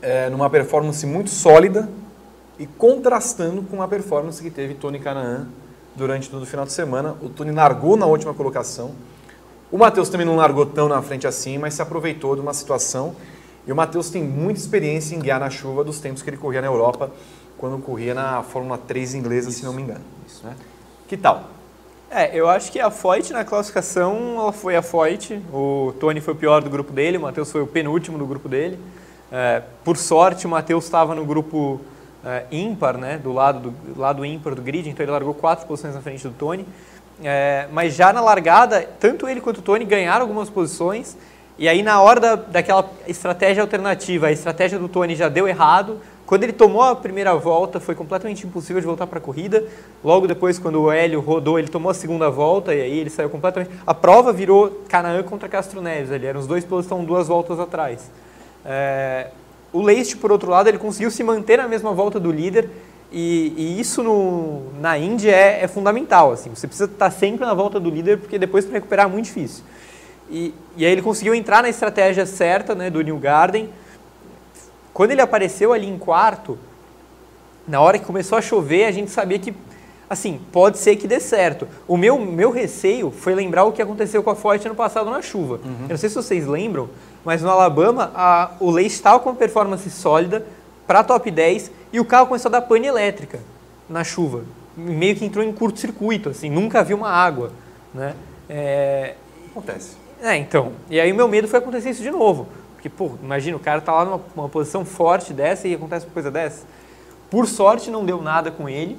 [0.00, 1.88] É, numa performance muito sólida
[2.58, 5.48] e contrastando com a performance que teve Tony Canaan
[5.94, 7.16] durante todo o final de semana.
[7.22, 8.92] O Tony largou na última colocação.
[9.70, 13.16] O Matheus também não largou tão na frente assim, mas se aproveitou de uma situação.
[13.66, 16.60] E o Matheus tem muita experiência em guiar na chuva dos tempos que ele corria
[16.60, 17.10] na Europa,
[17.58, 20.04] quando corria na Fórmula 3 inglesa, se não me engano.
[20.44, 20.54] Né?
[21.08, 21.44] Que tal?
[22.08, 25.42] É, eu acho que a Foyt na classificação, ela foi a Foyt.
[25.52, 28.48] O Tony foi o pior do grupo dele, o Matheus foi o penúltimo do grupo
[28.48, 28.78] dele.
[29.32, 31.80] É, por sorte, o Matheus estava no grupo
[32.26, 35.94] é, ímpar, né, do lado, do lado ímpar do grid, então ele largou quatro posições
[35.94, 36.66] na frente do Tony.
[37.22, 41.16] É, mas já na largada, tanto ele quanto o Tony ganharam algumas posições.
[41.58, 46.00] E aí, na hora da, daquela estratégia alternativa, a estratégia do Tony já deu errado,
[46.26, 49.64] quando ele tomou a primeira volta, foi completamente impossível de voltar para a corrida.
[50.02, 53.30] Logo depois, quando o Hélio rodou, ele tomou a segunda volta e aí ele saiu
[53.30, 53.70] completamente.
[53.86, 56.10] A prova virou Canaã contra Castro Neves.
[56.10, 58.10] Ali eram os dois pilotos estão duas voltas atrás.
[58.64, 59.28] É,
[59.72, 62.70] o Leist, por outro lado, ele conseguiu se manter na mesma volta do líder
[63.12, 66.32] e, e isso no, na Indy é, é, fundamental.
[66.32, 69.26] Assim, você precisa estar sempre na volta do líder porque depois para recuperar é muito
[69.26, 69.64] difícil.
[70.30, 73.70] E, e aí ele conseguiu entrar na estratégia certa né, do New Garden.
[74.92, 76.58] Quando ele apareceu ali em quarto,
[77.66, 79.54] na hora que começou a chover, a gente sabia que,
[80.08, 81.68] assim, pode ser que dê certo.
[81.86, 85.20] O meu, meu receio foi lembrar o que aconteceu com a Ford ano passado na
[85.20, 85.60] chuva.
[85.64, 85.82] Uhum.
[85.82, 86.88] Eu não sei se vocês lembram,
[87.26, 90.46] mas no Alabama, a, o Leite estava com uma performance sólida
[90.86, 93.40] para top 10 e o carro começou a dar pane elétrica
[93.88, 94.44] na chuva.
[94.76, 97.50] Meio que entrou em curto-circuito, assim, nunca viu uma água,
[97.92, 98.14] né?
[98.48, 99.14] É...
[99.50, 99.96] Acontece.
[100.22, 100.74] É, então.
[100.88, 102.46] E aí o meu medo foi acontecer isso de novo.
[102.74, 106.12] Porque, pô, imagina, o cara tá lá numa, numa posição forte dessa e acontece uma
[106.12, 106.64] coisa dessa.
[107.28, 108.96] Por sorte, não deu nada com ele.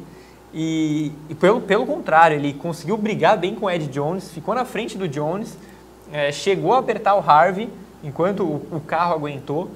[0.54, 4.66] E, e pelo, pelo contrário, ele conseguiu brigar bem com o Ed Jones, ficou na
[4.66, 5.58] frente do Jones,
[6.12, 7.70] é, chegou a apertar o Harvey
[8.04, 9.70] enquanto o, o carro aguentou,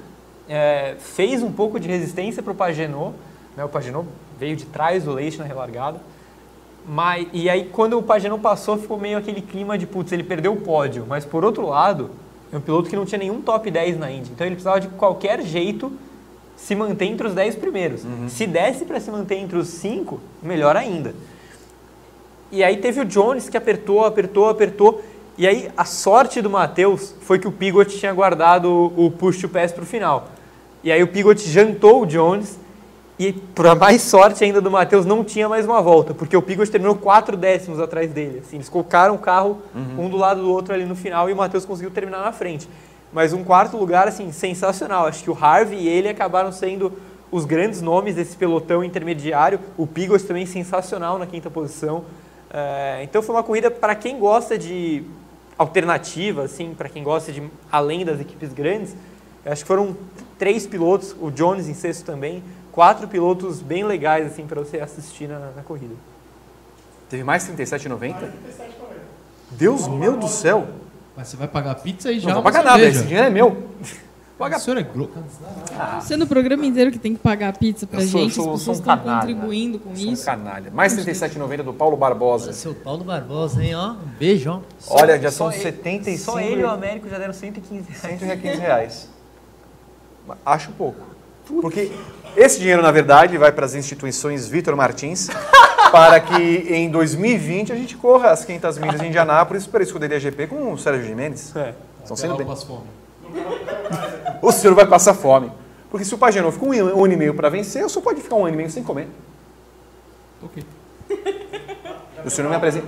[0.48, 3.14] é, fez um pouco de resistência para o Pagenot,
[3.56, 4.08] né, o Pagenot
[4.40, 6.00] veio de trás do Leite na relargada,
[6.88, 10.54] mas, e aí quando o Pagenot passou ficou meio aquele clima de, putz, ele perdeu
[10.54, 12.10] o pódio, mas por outro lado,
[12.52, 14.88] é um piloto que não tinha nenhum top 10 na Indy, então ele precisava de
[14.90, 15.92] qualquer jeito
[16.56, 18.04] se manter entre os 10 primeiros.
[18.04, 18.30] Uhum.
[18.30, 21.16] Se desse para se manter entre os 5, melhor ainda.
[22.52, 25.02] E aí teve o Jones que apertou, apertou, apertou,
[25.42, 29.50] e aí a sorte do Matheus foi que o Pigot tinha guardado o push to
[29.50, 30.28] pass para o final.
[30.84, 32.60] E aí o Pigot jantou o Jones
[33.18, 36.70] e, para mais sorte ainda do Matheus, não tinha mais uma volta, porque o Pigot
[36.70, 38.44] terminou quatro décimos atrás dele.
[38.46, 40.06] Assim, eles colocaram o carro uhum.
[40.06, 42.70] um do lado do outro ali no final e o Matheus conseguiu terminar na frente.
[43.12, 45.08] Mas um quarto lugar, assim, sensacional.
[45.08, 46.94] Acho que o Harvey e ele acabaram sendo
[47.32, 49.60] os grandes nomes desse pelotão intermediário.
[49.76, 52.04] O Pigot também sensacional na quinta posição.
[52.54, 55.04] É, então foi uma corrida para quem gosta de
[55.58, 58.96] alternativa, assim, para quem gosta de além das equipes grandes.
[59.46, 59.96] Acho que foram
[60.38, 65.28] três pilotos, o Jones em sexto também, quatro pilotos bem legais assim para você assistir
[65.28, 65.96] na, na, corrida.
[67.10, 68.30] Teve mais 37,90?
[69.52, 70.68] Deus meu do céu!
[71.16, 72.28] Mas você vai pagar pizza e já.
[72.28, 73.70] Não vou pagar nada, esse dinheiro é meu.
[74.42, 74.58] Paga...
[74.58, 75.12] O senhor é glo...
[75.78, 76.02] ah.
[76.02, 78.80] Sendo o programa inteiro que tem que pagar pizza pra sou, gente, sou, as pessoas
[78.80, 80.24] estão contribuindo com sou isso.
[80.24, 80.72] Um canalha.
[80.72, 82.52] Mais 37,90 do Paulo Barbosa.
[82.52, 83.76] Seu Paulo Barbosa, hein?
[83.76, 84.62] Ó, um beijo, ó.
[85.00, 86.18] Olha, já são 75.
[86.18, 88.20] Só ele e o Américo já deram 115 reais.
[88.20, 89.10] 115 reais.
[90.44, 91.12] Acho pouco.
[91.62, 91.92] Porque
[92.36, 95.28] esse dinheiro, na verdade, vai para as instituições Vitor Martins,
[95.92, 100.20] para que em 2020 a gente corra as 500 milhas de Indianápolis para a escuderia
[100.20, 101.56] GP com o Sérgio Jimenez.
[101.56, 101.76] É.
[102.02, 102.48] Estão sendo bem.
[104.42, 105.52] O senhor vai passar fome.
[105.90, 108.22] Porque se o Pagenot fica um, um ano e meio para vencer, o senhor pode
[108.22, 109.08] ficar um ano e meio sem comer.
[110.42, 110.64] Ok.
[112.24, 112.88] O senhor não me apresenta.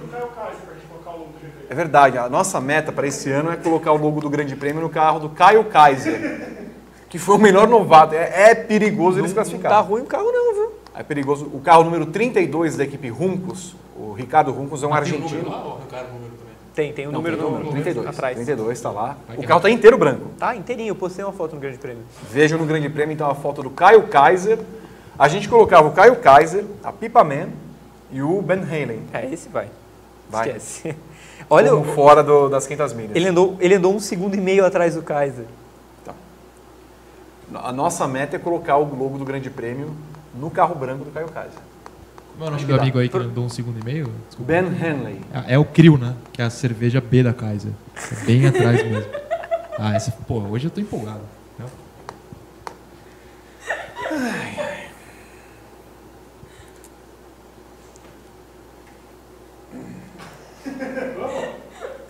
[1.69, 4.81] É verdade, a nossa meta para esse ano é colocar o logo do Grande Prêmio
[4.81, 6.67] no carro do Caio Kaiser,
[7.09, 8.13] que foi o melhor novato.
[8.13, 9.71] É, é perigoso ele se classificar.
[9.71, 10.73] Não tá ruim o carro não, viu?
[10.95, 11.49] É perigoso.
[11.51, 15.49] O carro número 32 da equipe Runcos, o Ricardo Runcos é um argentino.
[15.49, 16.09] Lá, Ricardo
[16.73, 18.07] tem, tem o um número, tem número 32.
[18.07, 18.35] Atrás.
[18.35, 19.15] 32 está lá.
[19.37, 20.29] O carro está inteiro branco.
[20.39, 22.03] Tá inteirinho, eu postei uma foto no Grande Prêmio.
[22.31, 24.59] Vejam no Grande Prêmio então a foto do Caio Kaiser.
[25.17, 27.49] A gente colocava o Caio Kaiser, a Pipa Man
[28.11, 29.03] e o Ben Halen.
[29.13, 29.67] É, esse vai.
[30.29, 30.47] Vai.
[30.47, 30.95] Esquece.
[31.49, 33.15] Olha, Como fora do, das 500 milhas.
[33.15, 35.45] Ele andou, ele andou um segundo e meio atrás do Kaiser.
[36.03, 36.13] Tá.
[37.53, 39.93] A nossa meta é colocar o logo do Grande Prêmio
[40.33, 41.59] no carro branco do Caio Kaiser.
[42.33, 44.11] Como é o nome do amigo aí que andou um segundo e meio?
[44.27, 44.51] Desculpa.
[44.51, 45.21] Ben Henley.
[45.31, 46.15] É, é, o Crio, né?
[46.31, 47.71] Que é a cerveja B da Kaiser.
[47.95, 49.11] É bem atrás mesmo.
[49.77, 51.21] Ah, essa, pô, hoje eu tô empolgado.
[54.11, 54.89] Ai, ai.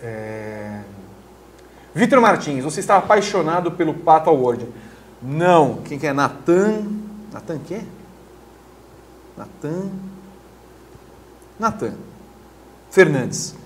[0.02, 0.80] É...
[1.94, 4.66] Vitor Martins, você está apaixonado pelo Pato Award?
[5.22, 5.76] Não.
[5.82, 6.12] Quem que é?
[6.12, 6.82] Natan.
[7.32, 7.80] Natan quê?
[9.36, 9.90] Natan.
[11.64, 11.94] Natan
[12.90, 13.56] Fernandes.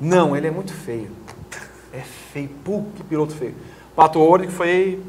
[0.00, 1.10] Não, ele é muito feio.
[1.92, 2.50] É feio.
[2.64, 3.54] Pô, que piloto feio.
[3.94, 5.00] Pato que foi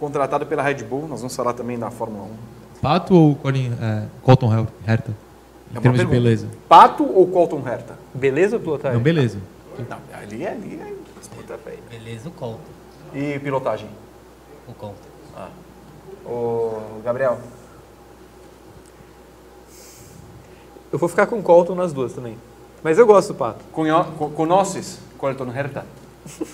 [0.00, 1.06] contratado pela Red Bull.
[1.06, 2.28] Nós vamos falar também da Fórmula 1.
[2.82, 4.52] Pato ou Colin, é, Colton
[4.86, 5.12] Herta?
[5.72, 6.48] Em é termos de beleza.
[6.68, 7.96] Pato ou Colton Herta?
[8.12, 8.96] Beleza ou pilotagem?
[8.96, 9.38] Não, beleza.
[9.88, 10.98] Não, ali, ali, ali.
[11.88, 12.58] Beleza, o Colton.
[13.14, 13.88] E pilotagem?
[14.68, 14.96] O Colton.
[15.36, 15.48] Ah.
[16.26, 17.38] O Gabriel?
[20.92, 22.36] Eu vou ficar com o Colton nas duas também.
[22.82, 23.64] Mas eu gosto do Pato.
[23.72, 25.86] Conheces Colton Herta?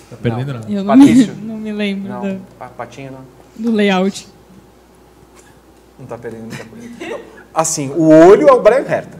[0.09, 0.65] Tá perdendo nada.
[0.71, 2.21] Eu não me, não me lembro não.
[2.21, 2.41] Do,
[2.77, 3.19] Patinho não.
[3.55, 4.27] do layout.
[5.99, 7.19] Não tá perdendo muita coisa.
[7.53, 9.17] Assim, o olho é o Brian Herta.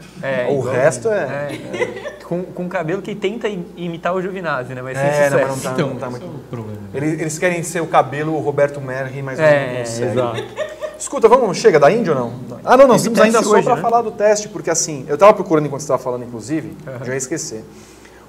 [0.48, 1.52] o igual- resto é...
[1.52, 2.10] é.
[2.24, 4.80] Com, com cabelo que tenta im- imitar o Giovinazzi, né?
[4.82, 5.48] Mas sem É, não, sucesso.
[5.48, 6.26] mas não tá, Então, não tá esse muito...
[6.26, 6.80] é o problema.
[6.94, 10.10] Eles, eles querem ser o cabelo Roberto Merri, mas É, não conseguem.
[10.12, 10.69] exato.
[11.00, 12.32] Escuta, vamos, chega da Índia ou não?
[12.62, 13.80] Ah, não, nós Teve temos ainda só para né?
[13.80, 17.16] falar do teste, porque assim, eu estava procurando enquanto você estava falando, inclusive, já ia
[17.16, 17.64] esquecer.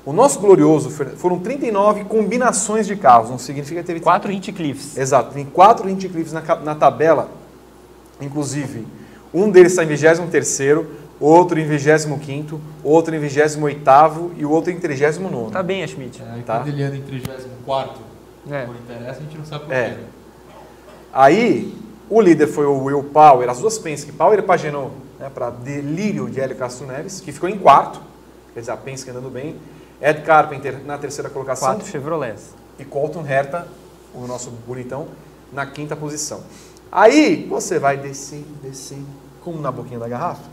[0.05, 4.97] O nosso glorioso foram 39 combinações de carros, não significa que teve Quatro Hinchcliffs.
[4.97, 7.29] Exato, tem quatro Hinchcliffs na, na tabela,
[8.21, 8.87] inclusive
[9.33, 10.85] um deles está em 23º,
[11.19, 15.51] outro em 25º, outro em 28º e o outro em 39º.
[15.51, 16.21] Tá bem, a Schmidt.
[16.21, 16.59] É, Tá.
[16.59, 18.01] quando ele anda em 34
[18.49, 18.65] É.
[18.65, 19.89] não interessa, a gente não sabe por É.
[19.89, 19.95] quê.
[19.95, 20.03] né?
[21.13, 21.73] Aí,
[22.11, 26.29] o líder foi o Will Power, as duas Penske, Power e Pagano, né, para delírio
[26.29, 28.01] de Hélio Castro Neves, que ficou em quarto,
[28.53, 29.55] quer dizer, a Penske andando bem,
[30.01, 32.49] Ed Carpenter na terceira colocação Quatro Chevrolets.
[32.77, 33.65] e Colton Herta,
[34.13, 35.07] o nosso bonitão,
[35.53, 36.41] na quinta posição.
[36.91, 39.07] Aí, você vai descendo, descendo,
[39.41, 40.49] como na boquinha da garrafa,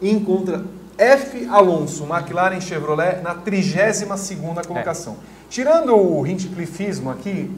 [0.00, 0.64] e encontra
[0.96, 1.46] F.
[1.48, 5.18] Alonso, McLaren Chevrolet, na 32ª colocação.
[5.50, 7.50] Tirando o Hinchcliffismo aqui,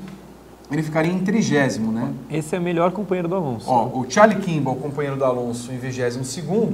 [0.70, 2.12] ele ficaria em trigésimo, né?
[2.30, 3.70] Esse é o melhor companheiro do Alonso.
[3.70, 6.72] Ó, o Charlie Kimball, companheiro do Alonso, em 22º,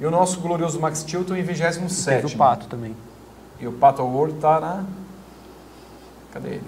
[0.00, 2.04] e o nosso glorioso Max Chilton em 27º.
[2.04, 2.94] Teve o Pato também.
[3.60, 4.84] E o Pato Award tá na...
[6.32, 6.64] Cadê ele?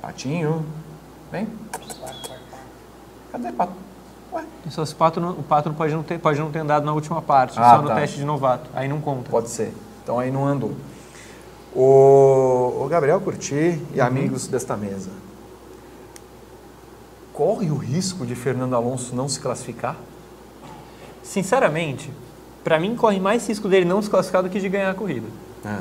[0.00, 0.64] Patinho.
[1.30, 1.46] Vem.
[3.32, 3.72] Cadê o Pato?
[4.32, 6.84] Ué, Só se o Pato não, o Pato pode, não ter, pode não ter andado
[6.84, 7.94] na última parte, Ah, só no tá.
[7.96, 8.70] teste de novato.
[8.74, 9.28] Aí não conta.
[9.30, 9.74] pode ser.
[10.02, 10.72] Então aí não andou.
[11.74, 15.10] O, o Gabriel Curti e amigos desta mesa.
[17.32, 19.96] Corre o risco de Fernando Alonso não se classificar?
[21.22, 22.10] Sinceramente,
[22.64, 25.26] pra mim corre mais risco dele não se classificar do que de ganhar a corrida.
[25.64, 25.78] É.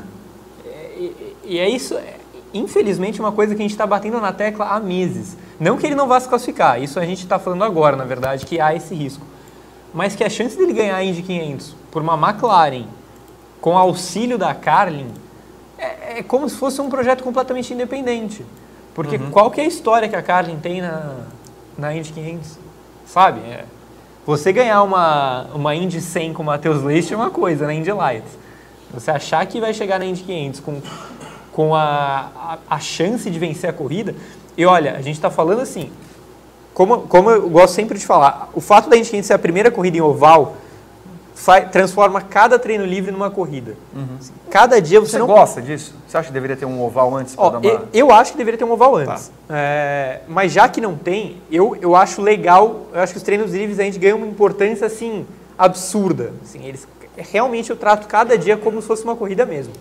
[0.97, 2.15] E, e é isso, é,
[2.53, 5.35] infelizmente, uma coisa que a gente está batendo na tecla há meses.
[5.59, 8.45] Não que ele não vá se classificar, isso a gente está falando agora, na verdade,
[8.45, 9.25] que há esse risco.
[9.93, 12.85] Mas que a chance dele ganhar a Indy 500 por uma McLaren
[13.59, 15.07] com auxílio da Carlin
[15.77, 18.45] é, é como se fosse um projeto completamente independente.
[18.93, 21.15] Porque qual que é a história que a Carlin tem na,
[21.79, 22.57] na Indy 500?
[23.05, 23.39] Sabe?
[23.41, 23.65] É,
[24.25, 27.91] você ganhar uma, uma Indy 100 com o Matheus Leite é uma coisa, na Indy
[27.91, 28.37] Lights.
[28.93, 30.81] Você achar que vai chegar na Indy 500 com,
[31.51, 34.13] com a, a, a chance de vencer a corrida.
[34.57, 35.91] E olha, a gente está falando assim,
[36.73, 39.71] como, como eu gosto sempre de falar, o fato da Indy 500 ser a primeira
[39.71, 40.57] corrida em oval
[41.71, 43.75] transforma cada treino livre numa corrida.
[44.19, 45.95] Assim, Cada dia você, Você não gosta disso?
[46.07, 47.87] Você acha que deveria ter um oval antes para Ó, dar eu, uma...
[47.93, 49.31] eu acho que deveria ter um oval antes.
[49.49, 53.53] É, mas já que não tem, eu, eu acho legal, eu acho que os treinos
[53.53, 55.25] livres a gente ganha uma importância assim
[55.57, 56.33] absurda.
[56.43, 56.87] Assim, eles
[57.17, 59.73] realmente eu trato cada dia como se fosse uma corrida mesmo.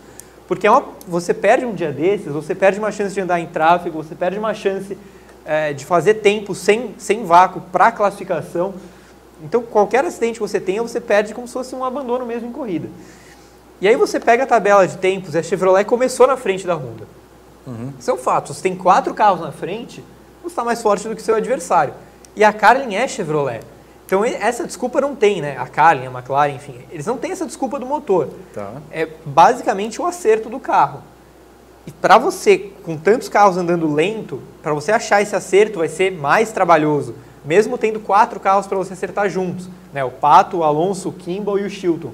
[0.46, 3.46] Porque é uma, você perde um dia desses, você perde uma chance de andar em
[3.46, 4.96] tráfego, você perde uma chance
[5.44, 8.74] é, de fazer tempo sem, sem vácuo para classificação.
[9.42, 12.52] Então, qualquer acidente que você tenha, você perde como se fosse um abandono mesmo em
[12.52, 12.88] corrida.
[13.80, 16.74] E aí você pega a tabela de tempos, e a Chevrolet começou na frente da
[16.74, 17.06] Honda.
[17.98, 18.54] Isso é um fato.
[18.54, 20.02] Você tem quatro carros na frente,
[20.42, 21.94] você está mais forte do que seu adversário.
[22.34, 23.60] E a Carlin é Chevrolet.
[24.06, 25.58] Então essa desculpa não tem, né?
[25.58, 28.30] A Carlin, a McLaren, enfim, eles não têm essa desculpa do motor.
[28.54, 28.72] Tá.
[28.90, 31.02] É basicamente o acerto do carro.
[31.86, 36.10] E para você, com tantos carros andando lento, para você achar esse acerto vai ser
[36.10, 40.04] mais trabalhoso, mesmo tendo quatro carros para você acertar juntos, né?
[40.04, 42.12] O Pato, o Alonso, o Kimball e o Chilton.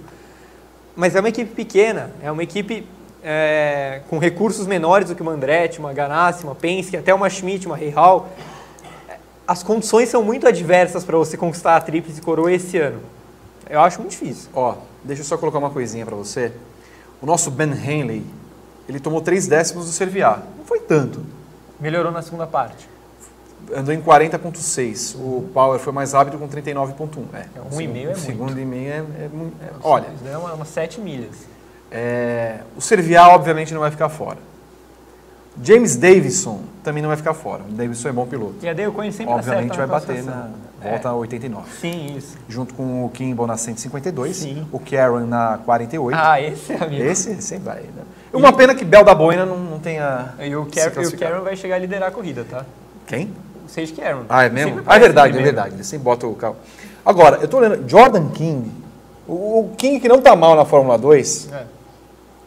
[0.95, 2.87] Mas é uma equipe pequena, é uma equipe
[3.23, 7.67] é, com recursos menores do que uma Andretti, uma Ganassi, uma Penske, até uma Schmidt,
[7.67, 8.29] uma Hall.
[9.47, 13.01] As condições são muito adversas para você conquistar a Tríplice Coroa esse ano.
[13.69, 14.51] Eu acho muito difícil.
[14.55, 16.53] Ó, deixa eu só colocar uma coisinha para você.
[17.21, 18.25] O nosso Ben Hanley,
[18.89, 20.43] ele tomou três décimos do Serviar.
[20.57, 21.21] Não foi tanto.
[21.81, 22.89] Melhorou na segunda parte.
[23.75, 25.15] Andou em 40.6.
[25.17, 27.25] O Power foi mais rápido com 39.1.
[27.33, 28.61] É, É, um o e meio é segundo muito.
[28.61, 29.55] e meio é, é muito.
[29.63, 31.35] é- olha, Isso é uma, umas 7 milhas.
[31.91, 34.39] é, o Serviar obviamente não vai ficar fora.
[35.63, 37.63] James Davison também não vai ficar fora.
[37.63, 38.57] O Davidson é bom piloto.
[38.63, 40.49] E a Dale Coyne sempre Obviamente vai bater na
[40.83, 41.11] volta É.
[41.11, 41.71] a 89.
[41.81, 42.37] Sim, isso.
[42.49, 44.67] Junto com o Kimball na 152, Sim.
[44.73, 46.19] o Karen na 48.
[46.21, 47.05] Ah, esse é amigo.
[47.05, 47.81] Esse sempre vai.
[47.83, 48.03] Né?
[48.33, 50.35] Uma pena que Bel da Boina não, não tenha.
[50.41, 51.17] E o, Car e o.
[51.17, 52.65] Karen vai chegar a liderar a corrida, tá?
[53.07, 53.31] Quem?
[53.65, 54.23] O Sage Karen.
[54.29, 54.83] Ah, é mesmo?
[54.87, 55.57] Ah, é verdade, é primeiro.
[55.57, 55.75] verdade.
[55.77, 56.57] Ele sempre bota o carro.
[57.05, 57.89] Agora, eu tô olhando.
[57.89, 58.71] Jordan King.
[59.27, 61.51] O, o King que não tá mal na Fórmula 2.
[61.53, 61.65] É.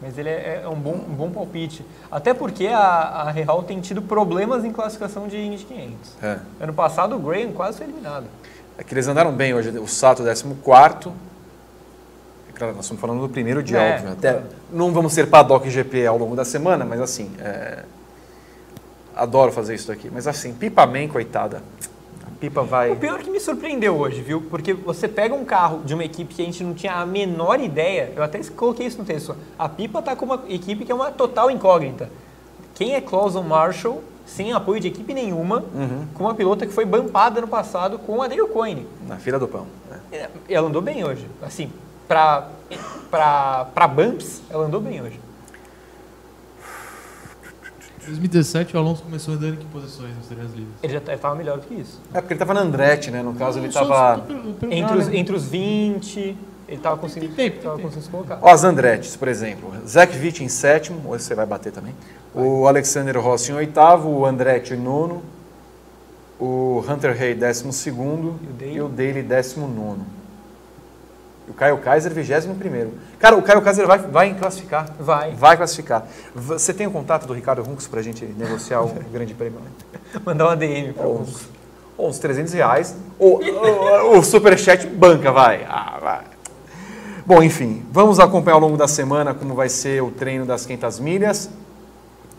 [0.00, 1.84] Mas ele é, é um, bom, um bom palpite.
[2.10, 5.92] Até porque a, a Real tem tido problemas em classificação de Indy 500.
[6.22, 6.38] É.
[6.60, 8.26] Ano passado o Graham quase foi eliminado.
[8.76, 9.70] É que eles andaram bem hoje.
[9.70, 10.44] O Sato 14.
[12.48, 14.12] É claro, nós estamos falando do primeiro dia, É, óbvio.
[14.12, 14.42] Até, é.
[14.72, 17.32] Não vamos ser paddock GP ao longo da semana, mas assim.
[17.40, 17.82] é,
[19.18, 20.08] Adoro fazer isso daqui.
[20.12, 21.62] Mas assim, Pipa Man, coitada.
[22.40, 22.92] Pipa vai.
[22.92, 24.40] O pior é que me surpreendeu hoje, viu?
[24.42, 27.58] Porque você pega um carro de uma equipe que a gente não tinha a menor
[27.60, 29.34] ideia, eu até coloquei isso no texto.
[29.58, 32.08] A Pipa tá com uma equipe que é uma total incógnita.
[32.76, 36.06] Quem é Clauson Marshall, sem apoio de equipe nenhuma, Uhum.
[36.14, 38.86] com uma pilota que foi bampada no passado com a Dale Coyne.
[39.08, 39.66] Na fila do pão.
[39.90, 39.98] né?
[40.12, 41.26] É, Ela andou bem hoje.
[41.42, 41.72] Assim,
[42.06, 42.46] pra
[43.92, 45.18] bumps, ela andou bem hoje.
[48.08, 50.74] Em 2017, o Alonso começou andando em que posições nos treinos livres?
[50.82, 52.00] Ele já estava melhor do que isso.
[52.14, 53.22] É porque ele tava na Andretti, né?
[53.22, 54.16] No caso, ele Só- tava.
[54.16, 55.16] só pelo- pelo Entre os, né?
[55.18, 56.36] entre os 20, ele
[56.78, 58.38] estava conseguindo, tava conseguindo se colocar.
[58.40, 59.70] Ó, as Andrettis, por exemplo.
[59.86, 61.94] Zach Witt em sétimo, ou você vai bater também.
[62.34, 65.22] O Alexander Rossi em oitavo, o Andretti em nono,
[66.40, 70.06] o Hunter Hay décimo segundo e o Daly décimo nono.
[71.48, 72.92] O Caio Kaiser vigésimo primeiro.
[73.18, 74.88] Cara, o Caio Kaiser vai, vai classificar.
[75.00, 75.32] Vai.
[75.34, 76.06] Vai classificar.
[76.34, 79.60] Você tem o contato do Ricardo Runks pra gente negociar o grande prêmio?
[79.60, 80.20] né?
[80.24, 81.48] Mandar uma DM Ou uns,
[81.96, 82.94] ou uns 300 reais.
[83.18, 85.64] Ou, ou- o superchat banca, vai.
[85.68, 86.20] Ah, vai.
[87.26, 91.00] Bom, enfim, vamos acompanhar ao longo da semana como vai ser o treino das 500
[91.00, 91.50] milhas.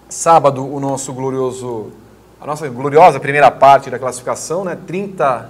[0.07, 1.91] Sábado, o nosso glorioso,
[2.41, 4.75] a nossa gloriosa primeira parte da classificação, né?
[4.87, 5.49] 30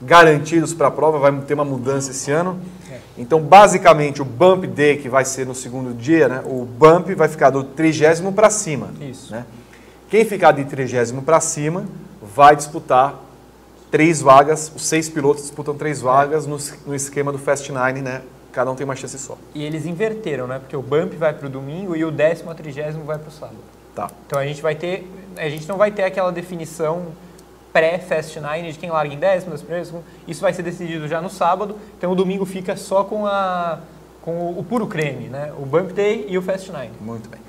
[0.00, 2.60] garantidos para a prova, vai ter uma mudança esse ano.
[3.16, 6.42] Então, basicamente, o bump day, que vai ser no segundo dia, né?
[6.44, 8.90] o bump vai ficar do trigésimo para cima.
[9.00, 9.32] Isso.
[9.32, 9.44] Né?
[10.08, 11.84] Quem ficar de trigésimo para cima
[12.22, 13.20] vai disputar
[13.90, 18.22] três vagas, os seis pilotos disputam três vagas no, no esquema do Fast Nine, né?
[18.52, 19.36] Cada um tem uma chance só.
[19.54, 20.58] E eles inverteram, né?
[20.58, 23.32] Porque o bump vai para o domingo e o décimo a trigésimo vai para o
[23.32, 23.58] sábado.
[23.94, 24.10] Tá.
[24.26, 27.06] Então a gente vai ter, a gente não vai ter aquela definição
[27.72, 30.04] pré-Fast Nine de quem larga em décimo, das primeiras, segundo.
[30.26, 31.76] isso vai ser decidido já no sábado.
[31.96, 33.80] Então o domingo fica só com a
[34.22, 35.52] com o, o puro creme, né?
[35.58, 36.92] O Bump Day e o Fast Nine.
[37.00, 37.40] Muito bem.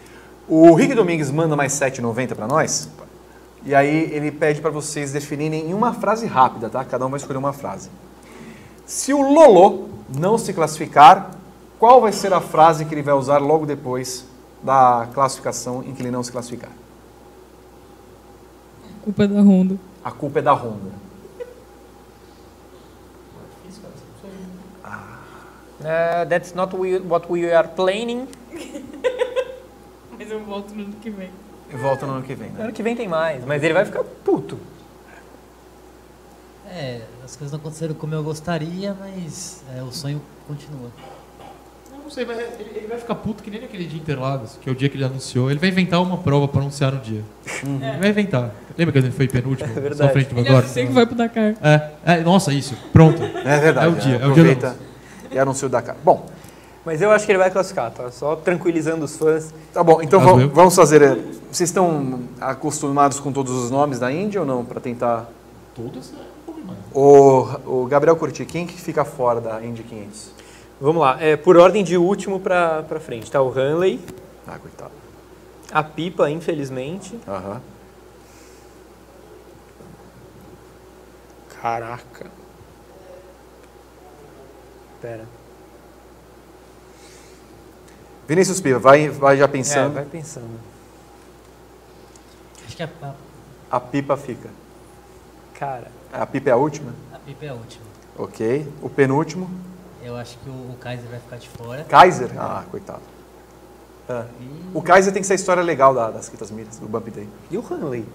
[0.47, 2.89] O Rick Domingues manda mais 7,90 para nós.
[3.65, 6.83] E aí ele pede para vocês definirem em uma frase rápida, tá?
[6.85, 7.89] Cada um vai escolher uma frase.
[8.85, 11.31] Se o Lolo não se classificar,
[11.77, 14.25] qual vai ser a frase que ele vai usar logo depois
[14.63, 16.71] da classificação em que ele não se classificar?
[19.03, 19.77] Culpa da Honda.
[20.03, 20.91] A culpa é da Honda.
[25.81, 28.27] Uh, that's not we- what we are planning.
[30.17, 31.29] Mas eu volto no ano que vem.
[31.71, 32.63] E volta no ano que vem, né?
[32.63, 34.59] Ano que vem tem mais, mas ele vai ficar puto.
[36.67, 40.89] É, as coisas não aconteceram como eu gostaria, mas é, o sonho continua.
[42.09, 44.71] Não sei, mas ele, ele vai ficar puto que nem naquele dia Interlagos, que é
[44.71, 45.51] o dia que ele anunciou.
[45.51, 47.23] Ele vai inventar uma prova para anunciar no dia.
[47.63, 48.49] Ele vai inventar.
[48.75, 49.69] Lembra que ele foi penúltimo?
[49.69, 49.97] É verdade.
[49.97, 50.63] Só frente do Vanguard?
[50.63, 51.55] anuncia que vai pro Dakar.
[51.61, 52.75] É, é, nossa, isso.
[52.91, 53.21] Pronto.
[53.21, 53.85] É verdade.
[53.85, 54.25] É o dia, né?
[54.25, 54.75] é o dia
[55.31, 55.97] e anuncia o Dakar.
[56.03, 56.25] Bom,
[56.83, 58.09] Mas eu acho que ele vai classificar, tá?
[58.09, 59.53] Só tranquilizando os fãs.
[59.71, 61.03] Tá bom, então Caso vamos, vamos fazer.
[61.03, 61.15] eh,
[61.51, 64.65] Vocês estão acostumados com todos os nomes da Índia ou não?
[64.65, 65.29] Para tentar.
[65.77, 65.89] É um
[66.43, 66.79] pouco mais.
[66.91, 70.38] O, o Gabriel Curti, quem que fica fora da Indy 500?
[70.81, 73.29] Vamos lá, é, por ordem de último pra, pra frente.
[73.29, 73.99] Tá o Hanley,
[74.47, 74.91] Ah, coitado.
[75.71, 77.19] a Pipa, infelizmente.
[77.27, 77.61] Aham.
[81.61, 82.27] Caraca.
[85.01, 85.25] Pera.
[88.27, 89.93] Vinícius Piva, vai, vai já É, pensando.
[89.95, 90.59] vai pensando.
[92.65, 93.13] Acho que a, a,
[93.71, 94.49] A Pipa fica.
[95.55, 96.93] Cara, A Pipa é a última?
[97.13, 97.85] a Pipa é a última.
[98.17, 98.67] Ok.
[98.81, 99.49] O penúltimo?
[100.03, 101.83] Eu acho que o, o Kaiser vai ficar de fora.
[101.83, 102.29] Kaiser?
[102.37, 103.01] Ah, coitado.
[104.07, 104.25] Ah.
[104.73, 107.27] O Kaiser tem que ser a história legal da- das 500 milhas, do Bump Day.
[107.51, 108.05] e o Hanley?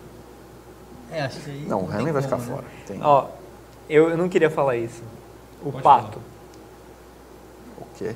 [1.12, 2.56] É, acho que aí Não, o Hanley vai como, ficar né?
[2.56, 2.64] fora.
[2.86, 3.00] Tem.
[3.02, 3.26] Ó,
[3.88, 5.02] eu, eu não queria falar isso.
[5.62, 6.18] O Pode Pato.
[7.78, 8.14] O quê?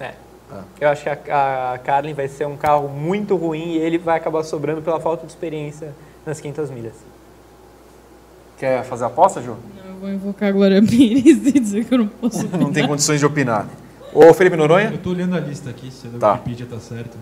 [0.00, 0.14] É.
[0.52, 0.62] Ah.
[0.80, 4.16] Eu acho que a, a Carlin vai ser um carro muito ruim e ele vai
[4.16, 5.92] acabar sobrando pela falta de experiência
[6.24, 6.94] nas 500 milhas.
[8.58, 9.56] Quer fazer a aposta, Ju?
[9.76, 12.46] Não, eu vou invocar a Glória Pires e dizer que eu não posso.
[12.56, 13.66] Não tem condições de opinar.
[14.12, 14.90] Ô, Felipe Noronha?
[14.90, 16.32] Eu tô olhando a lista aqui, se a Tá.
[16.32, 17.16] Wikipedia tá certo.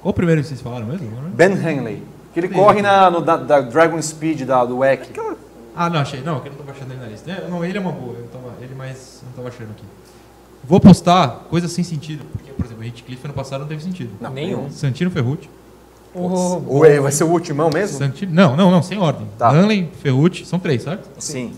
[0.00, 1.08] Qual o primeiro que vocês falaram mesmo?
[1.34, 2.02] Ben Hanley.
[2.32, 2.54] Que ele Sim.
[2.54, 5.10] corre na, no, da, da Dragon Speed da, do WEC.
[5.76, 6.20] Ah, não, achei.
[6.22, 7.30] Não, que eu não tava achando ele na lista.
[7.30, 8.14] É, não, ele é uma boa.
[8.18, 9.20] Eu tava, ele mais.
[9.22, 9.84] eu Não tava achando aqui.
[10.64, 12.24] Vou apostar coisas sem sentido.
[12.32, 14.10] Porque, por exemplo, o Hitcliffe ano passado não teve sentido.
[14.20, 14.70] Não, Nenhum.
[14.70, 15.48] Santino Ferrucci.
[16.14, 17.96] Oh, Ou é- vai ser o ultimão mesmo?
[17.98, 19.26] Santino, não, não, não, sem ordem.
[19.38, 19.50] Tá.
[19.50, 21.08] Hanley, Ferrucci, são três, certo?
[21.18, 21.52] Sim.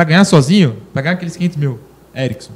[0.00, 1.78] Pra ganhar sozinho, pra ganhar aqueles 500 mil.
[2.16, 2.52] Ericsson.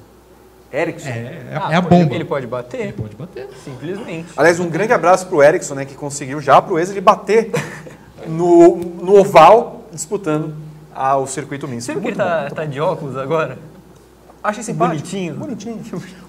[0.72, 1.08] Erickson.
[1.10, 2.14] É, é, Ah, é a bomba.
[2.14, 3.46] Ele pode bater, Ele pode bater.
[3.62, 4.28] simplesmente.
[4.34, 7.50] Aliás, um grande abraço pro Erickson, né, que conseguiu já pro Wesley bater
[8.26, 10.54] no, no oval, disputando
[10.94, 11.84] a- o circuito misto.
[11.88, 13.58] Você viu que ele Muito tá, de óculos agora?
[14.42, 14.96] Achei simpático.
[14.96, 15.34] Bonitinho.
[15.34, 15.82] Bonitinho.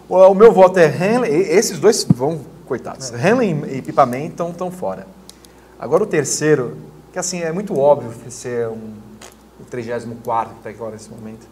[0.10, 1.32] O, o meu voto é Hanley.
[1.32, 3.10] e- Esses dois vão, coitados.
[3.12, 5.08] Hanley e Pipaman estão tão fora.
[5.80, 6.76] Agora o terceiro,
[7.14, 9.05] que assim, é muito óbvio ser um,
[9.66, 11.48] o 34 que está agora nesse momento.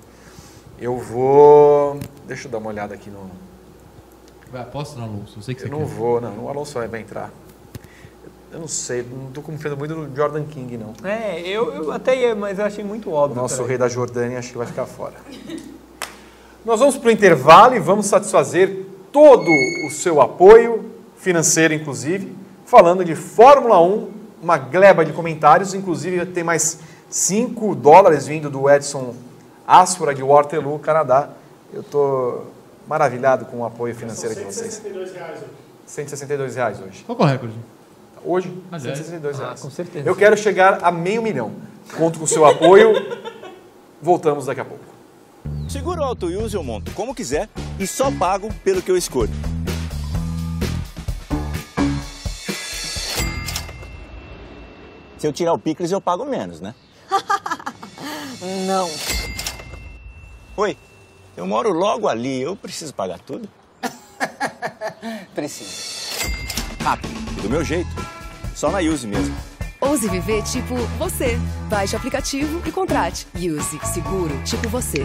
[0.80, 2.00] Eu vou.
[2.28, 3.30] Deixa eu dar uma olhada aqui no.
[4.52, 5.86] Vai, aposta no Alonso, eu sei que eu você não quer.
[5.86, 6.46] vou, não.
[6.46, 7.32] O Alonso vai, entrar.
[8.52, 10.94] Eu não sei, não estou confiando muito no Jordan King, não.
[11.04, 13.42] É, eu, eu até ia, mas eu achei muito óbvio.
[13.42, 13.70] Nosso peraí.
[13.70, 15.16] rei da Jordânia acho que vai ficar fora.
[16.64, 19.50] Nós vamos para o intervalo e vamos satisfazer todo
[19.86, 22.36] o seu apoio, financeiro inclusive,
[22.66, 24.12] falando de Fórmula 1,
[24.42, 26.80] uma gleba de comentários, inclusive tem mais
[27.14, 29.14] 5 dólares vindo do Edson
[29.68, 31.30] Asfora de Waterloo, Canadá.
[31.72, 32.52] Eu estou
[32.88, 34.82] maravilhado com o apoio financeiro de vocês.
[34.82, 35.52] 162 reais hoje.
[35.86, 37.04] 162 reais hoje.
[37.04, 37.54] Qual é o recorde?
[38.26, 38.98] Hoje, Aliás.
[38.98, 39.60] 162 reais.
[39.60, 40.10] Ah, com certeza.
[40.10, 41.52] Eu quero chegar a meio milhão.
[41.96, 42.94] Conto com o seu apoio.
[44.02, 44.84] Voltamos daqui a pouco.
[45.70, 47.48] Seguro auto use eu monto como quiser
[47.80, 49.30] e só pago pelo que eu escolho.
[55.20, 56.74] Se eu tirar o picles, eu pago menos, né?
[58.68, 58.90] Não.
[60.58, 60.78] Oi,
[61.36, 63.50] eu moro logo ali, eu preciso pagar tudo?
[65.34, 66.30] Preciso.
[66.82, 67.90] Rápido, e do meu jeito.
[68.56, 69.36] Só na Use mesmo.
[69.82, 71.38] Ouse viver tipo você.
[71.70, 73.28] Baixe o aplicativo e contrate.
[73.36, 75.04] Use Seguro tipo você.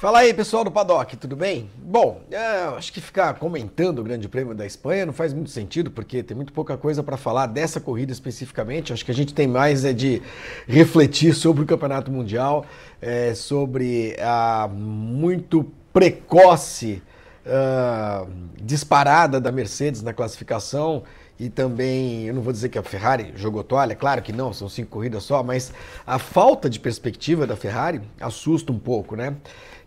[0.00, 1.68] Fala aí, pessoal do Paddock, tudo bem?
[1.76, 5.90] Bom, é, acho que ficar comentando o Grande Prêmio da Espanha não faz muito sentido,
[5.90, 8.94] porque tem muito pouca coisa para falar dessa corrida especificamente.
[8.94, 10.22] Acho que a gente tem mais é de
[10.66, 12.64] refletir sobre o Campeonato Mundial,
[12.98, 17.02] é, sobre a muito precoce
[17.44, 18.26] ah,
[18.58, 21.02] disparada da Mercedes na classificação
[21.40, 24.68] e também, eu não vou dizer que a Ferrari jogou toalha, claro que não, são
[24.68, 25.72] cinco corridas só, mas
[26.06, 29.34] a falta de perspectiva da Ferrari assusta um pouco, né?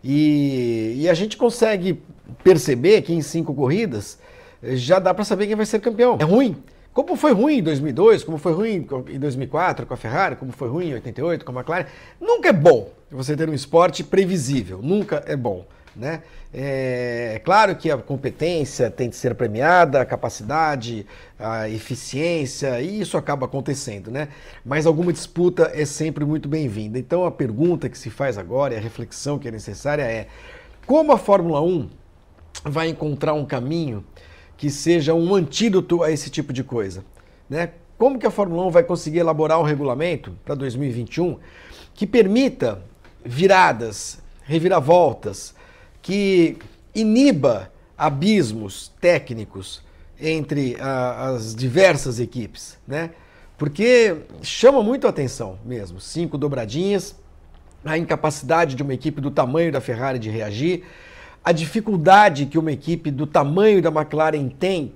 [0.04, 2.02] E, e a gente consegue
[2.42, 4.18] perceber que em cinco corridas
[4.62, 6.18] eh, já dá para saber quem vai ser campeão.
[6.20, 6.56] É ruim.
[6.92, 10.68] Como foi ruim em 2002, como foi ruim em 2004 com a Ferrari, como foi
[10.68, 11.86] ruim em 88 com a McLaren,
[12.20, 15.66] nunca é bom você ter um esporte previsível, nunca é bom.
[15.96, 16.22] Né?
[16.52, 21.06] É, é claro que a competência tem de ser premiada, a capacidade,
[21.38, 24.28] a eficiência, e isso acaba acontecendo, né?
[24.64, 26.98] Mas alguma disputa é sempre muito bem-vinda.
[26.98, 30.26] Então a pergunta que se faz agora e a reflexão que é necessária é:
[30.86, 31.88] como a Fórmula 1
[32.64, 34.04] vai encontrar um caminho
[34.56, 37.04] que seja um antídoto a esse tipo de coisa?
[37.48, 37.70] Né?
[37.96, 41.38] Como que a Fórmula 1 vai conseguir elaborar um regulamento para 2021
[41.94, 42.82] que permita
[43.24, 45.54] viradas, reviravoltas,
[46.04, 46.58] que
[46.94, 49.82] iniba abismos técnicos
[50.20, 53.10] entre a, as diversas equipes, né?
[53.56, 55.98] Porque chama muito a atenção mesmo.
[55.98, 57.16] Cinco dobradinhas,
[57.84, 60.84] a incapacidade de uma equipe do tamanho da Ferrari de reagir,
[61.42, 64.92] a dificuldade que uma equipe do tamanho da McLaren tem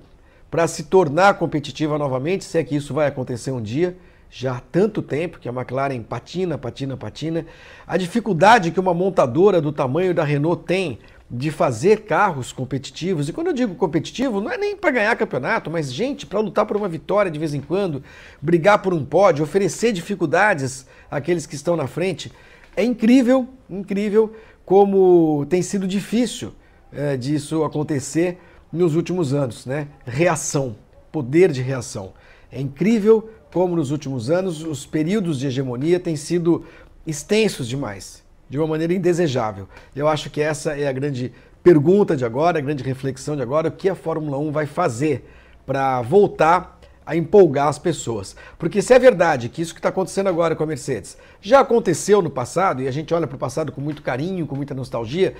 [0.51, 3.97] para se tornar competitiva novamente, se é que isso vai acontecer um dia,
[4.29, 7.45] já há tanto tempo que a McLaren patina, patina, patina,
[7.87, 10.99] a dificuldade que uma montadora do tamanho da Renault tem
[11.31, 13.29] de fazer carros competitivos.
[13.29, 16.65] E quando eu digo competitivo, não é nem para ganhar campeonato, mas gente, para lutar
[16.65, 18.03] por uma vitória de vez em quando,
[18.41, 22.31] brigar por um pódio, oferecer dificuldades àqueles que estão na frente.
[22.75, 24.33] É incrível, incrível
[24.65, 26.53] como tem sido difícil
[26.91, 28.39] é, disso acontecer
[28.71, 29.87] nos últimos anos, né?
[30.05, 30.75] Reação,
[31.11, 32.13] poder de reação.
[32.51, 36.65] É incrível como nos últimos anos os períodos de hegemonia têm sido
[37.05, 39.67] extensos demais de uma maneira indesejável.
[39.95, 41.31] Eu acho que essa é a grande
[41.63, 45.29] pergunta de agora, a grande reflexão de agora, o que a Fórmula 1 vai fazer
[45.65, 48.35] para voltar a empolgar as pessoas.
[48.57, 52.21] Porque se é verdade que isso que está acontecendo agora com a Mercedes já aconteceu
[52.21, 55.33] no passado, e a gente olha para o passado com muito carinho, com muita nostalgia,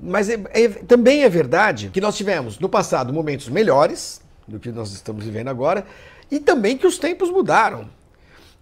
[0.00, 4.70] mas é, é, também é verdade que nós tivemos no passado momentos melhores do que
[4.70, 5.84] nós estamos vivendo agora,
[6.30, 7.88] e também que os tempos mudaram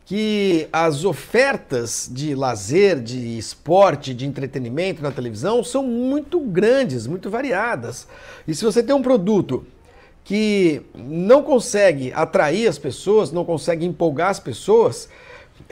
[0.07, 7.29] que as ofertas de lazer, de esporte, de entretenimento na televisão são muito grandes, muito
[7.29, 8.07] variadas.
[8.47, 9.67] E se você tem um produto
[10.23, 15.09] que não consegue atrair as pessoas, não consegue empolgar as pessoas,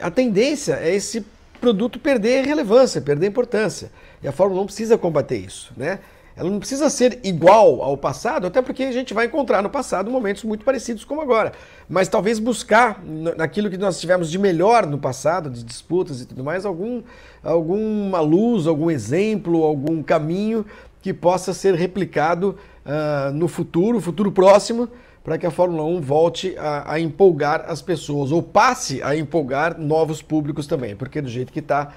[0.01, 1.25] a tendência é esse
[1.61, 3.89] produto perder relevância, perder importância.
[4.21, 5.99] E a Fórmula 1 precisa combater isso, né?
[6.37, 10.11] Ela não precisa ser igual ao passado, até porque a gente vai encontrar no passado
[10.11, 11.53] momentos muito parecidos como agora.
[11.87, 13.01] Mas talvez buscar
[13.37, 17.01] naquilo que nós tivemos de melhor no passado, de disputas e tudo mais, algum,
[17.41, 20.65] alguma luz, algum exemplo, algum caminho
[21.01, 24.89] que possa ser replicado uh, no futuro, futuro próximo,
[25.23, 29.79] para que a Fórmula 1 volte a, a, empolgar as pessoas, ou passe a empolgar
[29.79, 31.93] novos públicos também, porque do jeito que está,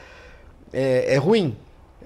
[0.73, 1.57] é, é ruim.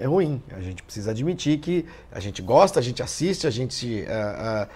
[0.03, 0.41] É ruim.
[0.51, 4.67] A gente precisa admitir que a gente gosta, a gente assiste, a gente ah,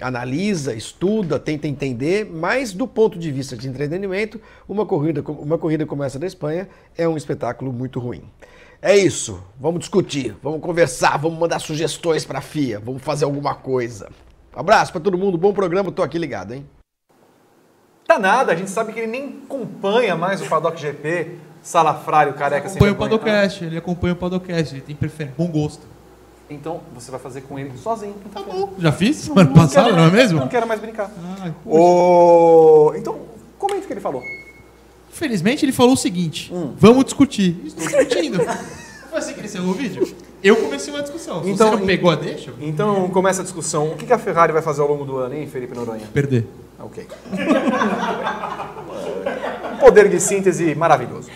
[0.00, 5.32] ah, analisa, estuda, tenta entender, mas do ponto de vista de entretenimento, uma corrida, co-
[5.32, 8.22] uma corrida como essa da Espanha é um espetáculo muito ruim.
[8.80, 13.54] É isso, vamos discutir, vamos conversar, vamos mandar sugestões para a FIA, vamos fazer alguma
[13.54, 14.08] coisa.
[14.54, 16.64] Abraço para todo mundo, bom programa, tô aqui ligado, hein?
[18.06, 22.68] Tá nada, a gente sabe que ele nem acompanha mais o Paddock GP, salafrário, careca
[22.68, 22.96] sem Acompanha o.
[22.96, 25.82] Padocast, ele acompanha o Padocast, ele tem preferência, bom gosto.
[26.48, 28.14] Então você vai fazer com ele sozinho.
[28.32, 28.72] Tá bom.
[28.78, 30.38] Já fiz semana passada, não é mesmo?
[30.38, 31.10] Não quero mais brincar.
[31.40, 33.18] Ah, Ô, Então,
[33.58, 34.22] comenta o que ele falou.
[35.10, 36.72] Felizmente ele falou o seguinte: Hum.
[36.78, 37.60] vamos discutir.
[37.64, 38.38] Estou discutindo.
[39.10, 40.14] Foi assim que ele encerrou o vídeo?
[40.42, 41.42] Eu comecei uma discussão.
[41.44, 43.88] Então, você não pegou a deixa, Então começa a discussão.
[43.92, 46.06] O que que a Ferrari vai fazer ao longo do ano, hein, Felipe Noronha?
[46.12, 46.46] perder.
[46.78, 47.08] Ok.
[49.72, 51.28] Um poder de síntese maravilhoso.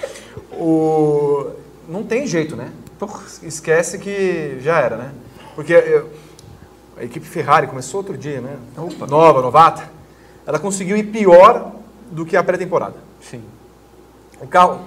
[0.60, 1.50] O...
[1.88, 2.70] Não tem jeito, né?
[3.42, 5.12] Esquece que já era, né?
[5.54, 6.10] Porque eu-
[6.98, 8.56] a equipe Ferrari começou outro dia, né?
[9.08, 9.90] Nova, novata.
[10.46, 11.72] Ela conseguiu ir pior
[12.10, 12.96] do que a pré-temporada.
[13.20, 13.42] Sim.
[14.40, 14.80] O carro,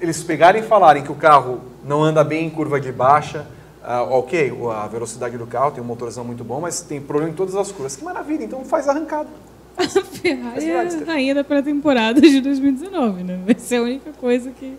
[0.00, 3.46] eles pegarem e falarem que o carro não anda bem em curva de baixa,
[3.82, 7.34] ah, ok, a velocidade do carro tem um motorzão muito bom, mas tem problema em
[7.34, 7.96] todas as curvas.
[7.96, 9.28] Que maravilha, então faz arrancada.
[9.78, 13.40] A Ferrari é a rainha da pré-temporada de 2019, né?
[13.46, 14.76] Vai ser a única coisa que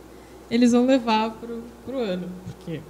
[0.51, 2.27] eles vão levar pro, pro ano.
[2.45, 2.81] Porque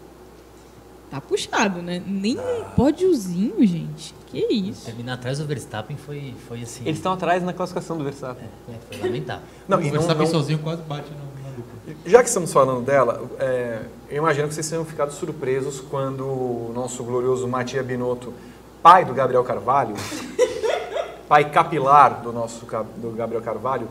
[1.09, 2.01] tá puxado, né?
[2.05, 4.13] Nem um pódiozinho, gente.
[4.27, 4.85] Que isso?
[4.85, 6.83] Terminar atrás do Verstappen foi, foi assim.
[6.85, 8.47] Eles estão atrás na classificação do Verstappen.
[8.69, 9.43] É, foi lamentável.
[9.67, 11.95] Não, o e não- Verstappen não- sozinho quase bate no- na dupla.
[12.05, 16.71] Já que estamos falando dela, é, eu imagino que vocês tenham ficado surpresos quando o
[16.73, 18.33] nosso glorioso Matia Binotto,
[18.81, 19.95] pai do Gabriel Carvalho,
[21.27, 22.65] pai capilar do nosso
[22.97, 23.87] do Gabriel Carvalho,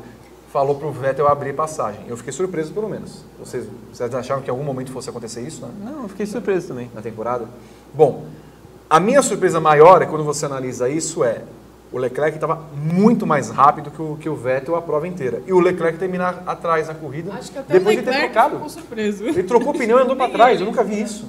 [0.53, 2.03] falou pro Vettel abrir passagem.
[2.09, 3.25] Eu fiquei surpreso pelo menos.
[3.39, 5.73] Vocês, vocês acharam que em algum momento fosse acontecer isso, né?
[5.83, 6.91] Não, eu fiquei surpreso também.
[6.95, 7.47] Na temporada?
[7.95, 8.25] Bom,
[8.89, 11.43] a minha surpresa maior é quando você analisa isso é
[11.93, 15.43] o Leclerc estava muito mais rápido que o, que o Vettel a prova inteira.
[15.47, 18.55] E o Leclerc terminar atrás na corrida Acho que até depois o de ter trocado.
[18.55, 19.25] ficou surpreso.
[19.27, 21.27] Ele trocou o pneu e andou para trás, eu nunca vi isso.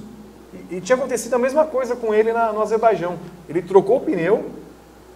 [0.69, 3.17] E, e tinha acontecido a mesma coisa com ele na, no Azerbaijão.
[3.49, 4.51] Ele trocou o pneu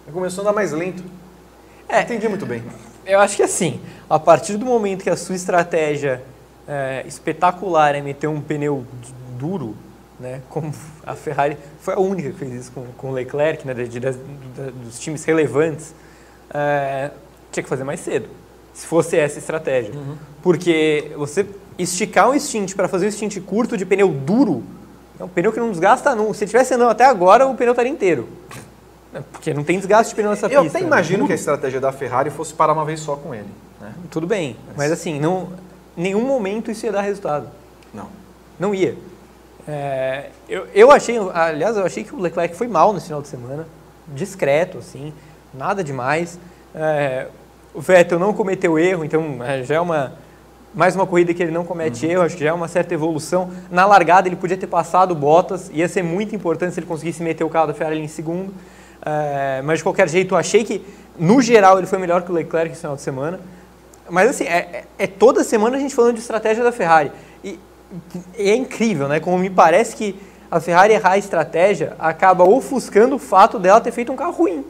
[0.08, 1.04] e começou a andar mais lento.
[1.88, 2.02] É.
[2.02, 2.64] Entendi muito bem.
[3.06, 3.80] Eu acho que assim,
[4.10, 6.22] a partir do momento que a sua estratégia
[6.66, 8.84] é, espetacular é meter um pneu
[9.38, 9.76] duro,
[10.18, 10.72] né, como
[11.04, 14.16] a Ferrari foi a única que fez isso com, com o Leclerc, né, de- das-
[14.16, 15.94] da- dos times relevantes,
[16.52, 17.10] é,
[17.52, 18.28] tinha que fazer mais cedo,
[18.72, 19.92] se fosse essa estratégia.
[20.42, 21.46] Porque você
[21.78, 24.64] esticar um stint para fazer um stint curto de pneu duro,
[25.20, 26.32] é um pneu que não desgasta não.
[26.34, 28.28] Se tivesse andando até agora, o pneu estaria inteiro.
[29.14, 30.78] É, Porque não tem desgaste de pneu nessa Eu pista.
[30.78, 31.26] até imagino Duro.
[31.28, 33.48] que a estratégia da Ferrari fosse parar uma vez só com ele.
[33.80, 33.92] Né?
[34.10, 35.48] Tudo bem, mas assim, não,
[35.96, 37.48] em nenhum momento isso ia dar resultado.
[37.92, 38.08] Não.
[38.58, 38.96] Não ia.
[39.68, 43.28] É, eu, eu achei, aliás, eu achei que o Leclerc foi mal nesse final de
[43.28, 43.66] semana,
[44.08, 45.12] discreto, assim,
[45.52, 46.38] nada demais.
[46.74, 47.26] É,
[47.74, 50.12] o Vettel não cometeu erro, então é, já é uma
[50.76, 53.50] mais uma corrida que ele não comete erro, acho que já é uma certa evolução.
[53.70, 57.44] Na largada ele podia ter passado Bottas, ia ser muito importante se ele conseguisse meter
[57.44, 58.52] o carro da Ferrari em segundo.
[59.06, 60.84] É, mas de qualquer jeito, eu achei que
[61.16, 63.38] no geral ele foi melhor que o Leclerc esse final de semana.
[64.10, 67.12] Mas assim, é, é- é toda semana a gente falando de estratégia da Ferrari.
[67.44, 67.58] E,
[68.36, 69.20] e é incrível, né?
[69.20, 70.20] Como me parece que
[70.50, 74.64] a Ferrari errar a estratégia acaba ofuscando o fato dela ter feito um carro ruim.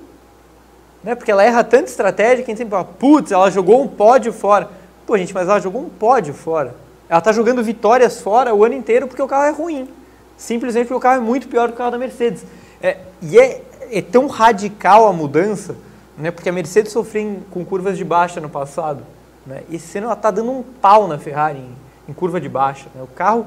[1.03, 1.15] Né?
[1.15, 4.33] Porque ela erra tanta estratégia que a gente sempre fala, putz, ela jogou um pódio
[4.33, 4.69] fora.
[5.07, 6.75] Pô, gente, mas ela jogou um pódio fora.
[7.09, 9.89] Ela tá jogando vitórias fora o ano inteiro porque o carro é ruim.
[10.37, 12.45] Simplesmente porque o carro é muito pior que o carro da Mercedes.
[12.83, 15.77] É, e é, é tão radical a mudança,
[16.19, 16.31] né?
[16.31, 19.03] Porque a Mercedes sofreu em- com curvas de baixa no passado.
[19.47, 19.63] Né?
[19.69, 21.71] E esse ano ela tá dando um pau na Ferrari em,
[22.09, 22.87] em curva de baixa.
[22.95, 23.03] Né?
[23.03, 23.47] O carro.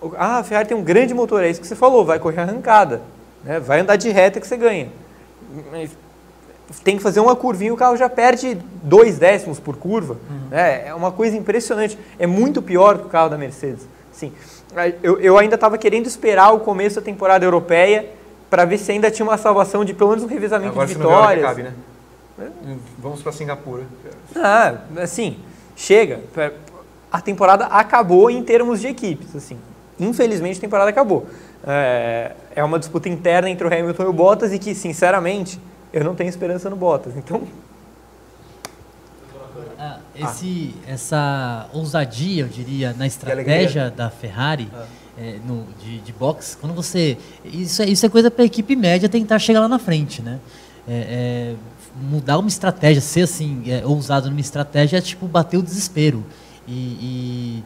[0.00, 2.40] o- ah, a Ferrari tem um grande motor, é isso que você falou, vai correr
[2.42, 3.00] arrancada.
[3.42, 3.58] Né?
[3.58, 4.88] Vai andar de reta que você ganha.
[5.72, 5.90] Mas
[6.82, 10.16] tem que fazer uma curvinha o carro já perde dois décimos por curva.
[10.50, 10.88] né?
[10.88, 11.98] É uma coisa impressionante.
[12.18, 13.86] É muito pior que o carro da Mercedes.
[14.12, 14.32] Sim.
[15.02, 18.08] Eu, eu ainda estava querendo esperar o começo da temporada europeia
[18.54, 21.44] para ver se ainda tinha uma salvação de pelo menos um revezamento Agora de vitórias.
[21.44, 21.72] cabe, né?
[23.00, 23.82] Vamos para Singapura.
[24.36, 25.38] Ah, assim,
[25.74, 26.20] chega.
[27.10, 29.58] A temporada acabou em termos de equipes, assim.
[29.98, 31.26] Infelizmente a temporada acabou.
[31.66, 35.58] É, é uma disputa interna entre o Hamilton e o Bottas e que, sinceramente,
[35.92, 37.16] eu não tenho esperança no Bottas.
[37.16, 37.42] Então,
[39.76, 44.70] Ah, esse, Essa ousadia, eu diria, na estratégia da Ferrari
[45.18, 47.16] é, no, de, de boxe, quando você.
[47.44, 50.38] Isso é, isso é coisa para a equipe média tentar chegar lá na frente, né?
[50.86, 51.54] É, é,
[52.10, 56.24] mudar uma estratégia, ser assim, é, ousado numa estratégia é tipo bater o desespero.
[56.66, 57.64] E, e,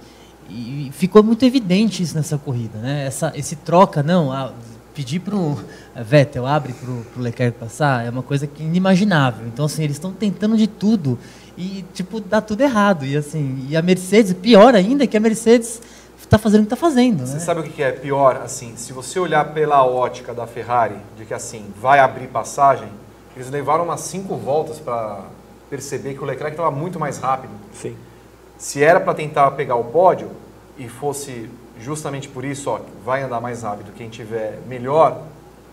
[0.50, 3.06] E ficou muito evidente isso nessa corrida, né?
[3.06, 4.52] Essa, esse troca, não, a-
[4.94, 5.56] pedir para o
[5.94, 9.46] Vettel abre para o Leclerc passar é uma coisa que inimaginável.
[9.46, 11.16] Então assim eles estão tentando de tudo
[11.56, 15.80] e tipo dá tudo errado e assim e a Mercedes pior ainda que a Mercedes
[16.28, 17.40] está fazendo o que está fazendo, Você né?
[17.40, 18.36] sabe o que é pior?
[18.44, 22.88] Assim, se você olhar pela ótica da Ferrari, de que assim, vai abrir passagem,
[23.34, 25.20] eles levaram umas cinco voltas para
[25.70, 27.52] perceber que o Leclerc estava muito mais rápido.
[27.72, 27.96] Sim.
[28.58, 30.30] Se era para tentar pegar o pódio
[30.76, 31.50] e fosse
[31.80, 35.22] justamente por isso, ó, vai andar mais rápido quem tiver melhor,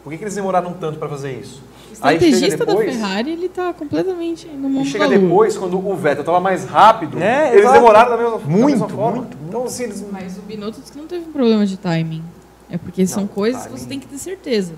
[0.03, 1.61] por que, que eles demoraram tanto para fazer isso?
[2.03, 5.95] O estrategista da Ferrari, ele tá completamente no mundo E chega da depois, quando o
[5.95, 7.75] Vettel estava mais rápido, É, eles exato.
[7.75, 9.27] demoraram da mesma, da Muito, mesma forma.
[9.47, 10.05] Então, assim, eles...
[10.11, 12.23] Mas o Binotto disse que não teve um problema de timing.
[12.69, 14.73] É porque são coisas que você tem que ter certeza.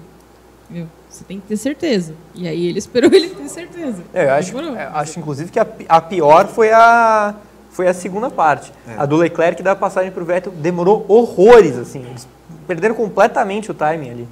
[0.69, 0.87] Entendeu?
[1.09, 2.13] Você tem que ter certeza.
[2.35, 4.03] E aí ele esperou ele ter certeza.
[4.13, 4.75] É, eu acho, Demorou.
[4.77, 7.33] eu acho inclusive que a, a pior foi a,
[7.71, 8.71] foi a segunda parte.
[8.97, 12.01] A do Leclerc da passagem para o Vettel demorou horrores, assim.
[12.01, 12.27] Eles
[12.67, 14.27] perderam completamente o timing ali.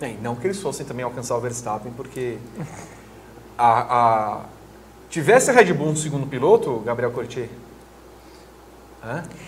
[0.00, 2.38] Bem, não que eles fossem também alcançar o Verstappen, porque
[3.58, 4.40] a, a-
[5.10, 7.48] tivesse a Red Bull um segundo piloto, Gabriel Cortier.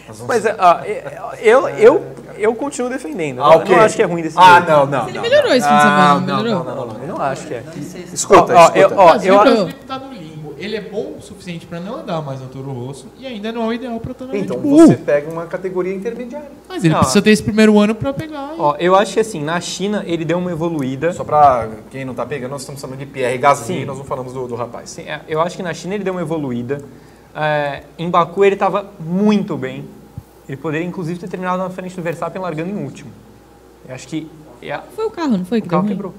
[0.07, 0.83] Vamos- Mas ah,
[1.41, 3.43] eu, eu, eu continuo defendendo.
[3.43, 3.77] Ah, Eu ok.
[3.77, 5.09] não acho que é ruim desse Ah, não, não.
[5.09, 5.57] Ele melhorou não.
[5.57, 6.65] esse fim de semana, Ah, não não, melhorou?
[6.65, 7.63] Não, não, não, eu não acho que é.
[8.13, 8.79] Escuta, escuta.
[8.79, 9.37] eu, ó, Mas eu,
[10.63, 10.65] o.
[10.65, 13.65] Ele é bom o suficiente para não andar mais no Toro Rosso e ainda não
[13.65, 14.87] é o ideal para estar na Então Red Bull.
[14.87, 16.51] você pega uma categoria intermediária.
[16.69, 17.01] Mas ele Não.
[17.01, 18.55] precisa ter esse primeiro ano para pegar.
[18.59, 21.13] ó, eu acho que assim, na China ele deu uma evoluída.
[21.13, 23.85] Só pra quem não tá pegando, nós estamos falando de Pierre Gasly, Sim.
[23.85, 24.91] nós não falamos do, do rapaz.
[24.91, 26.83] Sim, é, eu acho que na China ele deu uma evoluída.
[27.35, 29.85] É, em Baku ele estava muito bem.
[30.49, 33.11] Ele poderia inclusive ter terminado na frente do Verstappen largando em último.
[33.89, 34.31] Eu acho que
[34.61, 35.59] é, Foi o carro, não foi?
[35.59, 36.15] o Que carro quebrou.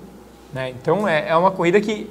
[0.54, 0.70] né?
[0.72, 2.10] Então é, é uma corrida que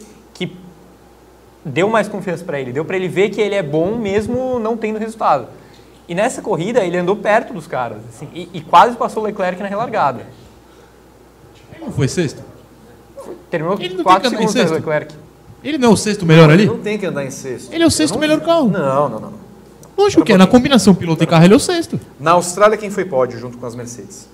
[1.65, 4.77] deu mais confiança para ele, deu para ele ver que ele é bom mesmo não
[4.77, 5.47] tendo resultado.
[6.09, 9.63] E nessa corrida ele andou perto dos caras assim, e, e quase passou o Leclerc
[9.63, 10.27] na relargada.
[11.75, 12.43] Ele não foi sexto?
[13.51, 14.87] Terminou Ele não 4 tem que andar em segundos atrás do sexto?
[14.87, 15.15] Leclerc.
[15.63, 16.65] Ele não é o sexto melhor ali?
[16.65, 17.73] Ele não tem que andar em sexto.
[17.73, 18.69] Ele é o sexto não- melhor carro.
[18.69, 19.31] Não, não, não.
[19.31, 19.43] não.
[19.97, 20.37] Lógico que é.
[20.37, 22.01] Na combinação piloto e carro ele é o sexto.
[22.19, 24.29] Na Austrália, quem foi pódio junto com as Mercedes?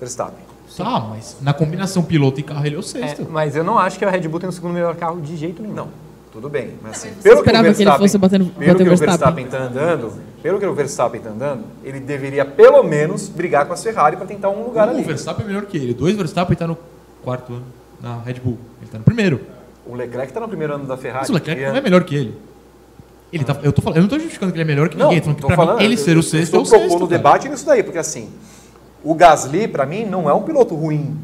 [0.00, 0.42] Verstappen.
[0.76, 3.26] Tá, mas na combinação piloto e carro ele é o É, sexto.
[3.30, 5.60] mas eu não acho que a Red Bull tem o segundo melhor carro de jeito
[5.62, 5.74] nenhum.
[5.74, 5.88] Não,
[6.32, 6.74] tudo bem.
[6.82, 8.86] Mas assim, você pelo que o esperava que ele Verstappen, fosse batendo- pelo que o
[8.86, 9.44] o Verstappen?
[9.44, 13.72] Verstappen está andando, pelo que o Verstappen está andando, ele deveria pelo menos brigar com
[13.72, 15.02] a Ferrari para tentar um lugar o ali.
[15.02, 15.92] Verstappen é melhor que ele.
[15.92, 16.78] Dois Verstappen tá no
[17.24, 17.64] quarto ano
[18.00, 18.58] na Red Bull.
[18.80, 19.40] Ele tá no primeiro.
[19.84, 21.22] O Leclerc está no primeiro ano da Ferrari.
[21.22, 22.38] Mas o Leclerc não é melhor que ele.
[23.32, 25.06] Ele tá, eu, tô falando, eu não tô justificando que ele é melhor que Não,
[25.06, 25.20] ninguém.
[25.20, 26.62] Tô falando que tô pra falando, mim, ele eu- ser eu o sexto é estou
[26.62, 26.82] o sexto.
[26.88, 27.18] propondo cara.
[27.18, 28.28] debate nisso daí, porque assim,
[29.04, 31.16] o Gasly, para mim, não é um piloto ruim.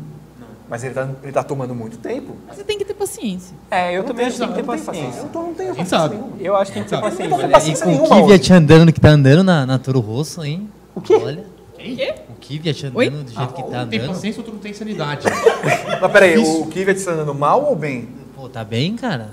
[0.69, 2.35] Mas ele está ele tá tomando muito tempo.
[2.53, 3.55] Você tem que ter paciência.
[3.70, 5.20] É, eu Não também tenho- acho que tem que ter eu paciência.
[5.20, 6.15] Eu tô- não tenho paciência sabe.
[6.16, 6.32] nenhuma.
[6.40, 7.31] Eu acho que tem que ter Eu não paciência.
[7.36, 8.24] tô com E paciência com o.
[8.24, 10.69] Kvyat andando que tá andando na, na Toro Rosso, hein?
[10.93, 11.15] O quê?
[11.15, 11.44] Olha.
[11.78, 13.11] O Kvyat andando Oi?
[13.11, 14.09] do jeito Ah, que um tá tem andando.
[14.15, 15.24] paciência, outro não tem sanidade.
[16.03, 18.09] Mas peraí, o Kvyat está andando mal ou bem?
[18.35, 19.31] Pô, tá bem, cara?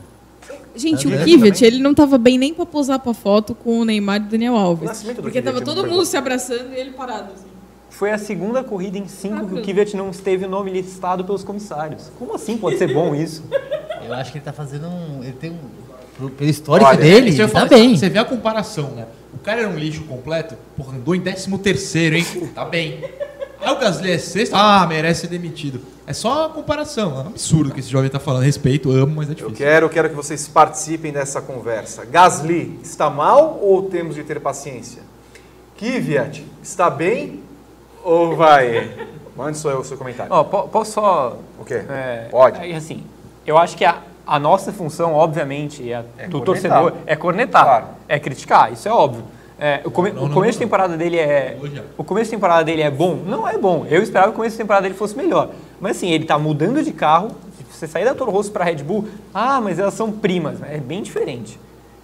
[0.76, 3.80] Gente, Tá o vendo Kvyat, ele não tava bem nem pra posar pra foto com
[3.80, 5.02] o Neymar e o Daniel O Alves.
[5.02, 7.32] do Porque tava todo mundo se abraçando e ele parado.
[7.34, 7.46] Assim.
[7.94, 11.24] Foi a segunda corrida em cinco que o Ah, Kvyat não esteve o nome listado
[11.24, 12.12] pelos comissários.
[12.18, 13.44] Como assim pode ser bom isso?
[14.04, 15.24] Eu acho que ele tá fazendo um.
[15.24, 16.30] Ele tem um.
[16.30, 17.96] Pelo histórico Olha, dele, eu ele ia tá falar, bem.
[17.96, 19.08] Você vê a comparação, né?
[19.34, 22.26] O cara era um lixo completo, porra, andou em 13 terceiro, hein?
[22.54, 23.04] Tá bem.
[23.62, 25.82] Aí o Gasly é sexto, ah, merece ser demitido.
[26.06, 28.44] É só a comparação, é um absurdo que esse jovem tá falando.
[28.44, 29.56] Respeito, amo, mas é Eu difícil.
[29.56, 32.04] quero, quero que vocês participem dessa conversa.
[32.06, 35.02] Gasly está mal ou temos de ter paciência?
[35.78, 37.43] Kvyat está bem
[38.04, 38.92] ou vai?
[39.36, 40.32] Mande seu, seu comentário.
[40.32, 41.38] Ó, po- posso só...
[41.60, 41.84] o quê?
[41.90, 42.60] é, Pode.
[42.60, 43.04] aí, assim,
[43.46, 43.98] eu acho que a,
[44.28, 46.44] a nossa função, obviamente, é a É do cornetar.
[46.82, 47.86] torcedor, é cornetar, Claro.
[48.08, 49.24] é criticar, isso é óbvio.
[49.60, 51.56] É, o, come- Não, o não, começo não, de temporada dele é.
[51.58, 51.84] Elogiar.
[51.98, 53.16] O começo de temporada dele é bom?
[53.26, 53.86] Não é bom.
[53.90, 55.50] Eu esperava que o começo de temporada dele fosse melhor.
[55.80, 57.30] Mas assim, ele tá mudando de carro.
[57.58, 60.58] Se você sair da Toro Rosso para Red Bull, ah, mas elas são primas.
[60.64, 61.60] É bem diferente.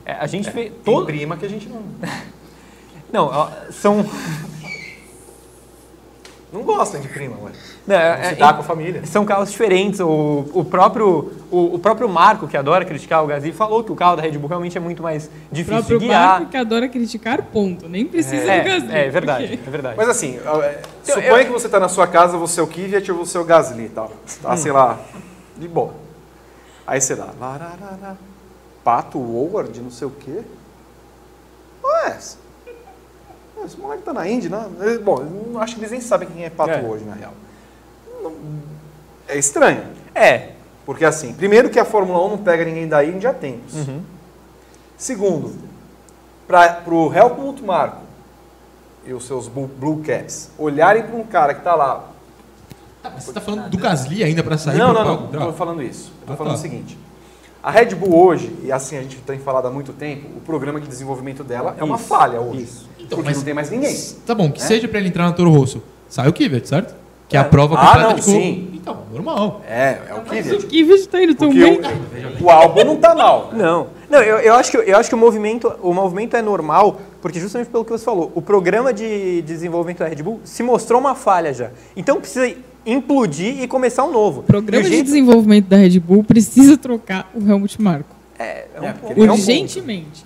[0.06, 1.06] É, a gente vê Tem todo.
[1.06, 1.82] prima que a gente não,
[3.12, 4.06] Não, ó, são.
[6.52, 7.52] não gosta de prima, ué.
[7.86, 9.06] Não, é- se é- dá com a família.
[9.06, 10.00] São carros diferentes.
[10.00, 13.96] O, o, próprio, o, o próprio Marco, que adora criticar o Gasly, falou que o
[13.96, 16.28] carro da Red Bull realmente é muito mais O difícil próprio de guiar.
[16.40, 17.88] Marco que adora criticar, ponto.
[17.88, 18.92] Nem precisa É, do Gasly.
[18.96, 19.98] é verdade, porque- é verdade.
[19.98, 22.68] Mas assim, é, Eu- suponha eu- que você está na sua casa, você é o
[22.68, 24.12] Kvyat ou você é o Gasly e tal.
[24.42, 25.00] Tá, sei lá,
[25.58, 25.94] de boa.
[26.88, 28.18] Aí você dá, lararara,
[28.84, 30.42] Pato Howard, não sei o quê.
[31.84, 32.18] Ué,
[33.66, 34.72] esse esse moleque tá na Indy, não?
[34.82, 36.82] Ele- Bom, não acho que eles nem sabem quem é Pato É.
[36.82, 37.34] hoje, na real.
[38.22, 38.34] Não-
[39.28, 39.84] É estranho.
[40.16, 40.52] É.
[40.86, 43.76] Porque assim, primeiro que a Fórmula 1 não pega ninguém da Indy há tempos.
[43.76, 44.02] Uhum.
[44.98, 45.56] Segundo,
[46.48, 48.02] para o Helmut Marko
[49.06, 52.06] e os seus Blue, Caps olharem para um cara que está lá.
[53.04, 55.06] Mas você tá falando do Gasly ainda para sair Não, não?
[55.06, 56.12] Não estou falando isso.
[56.20, 56.60] Estou Ah, falando tá.
[56.60, 56.98] o seguinte.
[57.62, 60.80] A Red Bull hoje, e assim a gente tem falado há muito tempo, o programa
[60.80, 62.68] de desenvolvimento dela é uma Isso, falha hoje.
[62.98, 63.96] Então, porque mas- não tem mais ninguém.
[64.26, 64.66] Tá bom, que né?
[64.66, 65.82] seja para ele entrar no Toro Rosso.
[66.08, 66.96] Sai o Kvyat, certo?
[67.28, 67.46] Que é a É.
[67.48, 68.70] prova Ah, completa não, de sim.
[68.74, 69.62] Então, normal.
[69.68, 70.54] É, é o Kvyat.
[70.66, 71.80] O Kvyat tá indo tão bem.
[72.40, 73.50] o, o álbum não tá mal.
[73.54, 77.00] Não, não eu, eu, acho que, eu acho que o movimento, o movimento é normal,
[77.22, 81.00] porque justamente pelo que você falou, o programa de desenvolvimento da Red Bull se mostrou
[81.00, 81.70] uma falha já.
[81.96, 82.52] Então precisa
[82.86, 84.40] implodir e começar um novo.
[84.42, 88.16] O programa de jeito- desenvolvimento da Red Bull precisa trocar o Helmut Marko.
[88.38, 89.24] É, é um É, ponto.
[89.24, 90.26] é um Urgentemente.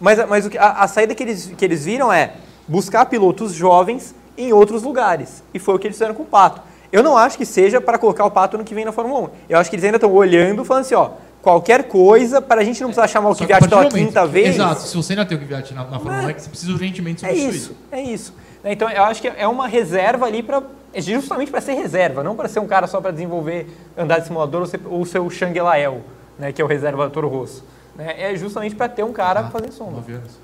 [0.00, 2.32] Mas, a- mas o que, a, a saída que eles, que eles viram é
[2.68, 5.42] buscar pilotos jovens em outros lugares.
[5.52, 6.60] E foi o que eles fizeram com o Pato.
[6.92, 9.28] Eu não acho que seja para colocar o Pato no que vem na Fórmula 1.
[9.48, 11.10] Eu acho que eles ainda estão olhando, falando assim, ó,
[11.42, 14.54] qualquer coisa, para a gente não precisar chamar o Kvyat pela quinta vez.
[14.54, 16.72] Exato, se você ainda tem o Kvyat na, na Fórmula 1, é que você precisa
[16.72, 17.56] urgentemente É substituir.
[17.56, 18.34] isso, é isso.
[18.64, 20.62] Então eu acho que é uma reserva ali para
[21.00, 23.66] justamente para ser reserva, não para ser um cara só para desenvolver
[23.96, 26.00] andar de simulador ou ser o seu Shang Lael,
[26.38, 27.64] né, que é o reserva Toro Rosso.
[27.94, 28.14] Né?
[28.32, 29.94] É justamente para ter um cara Ah, fazendo sombra.
[29.96, 30.38] Nove anos.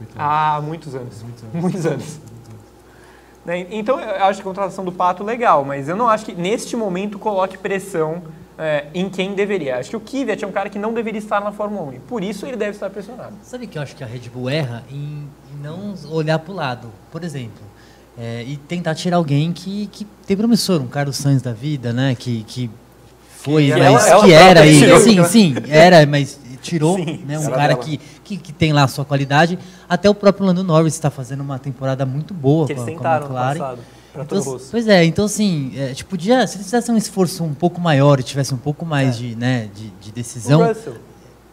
[0.00, 0.12] Anos.
[0.16, 1.22] Há muitos anos.
[1.22, 1.54] Muitos anos.
[1.54, 2.20] Muitos anos.
[3.44, 6.76] Né, Então eu acho a contratação do Pato legal, mas eu não acho que neste
[6.76, 8.22] momento coloque pressão
[8.58, 9.78] é, em quem deveria.
[9.78, 11.98] Acho que o Kvyat é um cara que não deveria estar na Fórmula 1 e
[12.00, 13.34] por isso ele deve estar pressionado.
[13.42, 16.54] Sabe que eu acho que a Red Bull erra em, em não olhar para o
[16.56, 17.62] lado, por exemplo,
[18.18, 22.14] é, e tentar tirar alguém que, que tem promissor, um Carlos Sainz da vida, né?
[22.18, 22.70] Que, que
[23.40, 25.24] foi, Que mas ela- ela que era própria aí, tirou, sim, né?
[25.24, 27.38] sim, era, mas tirou, Sim, né?
[27.38, 29.56] Um era cara que, que, que tem lá a sua qualidade.
[29.88, 33.06] Até o próprio Lando Norris está fazendo uma temporada muito boa Que com, eles com
[33.06, 33.58] a McLaren.
[33.58, 33.80] passado,
[34.20, 37.80] Então, pois é, então assim, é, tipo, podia, se eles fizessem um esforço um pouco
[37.80, 40.94] maior e tivesse um pouco mais de, né, de, de decisão, O Russell.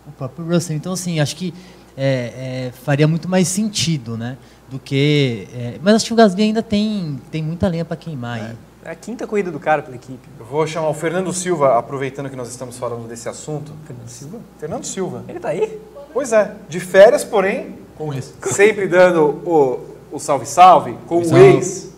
[0.07, 0.75] o próprio Russell.
[0.75, 1.53] Então, assim, acho que
[1.95, 4.35] é, é, faria muito mais sentido, né?
[4.69, 5.47] Do que.
[5.53, 8.55] é, mas acho que o Gasly ainda tem, tem muita lenha para queimar aí.
[8.83, 10.29] É a quinta corrida do cara pela equipe.
[10.39, 13.71] Eu vou chamar o Fernando Silva, aproveitando que nós estamos falando desse assunto.
[13.85, 14.39] Fernando Silva?
[14.59, 15.23] Fernando Silva.
[15.27, 15.79] Ele tá aí?
[16.13, 18.33] Pois é, de férias, porém, Com esse.
[18.53, 21.91] sempre dando o, o salve salve com o ex.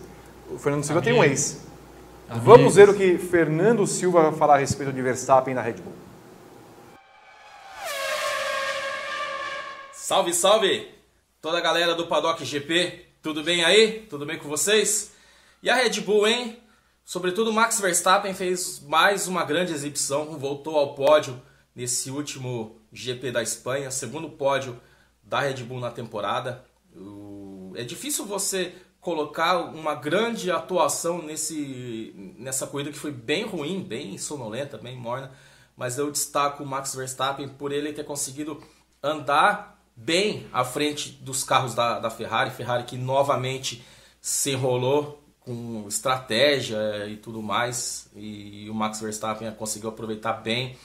[0.50, 1.58] O Fernando Silva tem um ex.
[2.42, 5.92] Vamos ver o que Fernando Silva vai falar a respeito de Verstappen na Red Bull.
[9.92, 10.97] Salve, salve!
[11.40, 14.00] Toda a galera do Paddock GP, tudo bem aí?
[14.10, 15.12] Tudo bem com vocês?
[15.62, 16.58] E a Red Bull, hein?
[17.04, 21.40] Sobretudo Max Verstappen fez mais uma grande exibição, voltou ao pódio
[21.76, 24.80] nesse último GP da Espanha, segundo pódio
[25.22, 26.64] da Red Bull na temporada.
[27.76, 34.18] É difícil você colocar uma grande atuação nesse, nessa corrida que foi bem ruim, bem
[34.18, 35.30] sonolenta, bem morna,
[35.76, 38.60] mas eu destaco o Max Verstappen por ele ter conseguido
[39.00, 43.84] andar bem à frente dos carros da, da Ferrari, Ferrari que novamente
[44.20, 50.76] se enrolou com estratégia e tudo mais, e o Max Verstappen conseguiu aproveitar bem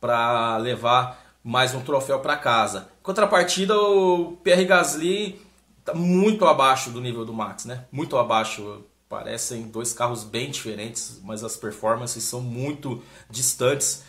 [0.00, 2.88] para levar mais um troféu para casa.
[3.00, 5.40] Em contrapartida, o Pierre Gasly
[5.78, 7.84] está muito abaixo do nível do Max, né?
[7.90, 8.84] Muito abaixo.
[9.08, 14.04] Parecem dois carros bem diferentes, mas as performances são muito distantes.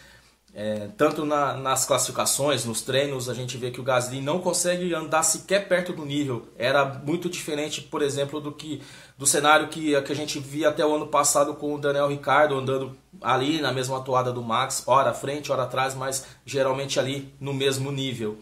[0.61, 4.93] É, tanto na- nas classificações, nos treinos, a gente vê que o Gasly não consegue
[4.93, 6.49] andar sequer perto do nível.
[6.57, 8.81] Era muito diferente, por exemplo, do que
[9.17, 12.55] do cenário que, que a gente via até o ano passado com o Daniel Ricciardo
[12.57, 17.33] andando ali na mesma atuada do Max, hora à frente, hora atrás, mas geralmente ali
[17.39, 18.37] no mesmo nível.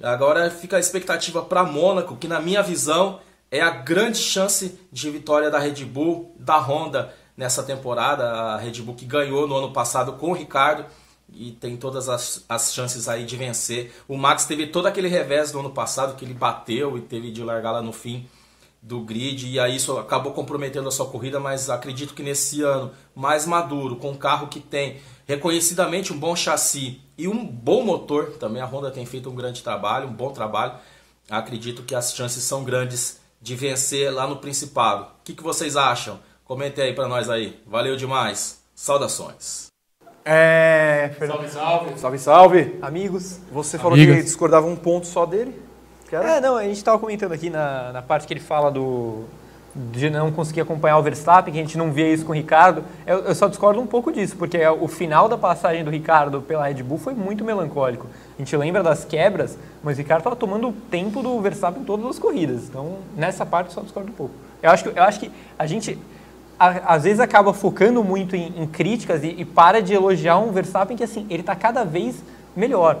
[0.00, 3.18] Agora fica a expectativa para Mônaco, que na minha visão
[3.50, 8.30] é a grande chance de vitória da Red Bull, da Honda nessa temporada.
[8.30, 10.84] A Red Bull que ganhou no ano passado com o Ricardo
[11.32, 13.92] e tem todas as, as chances aí de vencer.
[14.08, 17.42] O Max teve todo aquele revés do ano passado que ele bateu e teve de
[17.42, 18.28] largar lá no fim
[18.80, 22.92] do grid e aí isso acabou comprometendo a sua corrida, mas acredito que nesse ano
[23.14, 28.30] mais maduro, com um carro que tem reconhecidamente um bom chassi e um bom motor,
[28.38, 30.74] também a Honda tem feito um grande trabalho, um bom trabalho.
[31.28, 35.04] Acredito que as chances são grandes de vencer lá no Principado.
[35.04, 36.18] O que, que vocês acham?
[36.44, 37.60] Comentem aí pra nós aí.
[37.66, 38.62] Valeu demais.
[38.74, 39.67] Saudações.
[40.24, 41.98] É, Salve, salve.
[41.98, 42.78] Salve, salve.
[42.82, 43.40] Amigos.
[43.52, 44.16] Você falou Amigas.
[44.16, 45.60] que discordava um ponto só dele?
[46.12, 49.24] É, não, a gente estava comentando aqui na, na parte que ele fala do
[49.74, 52.84] de não conseguir acompanhar o Verstappen, que a gente não via isso com o Ricardo.
[53.06, 56.66] Eu, eu só discordo um pouco disso, porque o final da passagem do Ricardo pela
[56.66, 58.06] Red Bull foi muito melancólico.
[58.36, 61.84] A gente lembra das quebras, mas o Ricardo estava tomando o tempo do Verstappen em
[61.84, 62.64] todas as corridas.
[62.68, 64.34] Então, nessa parte, eu só discordo um pouco.
[64.62, 65.96] Eu acho que, eu acho que a gente,
[66.58, 70.50] a- às vezes, acaba focando muito em, em críticas e, e para de elogiar um
[70.52, 72.16] Verstappen que, assim, ele está cada vez
[72.56, 72.98] melhor.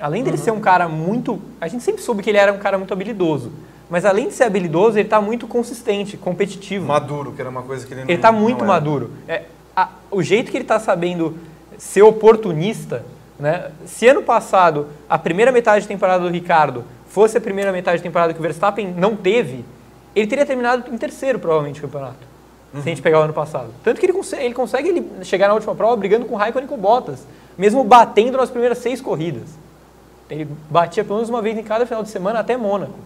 [0.00, 1.40] Além dele ser um cara muito.
[1.60, 3.52] A gente sempre soube que ele era um cara muito habilidoso.
[3.88, 6.86] Mas além de ser habilidoso, ele está muito consistente, competitivo.
[6.86, 9.10] Maduro, que era uma coisa que ele não Ele está muito maduro.
[9.28, 9.42] É,
[9.76, 11.36] a- o jeito que ele está sabendo
[11.78, 13.04] ser oportunista,
[13.38, 13.70] né?
[13.84, 18.02] Se ano passado a primeira metade de temporada do Ricardo fosse a primeira metade de
[18.02, 19.64] temporada que o Verstappen não teve,
[20.16, 22.33] ele teria terminado em terceiro provavelmente o campeonato.
[22.74, 23.68] Se a gente pegar o ano passado.
[23.84, 26.68] Tanto que ele consegue, ele consegue chegar na última prova brigando com o Raikkonen e
[26.68, 27.24] com o Bottas,
[27.56, 29.48] mesmo batendo nas primeiras seis corridas.
[30.28, 32.98] Ele batia pelo menos uma vez em cada final de semana até Mônaco.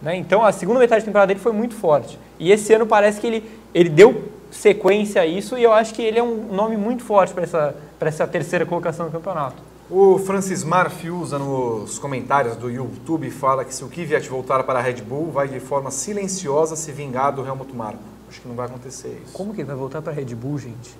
[0.00, 0.16] Né?
[0.16, 2.18] Então a segunda metade da temporada dele foi muito forte.
[2.38, 6.02] E esse ano parece que ele, ele deu sequência a isso e eu acho que
[6.02, 9.56] ele é um nome muito forte para essa, essa terceira colocação do campeonato.
[9.90, 14.78] O Francis Marfi usa nos comentários do YouTube fala que se o Kvyat voltar para
[14.78, 18.13] a Red Bull, vai de forma silenciosa se vingar do Helmut Marko.
[18.34, 19.32] Acho que não vai acontecer isso.
[19.32, 20.90] Como que ele vai voltar para a Red Bull, gente?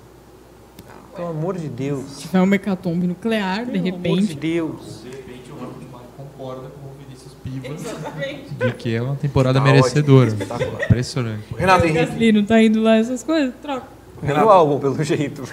[1.13, 2.05] Pelo amor de Deus.
[2.11, 4.07] Se tiver uma hecatombe nuclear, de Pelo repente.
[4.07, 5.01] amor de Deus.
[5.03, 8.53] De repente o Marco concorda com o Vinícius Piva Exatamente.
[8.53, 10.27] de que é uma temporada Tá merecedora.
[10.31, 10.83] ótimo, espetacular.
[10.85, 11.43] Impressionante.
[11.57, 12.05] Renato O Henrique.
[12.05, 13.53] Gasly não tá indo lá essas coisas?
[13.61, 13.87] Troca.
[14.21, 15.43] Nem o álbum, pelo jeito.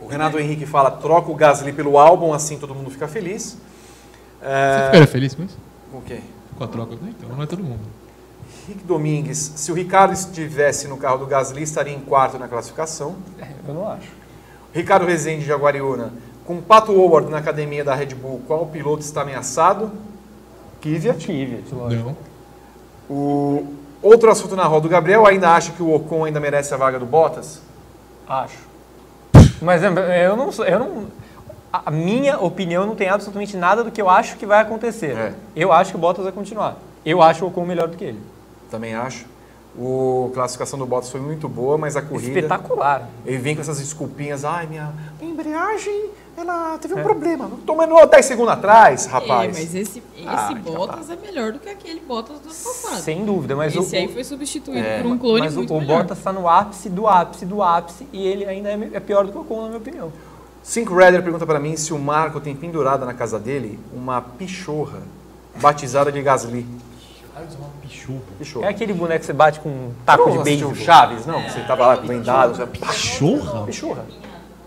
[0.00, 3.56] O Renato Henrique fala, troca o Gasly pelo álbum, assim todo mundo fica feliz.
[4.40, 4.84] Você É...
[4.86, 5.58] ficaria feliz com isso?
[5.90, 6.20] Com o quê?
[6.56, 6.96] Com a troca?
[7.00, 7.80] Não, Então, não é todo mundo.
[8.68, 13.16] Rick Domingues, se o Ricardo estivesse no carro do Gasly, estaria em quarto na classificação.
[13.66, 14.08] Eu não acho.
[14.72, 16.12] Ricardo Rezende de Aguariúna,
[16.46, 19.90] com Pato Howard na academia da Red Bull, qual piloto está ameaçado?
[20.80, 21.26] Kvyat.
[21.26, 22.08] Kvyat, lógico.
[22.08, 22.16] Não.
[23.08, 23.66] O
[24.00, 26.98] outro assunto na roda, o Gabriel ainda acha que o Ocon ainda merece a vaga
[26.98, 27.60] do Bottas?
[28.28, 28.58] Acho.
[29.60, 31.06] Mas é, eu não sou- eu não
[31.72, 35.16] a minha opinião não tem absolutamente nada do que eu acho que vai acontecer.
[35.16, 35.32] É.
[35.56, 36.76] Eu acho que o Bottas vai continuar.
[37.04, 38.20] Eu acho o Ocon melhor do que ele.
[38.72, 39.26] Também acho.
[39.76, 42.28] O a classificação do Bottas foi muito boa, mas a corrida...
[42.40, 43.08] Espetacular.
[43.24, 47.02] Ele vem com essas desculpinhas, ai, minha embreagem, ela teve um É.
[47.02, 47.50] problema.
[47.66, 49.56] Tomando 10 segundos atrás, rapaz.
[49.56, 53.00] É, mas esse, esse Ah, Bottas é melhor do que aquele Bottas do ano passado.
[53.02, 55.74] Sem dúvida, mas esse o, aí foi substituído É, por um clone mas o, muito
[55.74, 55.98] o melhor.
[56.00, 59.32] Bottas está no ápice do ápice do ápice e ele ainda é, é pior do
[59.32, 60.12] que o Ocon, na minha opinião.
[60.62, 65.00] Cinco Redder pergunta pra mim se o Marco tem pendurada na casa dele uma pichorra
[65.60, 66.66] batizada de Gasly.
[68.38, 68.66] Pichorra.
[68.66, 70.74] É aquele boneco que você bate com um taco Não de beisebol.
[70.74, 71.42] Chaves, não?
[71.42, 72.54] Você tava lá vendado.
[72.54, 72.66] Você...
[72.66, 73.64] Pichorra?
[73.64, 74.04] Pichorra.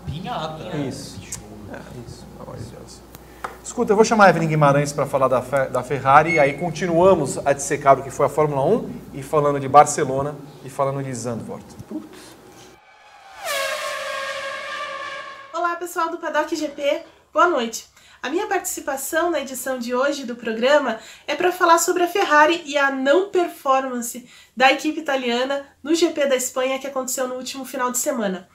[0.04, 0.76] Pinhata.
[0.76, 1.20] Isso.
[1.68, 3.00] Pelo amor de Deus.
[3.62, 7.38] Escuta, eu vou chamar a Evelyn Guimarães para falar da, da Ferrari e aí continuamos
[7.44, 10.34] a dissecar o que foi a Fórmula 1 e falando de Barcelona
[10.64, 11.64] e falando de Zandvoort.
[15.54, 17.02] Olá, pessoal do Paddock GP,
[17.32, 17.95] boa noite.
[18.22, 22.62] A minha participação na edição de hoje do programa é para falar sobre a Ferrari
[22.64, 27.64] e a não performance da equipe italiana no GP da Espanha que aconteceu no último
[27.64, 28.48] final de semana.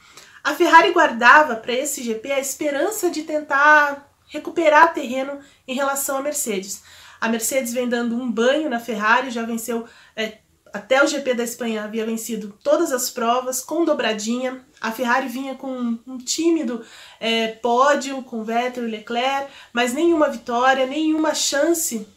[0.43, 6.21] A Ferrari guardava para esse GP a esperança de tentar recuperar terreno em relação à
[6.21, 6.81] Mercedes.
[7.19, 9.85] A Mercedes vem dando um banho na Ferrari, já venceu
[10.15, 10.39] é,
[10.73, 14.65] até o GP da Espanha havia vencido todas as provas com dobradinha.
[14.81, 16.83] A Ferrari vinha com um tímido
[17.19, 22.07] é, pódio com Vettel e Leclerc, mas nenhuma vitória, nenhuma chance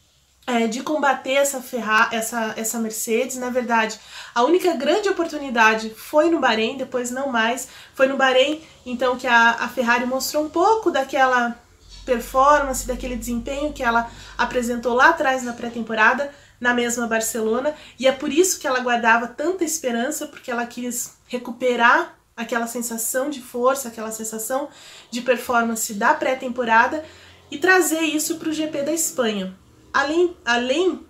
[0.47, 3.37] é, de combater essa, Ferra essa, essa Mercedes.
[3.37, 4.01] Na verdade,
[4.35, 7.69] a única grande oportunidade foi no Bahrein, depois não mais.
[7.95, 11.59] Foi no Bahrein, então, que a, a Ferrari mostrou um pouco daquela
[12.05, 16.31] performance, daquele desempenho que ela apresentou lá atrás na pré-temporada,
[16.61, 21.17] na mesma Barcelona, e é por isso que ela guardava tanta esperança, porque ela quis
[21.27, 24.69] recuperar aquela sensação de força, aquela sensação
[25.11, 27.05] de performance da pré-temporada
[27.51, 29.57] e trazer isso para o GP da Espanha.
[29.93, 31.07] Além, além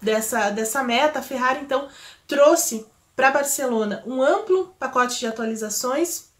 [0.00, 1.88] dessa, dessa meta, a Ferrari então
[2.26, 2.86] trouxe
[3.16, 6.30] para Barcelona um amplo pacote de atualizações,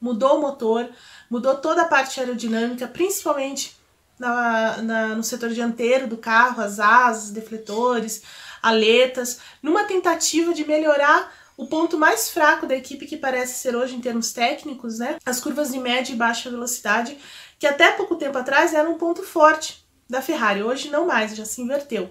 [0.00, 0.88] mudou o motor,
[1.30, 3.76] mudou toda a parte aerodinâmica, principalmente
[4.18, 8.22] na, na, no setor dianteiro do carro, as asas, defletores,
[8.62, 13.94] aletas, numa tentativa de melhorar o ponto mais fraco da equipe que parece ser hoje
[13.94, 15.18] em termos técnicos, né?
[15.24, 17.16] As curvas de média e baixa velocidade,
[17.58, 21.44] que até pouco tempo atrás era um ponto forte da Ferrari, hoje não mais, já
[21.44, 22.10] se inverteu.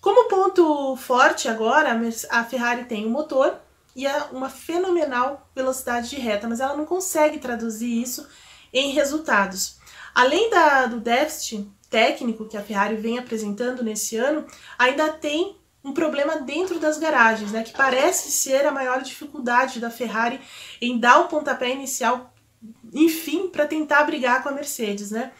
[0.00, 2.00] Como ponto forte agora,
[2.30, 3.58] a Ferrari tem o motor
[3.96, 8.28] e uma fenomenal velocidade de reta, mas ela não consegue traduzir isso
[8.72, 9.78] em resultados.
[10.14, 14.46] Além da, do déficit técnico que a Ferrari vem apresentando nesse ano,
[14.78, 15.57] ainda tem
[15.88, 20.40] um problema dentro das garagens, né, que parece ser a maior dificuldade da Ferrari
[20.80, 22.32] em dar o pontapé inicial,
[22.92, 25.10] enfim, para tentar brigar com a Mercedes.
[25.10, 25.32] Né?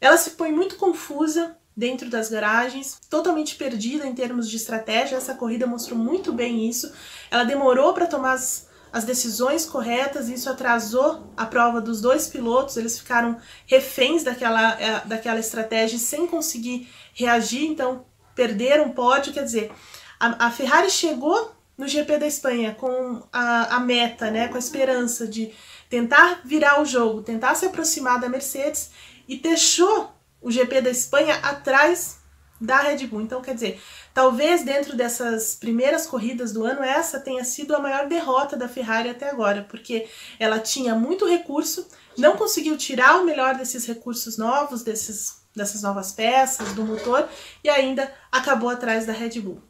[0.00, 5.16] Ela se põe muito confusa dentro das garagens, totalmente perdida em termos de estratégia.
[5.16, 6.92] Essa corrida mostrou muito bem isso.
[7.30, 12.76] Ela demorou para tomar as, as decisões corretas, isso atrasou a prova dos dois pilotos,
[12.76, 18.04] eles ficaram reféns daquela, daquela estratégia sem conseguir reagir, então
[18.34, 19.72] perderam pódio, quer dizer,
[20.18, 24.60] A, a Ferrari chegou no GP da Espanha com a, a meta, né, com a
[24.60, 25.52] esperança de
[25.90, 28.90] tentar virar o jogo, tentar se aproximar da Mercedes
[29.28, 32.18] e deixou o GP da Espanha atrás
[32.60, 33.22] da Red Bull.
[33.22, 33.80] Então, quer dizer,
[34.12, 39.08] talvez dentro dessas primeiras corridas do ano, essa tenha sido a maior derrota da Ferrari
[39.08, 40.06] até agora, porque
[40.38, 41.86] ela tinha muito recurso,
[42.16, 47.28] não conseguiu tirar o melhor desses recursos novos, desses, dessas novas peças, do motor,
[47.62, 49.60] e ainda acabou atrás da Red Bull.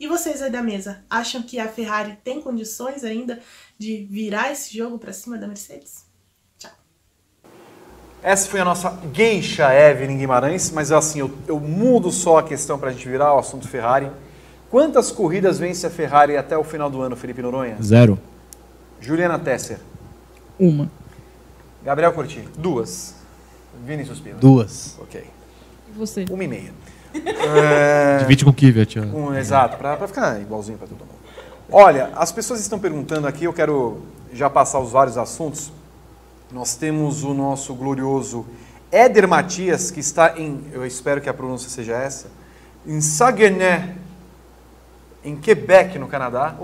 [0.00, 3.40] E vocês aí da mesa, acham que a Ferrari tem condições ainda
[3.76, 6.06] de virar esse jogo para cima da Mercedes?
[8.22, 12.78] Essa foi a nossa geisha Evelyn Guimarães, mas assim, eu, eu mudo só a questão
[12.78, 14.10] para a gente virar o assunto Ferrari.
[14.70, 17.76] Quantas corridas vence a Ferrari até o final do ano, Felipe Noronha?
[17.80, 18.18] Zero.
[19.00, 19.78] Juliana Tesser.
[20.58, 20.90] Uma.
[21.84, 22.40] Gabriel Curti.
[22.58, 23.14] Duas.
[23.84, 24.38] Vini Suspiro.
[24.38, 24.96] Duas.
[25.00, 25.24] Ok.
[25.88, 26.24] E você?
[26.30, 26.72] Uma e meia.
[27.14, 28.18] É...
[28.22, 29.16] Divide com o ó.
[29.16, 31.18] Um, exato, para ficar igualzinho para todo mundo.
[31.70, 34.02] Olha, as pessoas estão perguntando aqui, eu quero
[34.32, 35.72] já passar os vários assuntos.
[36.50, 38.46] Nós temos o nosso glorioso
[38.90, 42.28] Éder Matias, que está em, eu espero que a pronúncia seja essa,
[42.86, 43.94] em Saguenay,
[45.22, 46.56] em Quebec, no Canadá.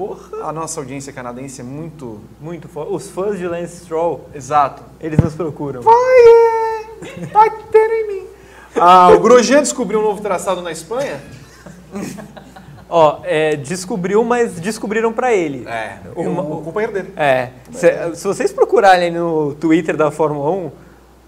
[0.42, 2.20] A nossa audiência canadense é muito...
[2.40, 2.92] Muito forte.
[2.92, 4.82] Os fãs de Lance Stroll, Exato.
[5.00, 5.82] eles nos procuram.
[5.82, 6.63] Vai,
[7.70, 8.26] ter em mim.
[8.76, 11.20] Ah, o Grosjean descobriu um novo traçado na Espanha?
[12.88, 15.66] Ó, é, descobriu, mas descobriram pra ele.
[15.66, 17.12] É, Uma- o, o companheiro dele.
[17.16, 17.48] É.
[17.72, 20.70] Se, se vocês procurarem no Twitter da Fórmula 1,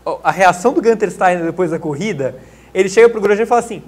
[0.05, 2.37] ó, a reação do Gunter Steiner depois da corrida,
[2.75, 3.83] ele chega pro Grosjean e fala assim: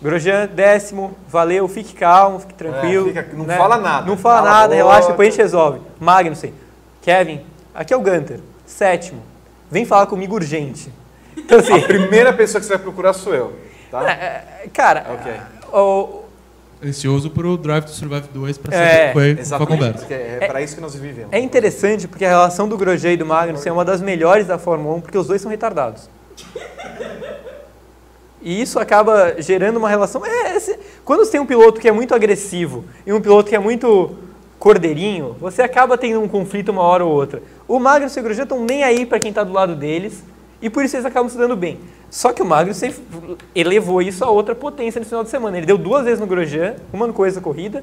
[0.00, 3.10] Grosjean, décimo, valeu, fique calmo, fique tranquilo.
[3.10, 3.56] É, fica- não né?
[3.56, 4.06] fala nada.
[4.06, 5.12] Não fala Cala a nada, relaxa, boca.
[5.12, 5.80] depois a gente resolve.
[6.00, 6.54] Magnussen,
[7.02, 7.40] Kevin,
[7.74, 9.22] aqui é o Gunter, sétimo,
[9.70, 10.92] vem falar comigo urgente.
[11.36, 13.52] Então, assim, A primeira pessoa que você vai procurar sou eu.
[13.90, 14.10] Tá?
[14.10, 15.32] é, cara, Ok.
[15.78, 16.22] o-
[16.84, 19.70] Ansioso pro Drive to Survive 2 pra saber É, o foi, a Exatamente.
[19.78, 19.98] conversa.
[20.00, 21.32] porque É, para isso que nós vivemos.
[21.32, 24.58] É interessante porque a relação do Grosjean e do Magnussen é uma das melhores da
[24.58, 26.08] Fórmula 1 porque os dois são retardados.
[28.40, 30.26] E isso acaba gerando uma relação.
[30.26, 33.54] É, esse- quando você tem um piloto que é muito agressivo e um piloto que
[33.54, 34.16] é muito
[34.58, 37.40] cordeirinho, você acaba tendo um conflito uma hora ou outra.
[37.68, 40.24] O Magnussen e o Grosjean estão nem aí para quem está do lado deles
[40.62, 41.78] e por isso eles acabam se dando bem.
[42.08, 42.94] Só que o Magnussen
[43.54, 45.56] elevou isso a outra potência no final de semana.
[45.58, 47.82] Ele deu duas vezes no Grosjean, uma no da corrida,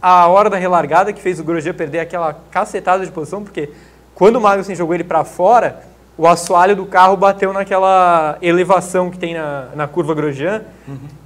[0.00, 3.70] a hora da relargada que fez o Grosjean perder aquela cacetada de posição, porque
[4.14, 5.82] quando o Magnussen jogou ele para fora,
[6.16, 10.62] o assoalho do carro bateu naquela elevação que tem na, na curva Grosjean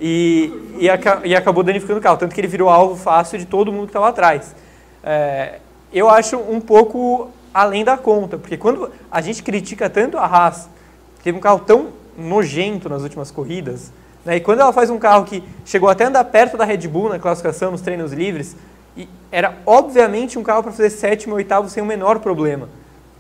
[0.01, 3.47] e, e, aca- e acabou danificando o carro, tanto que ele virou alvo fácil de
[3.47, 4.55] todo mundo que estava atrás.
[5.03, 5.61] É,
[5.93, 10.69] eu acho um pouco além da conta, porque quando a gente critica tanto a Haas,
[11.19, 13.93] que teve um carro tão nojento nas últimas corridas,
[14.25, 17.09] né, e quando ela faz um carro que chegou até andar perto da Red Bull
[17.09, 18.57] na classificação, nos treinos livres,
[19.31, 22.69] era obviamente um carro para fazer sétimo e oitavo sem o menor problema.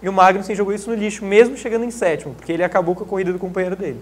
[0.02, 3.04] E o Magnussen jogou isso no lixo, mesmo chegando em sétimo, porque ele acabou com
[3.04, 4.00] a corrida do companheiro dele.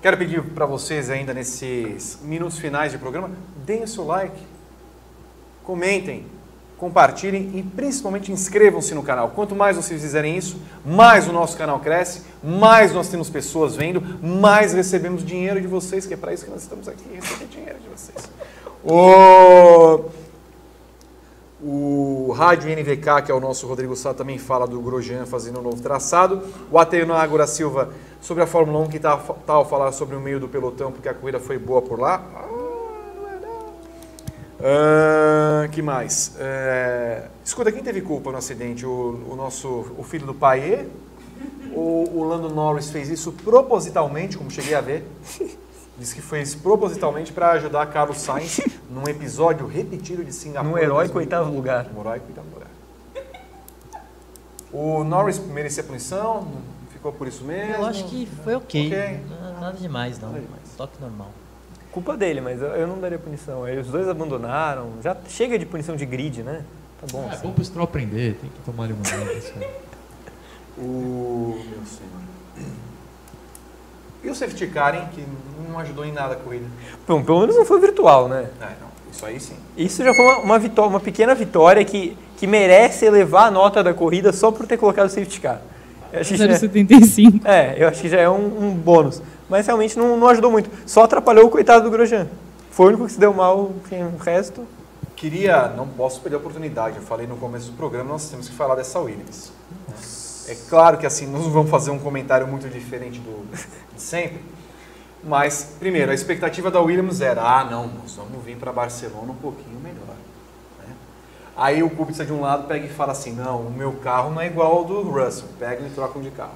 [0.00, 3.30] Quero pedir para vocês ainda nesses minutos finais de programa,
[3.66, 4.38] deem o seu like,
[5.64, 6.24] comentem,
[6.78, 9.30] compartilhem e principalmente inscrevam-se no canal.
[9.30, 10.56] Quanto mais vocês fizerem isso,
[10.86, 16.06] mais o nosso canal cresce, mais nós temos pessoas vendo, mais recebemos dinheiro de vocês,
[16.06, 18.30] que é para isso que nós estamos aqui, receber dinheiro de vocês.
[18.84, 20.04] O,
[21.60, 25.62] o Rádio NVK, que é o nosso Rodrigo Sá, também fala do Grosjean fazendo um
[25.62, 26.42] novo traçado.
[26.70, 27.90] O Ateino Ágora Silva
[28.20, 31.08] sobre a Fórmula 1, que está tá a falar sobre o meio do pelotão, porque
[31.08, 32.22] a corrida foi boa por lá.
[32.34, 32.67] Ah,
[35.72, 36.34] que mais?
[36.38, 38.84] É, escuta, quem teve culpa no acidente?
[38.84, 40.88] O, o nosso o filho do pai?
[41.74, 45.06] Ou o Lando Norris fez isso propositalmente, como cheguei a ver?
[45.96, 48.60] Diz que fez propositalmente para ajudar Carlos Sainz
[48.90, 50.70] num episódio repetido de Singapura.
[50.72, 51.18] Num heróico 2000.
[51.18, 51.86] oitavo lugar.
[51.94, 52.68] Um heróico oitavo lugar.
[54.72, 56.46] O Norris merecia punição?
[56.92, 57.74] Ficou por isso mesmo?
[57.74, 58.86] Eu acho que foi ok.
[58.86, 59.20] Ok.
[59.30, 60.28] Nada- Nada demais, não.
[60.30, 60.62] Nada demais.
[60.76, 61.30] Toque normal.
[61.98, 63.64] Culpa dele, mas eu, eu não daria punição.
[63.64, 64.90] Aí Os dois abandonaram.
[65.02, 66.62] Já chega de punição de grid, né?
[67.00, 67.26] Tá bom.
[67.28, 67.46] É assim.
[67.48, 69.30] bom pro Stroll aprender, tem que tomar limonada.
[69.30, 69.42] aí.
[70.80, 72.68] O meu senhor.
[74.22, 75.24] E o safety car, hein, que
[75.68, 76.66] não ajudou em nada a corrida?
[77.06, 78.46] Bom, pelo menos não foi virtual, né?
[78.60, 79.56] É, não, isso aí sim.
[79.76, 83.82] Isso já foi uma, uma, vitó- uma pequena vitória que, que merece elevar a nota
[83.82, 85.60] da corrida só por ter colocado o safety car.
[86.12, 87.40] Eu acho que já- 0,75.
[87.44, 89.20] É, eu acho que já é um, um bônus.
[89.48, 90.70] Mas realmente não, não ajudou muito.
[90.86, 92.28] Só atrapalhou o coitado do Grosjean.
[92.70, 94.66] Foi o único que se deu mal, enfim, o resto.
[95.16, 98.54] Queria, não posso perder a oportunidade, eu falei no começo do programa, nós temos que
[98.54, 99.50] falar dessa Williams.
[100.46, 103.44] É claro que assim, nós não vamos fazer um comentário muito diferente do
[103.94, 104.40] de sempre,
[105.24, 109.36] Mas, primeiro, a expectativa da Williams era: ah, não, nós vamos vir para Barcelona um
[109.36, 110.14] pouquinho melhor.
[110.78, 110.94] né?
[111.56, 114.40] Aí o Kubica de um lado pega e fala assim: não, o meu carro não
[114.40, 116.54] é igual ao do Russell, pega e trocam de carro.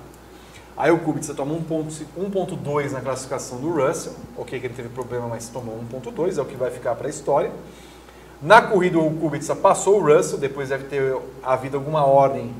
[0.76, 5.48] Aí o Kubica toma 1.2 na classificação do Russell, ok que ele teve problema, mas
[5.48, 7.52] tomou 1.2, é o que vai ficar para a história.
[8.40, 12.54] Na corrida o Kubica passou o Russell, depois deve ter havido alguma ordem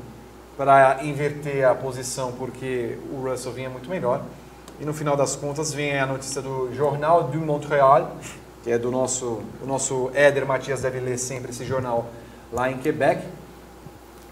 [0.55, 4.21] para inverter a posição, porque o Russell vinha muito melhor.
[4.79, 8.15] E no final das contas vem a notícia do Jornal du Montréal,
[8.63, 12.05] que é do nosso, o nosso Éder Matias deve ler sempre esse jornal
[12.51, 13.23] lá em Quebec,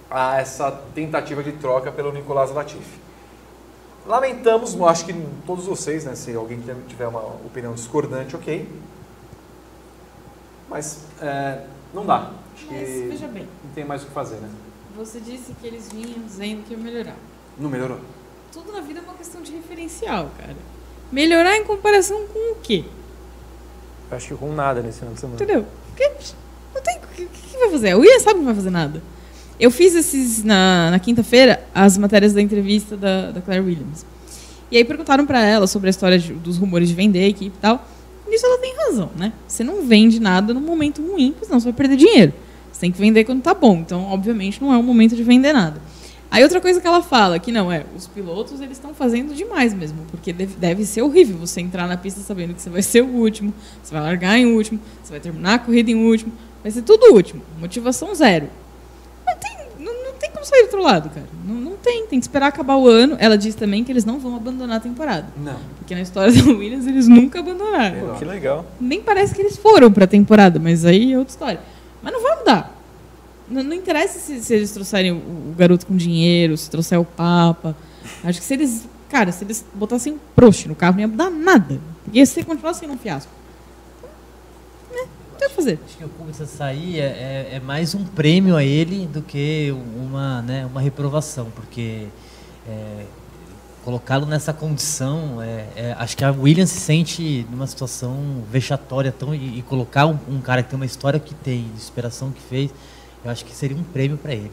[0.09, 2.99] a essa tentativa de troca pelo Nicolas Latifi.
[4.11, 5.13] Lamentamos, acho que
[5.47, 8.67] todos vocês, né, se alguém tiver uma opinião discordante, ok.
[10.69, 11.63] Mas é,
[11.93, 12.29] não dá.
[12.53, 13.47] Acho Mas, que veja bem.
[13.63, 14.49] não tem mais o que fazer, né?
[14.97, 17.15] Você disse que eles vinham dizendo que ia melhorar.
[17.57, 18.01] Não melhorou.
[18.51, 20.57] Tudo na vida é uma questão de referencial, cara.
[21.09, 22.83] Melhorar em comparação com o quê?
[24.09, 25.41] Eu acho que com nada nesse final de semana.
[25.41, 25.65] Entendeu?
[25.87, 26.11] Porque
[26.75, 26.97] não tem.
[26.97, 27.95] O que, que vai fazer?
[27.95, 29.01] O William sabe que não vai fazer nada.
[29.61, 34.03] Eu fiz esses na, na quinta-feira as matérias da entrevista da, da Claire Williams.
[34.71, 37.55] E aí perguntaram pra ela sobre a história de- dos rumores de vender a equipe
[37.55, 37.87] e tal.
[38.27, 39.31] Nisso ela tem razão, né?
[39.47, 42.33] Você não vende nada num momento ruim, porque senão você vai perder dinheiro.
[42.71, 43.75] Você tem que vender quando tá bom.
[43.77, 45.79] Então, obviamente, não é o momento de vender nada.
[46.31, 49.73] Aí outra coisa que ela fala, que não é, os pilotos eles estão fazendo demais
[49.73, 53.01] mesmo, porque deve, deve ser horrível você entrar na pista sabendo que você vai ser
[53.03, 56.31] o último, você vai largar em último, você vai terminar a corrida em último,
[56.63, 58.47] vai ser tudo último, motivação zero.
[59.27, 61.27] Não tem, não, não tem como sair do outro lado, cara.
[61.45, 63.15] Não, não tem, tem que esperar acabar o ano.
[63.19, 65.27] Ela diz também que eles não vão abandonar a temporada.
[65.37, 65.57] Não.
[65.77, 68.07] Porque na história da Williams eles nunca abandonaram.
[68.07, 68.65] Pô, que legal.
[68.79, 71.59] Nem parece que eles foram pra temporada, mas aí é outra história.
[72.01, 72.81] Mas não vai mudar.
[73.49, 77.05] Não, não interessa se, se eles trouxerem o, o garoto com dinheiro, se trouxer o
[77.05, 77.75] Papa.
[78.23, 78.87] Acho que se eles.
[79.09, 81.79] Cara, se eles botassem Prost no carro, não ia mudar nada.
[82.13, 83.40] Ia ser continuar sendo um fiasco.
[85.41, 85.79] Né, tem o que fazer.
[85.85, 89.73] Acho que o Kubica sair é, é, é mais um prêmio a ele do que
[89.95, 92.07] uma, né, uma reprovação, porque
[92.67, 93.05] é,
[93.83, 99.33] colocá-lo nessa condição, é, é, acho que a Williams se sente numa situação vexatória tão,
[99.33, 102.41] e, e colocar um, um cara que tem uma história que tem, de superação que
[102.41, 102.71] fez,
[103.23, 104.51] eu acho que seria um prêmio para ele.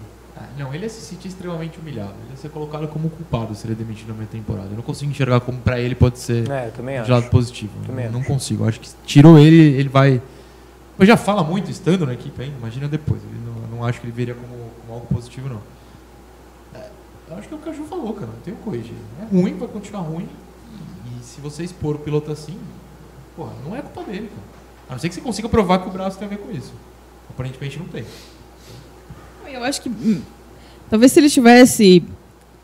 [0.57, 2.13] Não, ele ia se sentir extremamente humilhado.
[2.23, 4.69] Ele ia ser colocado como culpado se ele é demitido na minha temporada.
[4.71, 6.71] Eu não consigo enxergar como pra ele pode ser É,
[7.03, 7.73] de lado positivo.
[7.85, 8.69] Também não, não consigo.
[8.69, 10.23] Acho que tirou ele, ele vai.
[10.99, 13.23] Eu já fala muito estando na equipe ainda, imagina depois.
[13.23, 15.61] Ele não, não acho que ele veria como, como algo positivo, não.
[16.75, 16.91] É,
[17.31, 18.27] eu acho que é o que a Ju falou, cara.
[18.27, 18.97] Não tem o corrigir.
[19.23, 20.29] É ruim, vai continuar ruim.
[21.07, 22.59] E, se você expor o piloto assim,
[23.37, 24.59] porra, não é culpa dele, cara.
[24.89, 26.73] A não ser que você consiga provar que o braço tem a ver com isso.
[27.31, 28.05] Aparentemente não tem.
[29.47, 29.89] Eu acho que.
[29.89, 30.21] hum,
[30.91, 32.03] talvez se ele tivesse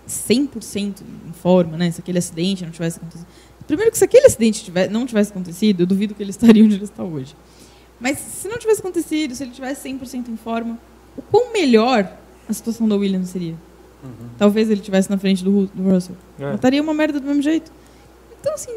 [0.09, 1.90] 100% em forma, né?
[1.90, 3.27] Se aquele acidente não tivesse acontecido.
[3.66, 6.74] Primeiro que se aquele acidente tiver, não tivesse acontecido, eu duvido que ele estaria onde
[6.74, 7.35] ele está hoje.
[8.00, 10.78] Mas se não tivesse acontecido, se ele tivesse 100% em forma,
[11.16, 12.10] o quão melhor
[12.48, 13.54] a situação da Williams seria?
[14.36, 16.14] Talvez ele estivesse na frente do, do Russell.
[16.38, 16.54] É.
[16.54, 17.72] Estaria uma merda do mesmo jeito.
[18.38, 18.70] Então, assim,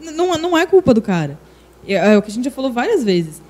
[0.00, 1.38] não, não é culpa do cara.
[1.86, 3.42] É, é o que a gente já falou várias vezes.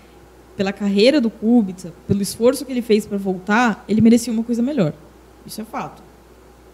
[0.56, 4.62] Pela carreira do Kubica, pelo esforço que ele fez para voltar, ele merecia uma coisa
[4.62, 4.92] melhor.
[5.46, 6.02] Isso é fato.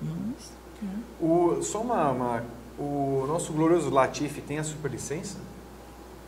[0.01, 0.89] Mas, né?
[1.21, 2.45] O, só uma, uma-
[2.79, 5.37] O nosso glorioso Latifi tem a superlicença?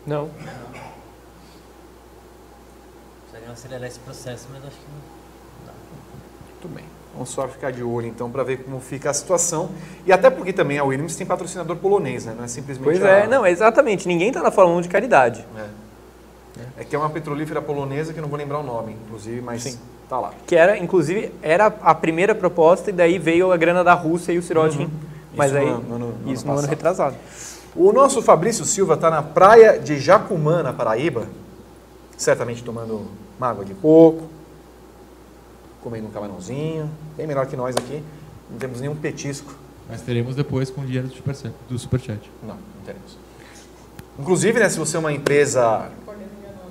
[0.07, 0.29] Não.
[3.35, 4.87] Precisaria acelerar esse processo, mas acho que
[5.67, 5.73] não.
[6.63, 6.85] Muito bem.
[7.13, 9.71] Vamos só ficar de olho então para ver como fica a situação.
[10.07, 12.35] E até porque também a Williams tem patrocinador polonês, né?
[12.37, 14.07] Não é simplesmente Pois a- é, não, exatamente.
[14.09, 15.45] Ninguém tá na Fórmula 1 de caridade.
[15.57, 15.85] É.
[16.79, 19.79] É que é uma petrolífera polonesa que eu não vou lembrar o nome, inclusive, mas
[20.09, 20.33] tá lá.
[20.47, 24.39] Que era, inclusive, era a primeira proposta e daí veio a grana da Rússia e
[24.39, 24.85] o Sirotin.
[24.85, 24.91] Uhum.
[25.37, 27.17] Mas Isso aí, no ano- no isso no ano retrasado.
[27.75, 31.27] O nosso Fabrício Silva está na praia de Jacumã, na Paraíba,
[32.17, 33.07] certamente tomando
[33.39, 34.29] uma água de coco,
[35.83, 38.03] comendo um camarãozinho, bem melhor que nós aqui.
[38.51, 39.55] Não temos nenhum petisco.
[39.89, 41.55] Mas teremos depois com o dinheiro do Superchat.
[41.69, 42.31] Do superchat.
[42.43, 43.19] Não, não teremos.
[44.19, 45.91] Inclusive, né, se você é uma empresa,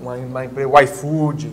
[0.01, 1.51] uma, uma empresa, o iFood,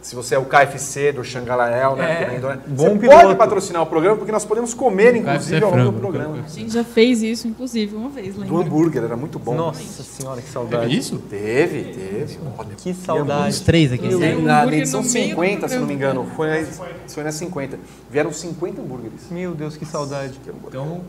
[0.00, 3.20] se você é o KFC do Xangalael, né, É, né, bom você piloto.
[3.22, 6.44] pode patrocinar o programa, porque nós podemos comer, inclusive, KFC ao longo do frango, programa.
[6.46, 8.56] A gente já fez isso, inclusive, uma vez, Do lembra?
[8.58, 9.54] hambúrguer, era muito bom.
[9.56, 10.84] Nossa senhora, que saudade.
[10.84, 11.18] Teve isso?
[11.28, 12.38] Teve, teve.
[12.56, 13.50] Olha, Que saudade.
[13.50, 14.06] Os três aqui.
[14.06, 16.26] Era um na, edição no meio do 50, se eu não me engano.
[16.36, 16.66] Foi na,
[17.08, 17.78] foi na 50.
[18.10, 19.20] Vieram 50 hambúrgueres.
[19.30, 20.34] Meu Deus, que saudade.
[20.66, 21.00] Então.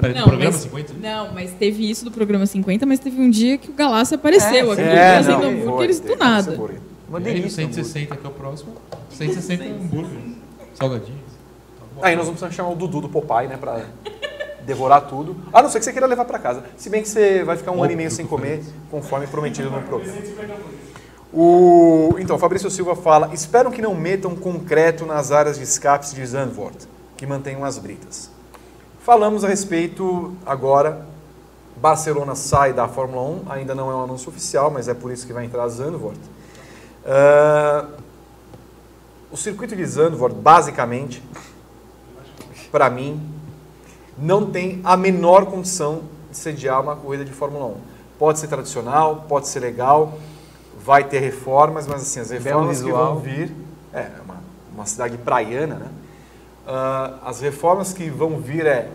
[0.00, 0.92] Do Não, programa mas, 50?
[1.00, 4.70] não, mas teve isso do programa 50, mas teve um dia que o Galácia apareceu
[4.72, 6.60] aqui, É, trazendo não, hambúrgueres foi, do teve nada.
[7.08, 7.64] Uma E aí, o delícia.
[7.64, 8.74] 160 que é o próximo.
[9.10, 10.18] 160 hambúrguer.
[10.74, 11.20] Salgadinhos.
[12.02, 13.86] Aí nós vamos chamar o Dudu do Popeye, né, pra
[14.66, 15.36] devorar tudo.
[15.52, 16.64] A não ser que você queira levar para casa.
[16.76, 19.80] Se bem que você vai ficar um ano e meio sem comer, conforme prometido no
[19.82, 20.18] programa.
[21.32, 26.24] O, então, Fabrício Silva fala: espero que não metam concreto nas áreas de escapes de
[26.26, 28.30] Zandvoort, que mantenham as britas.
[29.00, 31.06] Falamos a respeito agora.
[31.76, 35.26] Barcelona sai da Fórmula 1, ainda não é um anúncio oficial, mas é por isso
[35.26, 36.18] que vai entrar a Zandvoort.
[37.06, 37.86] Ah,
[39.30, 41.22] o circuito de Zandvoort, basicamente,
[42.72, 43.20] para mim,
[44.18, 47.76] não tem a menor condição de sediar uma corrida de Fórmula 1.
[48.18, 50.18] Pode ser tradicional, pode ser legal,
[50.84, 53.54] vai ter reformas, mas assim, as reformas que vão vir.
[53.92, 54.36] É, é uma,
[54.74, 55.88] uma cidade praiana, né?
[56.66, 58.90] Ah, as reformas que vão vir é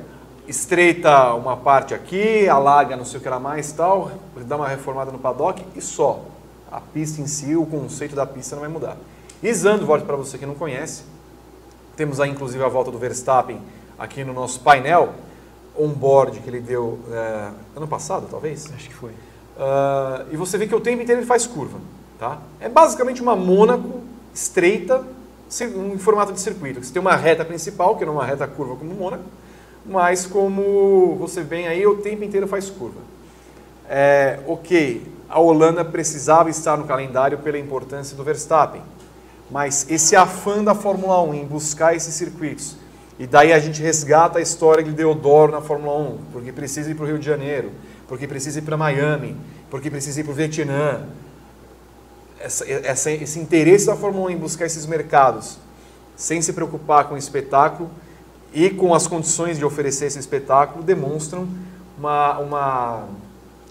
[0.47, 5.11] estreita uma parte aqui, alaga não sei o que era mais tal, dá uma reformada
[5.11, 6.30] no paddock e só.
[6.71, 8.97] A pista em si, o conceito da pista não vai mudar.
[9.43, 11.03] E Zandvoort, para você que não conhece,
[11.95, 13.59] temos aí inclusive a volta do Verstappen
[13.99, 15.13] aqui no nosso painel,
[15.77, 18.71] on-board que ele deu é, ano passado, talvez?
[18.73, 19.11] Acho que foi.
[19.57, 21.79] Ah, e você vê que o tempo inteiro ele faz curva.
[22.17, 22.39] Tá?
[22.59, 24.01] É basicamente uma Mônaco
[24.33, 25.03] estreita
[25.59, 26.83] em formato de circuito.
[26.83, 29.23] Você tem uma reta principal, que não é uma reta curva como o Mônaco,
[29.85, 32.99] mas como você vem aí, o tempo inteiro faz curva.
[33.89, 38.81] É, ok, a Holanda precisava estar no calendário pela importância do Verstappen,
[39.49, 42.75] mas esse afã da Fórmula 1 em buscar esses circuitos,
[43.17, 46.95] e daí a gente resgata a história de Deodoro na Fórmula 1, porque precisa ir
[46.95, 47.71] para o Rio de Janeiro,
[48.07, 49.37] porque precisa ir para Miami,
[49.69, 51.03] porque precisa ir para o Vietnã.
[52.39, 55.57] Essa, essa, esse interesse da Fórmula 1 em buscar esses mercados,
[56.15, 57.89] sem se preocupar com o espetáculo
[58.53, 61.47] e com as condições de oferecer esse espetáculo, demonstram
[61.97, 63.03] uma, uma,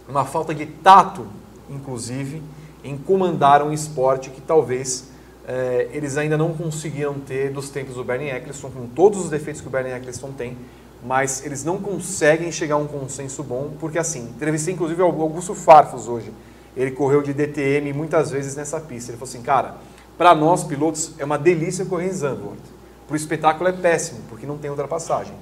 [0.09, 1.27] uma falta de tato,
[1.71, 2.43] inclusive,
[2.83, 5.11] em comandar um esporte que talvez
[5.47, 9.61] eh, eles ainda não conseguiram ter dos tempos do Bernie Eccleston, com todos os defeitos
[9.61, 10.57] que o Bernie Eccleston tem,
[11.05, 15.55] mas eles não conseguem chegar a um consenso bom, porque assim, entrevistei inclusive o Augusto
[15.55, 16.33] Farfus hoje,
[16.77, 19.77] ele correu de DTM muitas vezes nessa pista, ele falou assim, cara,
[20.17, 22.61] para nós pilotos é uma delícia correr em Zandvoort,
[23.07, 25.35] para o espetáculo é péssimo, porque não tem ultrapassagem,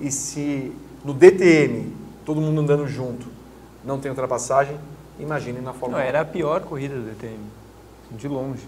[0.00, 0.72] e se
[1.04, 1.92] no DTM,
[2.24, 3.26] todo mundo andando junto,
[3.84, 4.76] não tem ultrapassagem,
[5.18, 6.06] imagine na Não, Fórmula 1.
[6.06, 7.38] era a pior corrida do DTM,
[8.12, 8.62] de longe.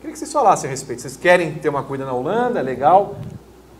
[0.00, 1.00] Queria que vocês falassem a respeito.
[1.02, 2.60] Vocês querem ter uma corrida na Holanda?
[2.60, 3.16] É legal.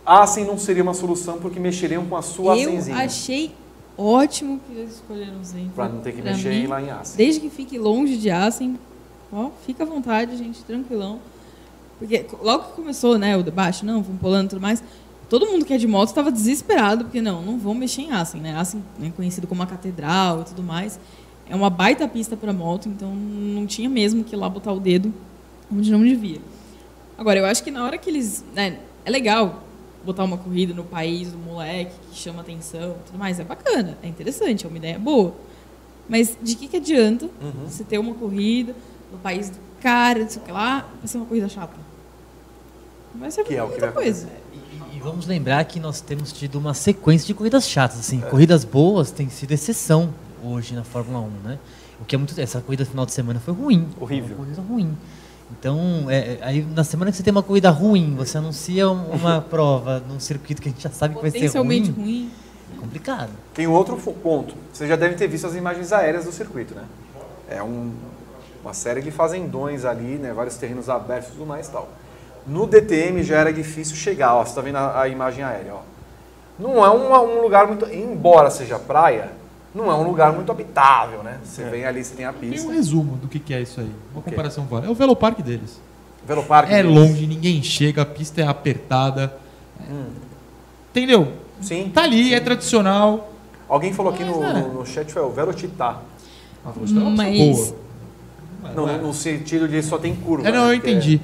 [0.05, 2.97] Assen não seria uma solução porque mexeriam com a sua Eu Assenzinha.
[2.97, 3.55] achei
[3.97, 5.71] ótimo que eles escolheram o Zen.
[5.75, 7.17] Pra não ter que Pra mexer mim, lá em Assen.
[7.17, 8.79] Desde que fique longe de Assen,
[9.31, 11.19] ó, fica à vontade, gente, tranquilão.
[11.97, 14.83] Porque logo que começou, né, o debate, não, vamos pulando e tudo mais,
[15.29, 18.41] todo mundo que é de moto estava desesperado, porque não, não vão mexer em Assen,
[18.41, 18.55] né?
[18.57, 20.99] Assen é conhecido como a catedral e tudo mais.
[21.49, 24.79] É uma baita pista para moto, então não tinha mesmo que ir lá botar o
[24.79, 25.13] dedo
[25.71, 26.39] onde não devia.
[27.17, 28.43] Agora, eu acho que na hora que eles.
[28.53, 29.63] Né, é legal
[30.03, 33.39] botar uma corrida no país do moleque que chama atenção e tudo mais.
[33.39, 35.33] É bacana, é interessante, é uma ideia boa.
[36.07, 37.67] Mas de que, que adianta Uhum.
[37.67, 38.75] você ter uma corrida
[39.11, 41.73] no país do cara, não sei o que lá, vai ser uma corrida chata?
[43.13, 44.27] Não vai ser Que é o que vai coisa.
[44.93, 49.11] E vamos lembrar que nós temos tido uma sequência de corridas chatas, assim, corridas boas
[49.11, 50.13] têm sido exceção
[50.45, 51.59] hoje na Fórmula 1, né?
[51.99, 54.35] O que é muito essa corrida final de semana foi ruim, Horrível.
[54.37, 54.97] uma corrida ruim.
[55.51, 59.11] Então, é, é, aí na semana que você tem uma corrida ruim, você anuncia um-
[59.11, 62.31] uma prova num circuito que a gente já sabe que vai ser Potencialmente ruim, ruim.
[62.75, 63.29] é complicado.
[63.53, 64.55] Tem um outro ponto.
[64.73, 66.83] Vocês já devem ter visto as imagens aéreas do circuito, né?
[67.49, 67.93] É um-
[68.63, 70.33] uma série de fazendões ali, né?
[70.33, 71.87] Vários terrenos abertos e tudo mais e tal.
[72.47, 74.43] No DTM já era difícil chegar, ó.
[74.43, 75.81] Você está vendo a, a imagem aérea, ó.
[76.57, 77.85] Não é uma- um lugar muito...
[77.85, 79.29] Embora seja praia,
[79.75, 81.39] não é um lugar muito habitável, né?
[81.43, 82.67] Você vem ali, você tem a Tem pista.
[82.67, 83.91] um resumo do que, é isso aí.
[84.13, 84.29] Uma O quê?
[84.31, 84.87] comparação vale.
[84.87, 85.79] É o velopark deles.
[86.25, 86.97] Velopark É deles.
[86.97, 89.37] longe, ninguém chega, a pista é apertada.
[90.91, 91.33] Entendeu?
[91.61, 91.91] Sim.
[91.93, 93.31] Tá ali, é tradicional.
[93.67, 94.53] Alguém falou aqui Mas, é.
[94.61, 96.01] no, no chat, foi o Velocitar.
[96.63, 97.85] A velocidade é Mas- boa.
[98.75, 100.47] Não, no, sentido de só tem curva.
[100.47, 100.75] É, não, né?
[100.75, 101.21] eu Que é- entendi.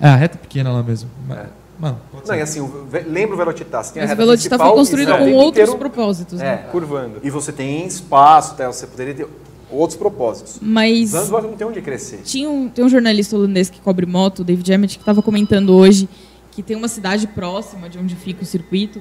[0.00, 1.10] É, a reta pequena lá mesmo.
[1.26, 1.46] Mas,
[1.78, 2.36] Mano, Não, ser.
[2.38, 3.84] e assim, o lembra o Velocitar?
[3.84, 6.54] Você tem a Mas o reta Velocitar foi construído você com outros inteiro- propósitos, né?
[6.54, 7.20] É, curvando.
[7.22, 8.66] E você tem espaço, tá?
[8.66, 9.26] você poderia ter
[9.70, 10.58] outros propósitos.
[10.60, 12.18] Mas- Zandvoort não tem onde crescer.
[12.24, 15.70] Tinha um, tem um jornalista holandês que cobre moto, o David Emmett, que estava comentando
[15.74, 16.08] hoje
[16.50, 19.00] que tem uma cidade próxima de onde fica o circuito,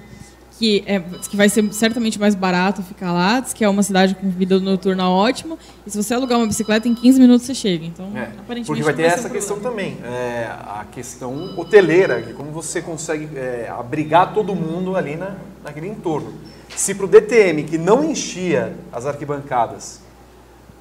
[0.58, 4.16] que, é, que vai ser certamente mais barato ficar lá, diz que é uma cidade
[4.16, 7.86] com vida noturna ótima, e se você alugar uma bicicleta, em 15 minutos você chega.
[7.86, 9.36] Então, É, aparentemente porque vai ter um essa problema.
[9.36, 15.16] questão também, é, a questão hoteleira, de como você consegue é, abrigar todo mundo ali
[15.16, 16.34] na, naquele entorno.
[16.76, 20.02] Se para o DTM, que não enchia as arquibancadas,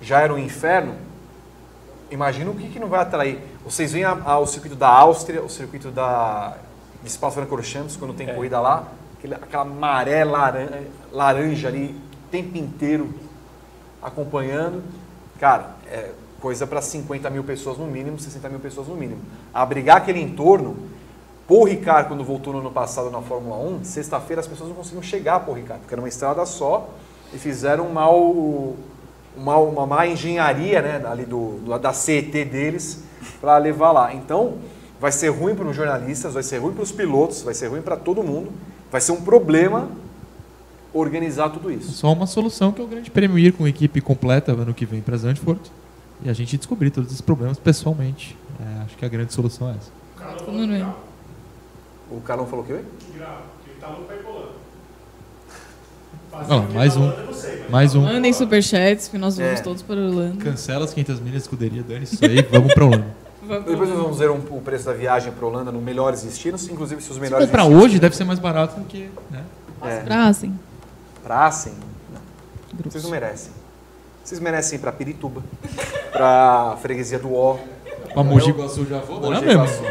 [0.00, 0.94] já era um inferno,
[2.10, 3.38] imagina o que, que não vai atrair.
[3.64, 6.54] Vocês veem a- a- o circuito da Áustria, o circuito da
[7.02, 8.88] de Spa-Francorchamps, quando tem corrida lá,
[9.42, 10.82] aquela maré laranja,
[11.12, 11.94] laranja ali
[12.26, 13.14] o tempo inteiro
[14.02, 14.82] acompanhando.
[15.38, 16.10] Cara, é
[16.40, 19.20] coisa para 50 mil pessoas no mínimo, 60 mil pessoas no mínimo.
[19.52, 20.76] Abrigar aquele entorno.
[21.48, 25.02] Paul Ricard, quando voltou no ano passado na Fórmula 1, sexta-feira as pessoas não conseguiam
[25.02, 26.88] chegar a Paul Ricard, porque era uma estrada só
[27.32, 28.20] e fizeram mal,
[29.36, 33.02] uma, uma má engenharia né, ali do- da CET deles
[33.40, 34.12] para levar lá.
[34.12, 34.54] Então,
[35.00, 37.82] vai ser ruim para os jornalistas, vai ser ruim para os pilotos, vai ser ruim
[37.82, 38.50] para todo mundo,
[38.90, 39.88] vai ser um problema
[40.92, 41.92] organizar tudo isso.
[41.92, 45.00] Só uma solução que é o Grande Prêmio ir com equipe completa ano que vem
[45.02, 45.70] para Zandvoort
[46.24, 48.36] e a gente descobrir todos esses problemas pessoalmente.
[48.58, 49.90] É, acho que a grande solução é essa.
[50.44, 50.86] Tudo bem.
[52.10, 52.80] O Carlão falou o quê?
[56.48, 57.12] Não, mais um.
[57.70, 58.02] Mais um.
[58.02, 59.62] Mandem superchats, que nós vamos É.
[59.62, 60.42] todos para a Holanda.
[60.44, 62.86] Cancela as 500 milhas de escuderia, dane isso aí, vamos pra
[63.46, 63.70] Holanda.
[63.70, 67.00] Depois nós vamos ver um- o preço da viagem para Holanda no melhores destinos, inclusive
[67.02, 69.08] se os Se melhores comprar destinos- hoje, deve ser mais barato do que.
[69.30, 69.44] Né?
[69.82, 70.00] É.
[70.00, 70.58] Praçem.
[71.22, 71.72] Praçem?
[72.12, 72.90] Não.
[72.90, 73.52] Vocês não merecem.
[74.24, 75.42] Vocês merecem ir para Pirituba,
[76.12, 77.58] para Freguesia do Ó.
[78.12, 79.86] Pra Mogi Guaçu já vou, Mogi não é mesmo?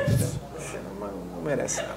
[0.99, 1.07] Não,
[1.37, 1.81] não merece.
[1.81, 1.95] não.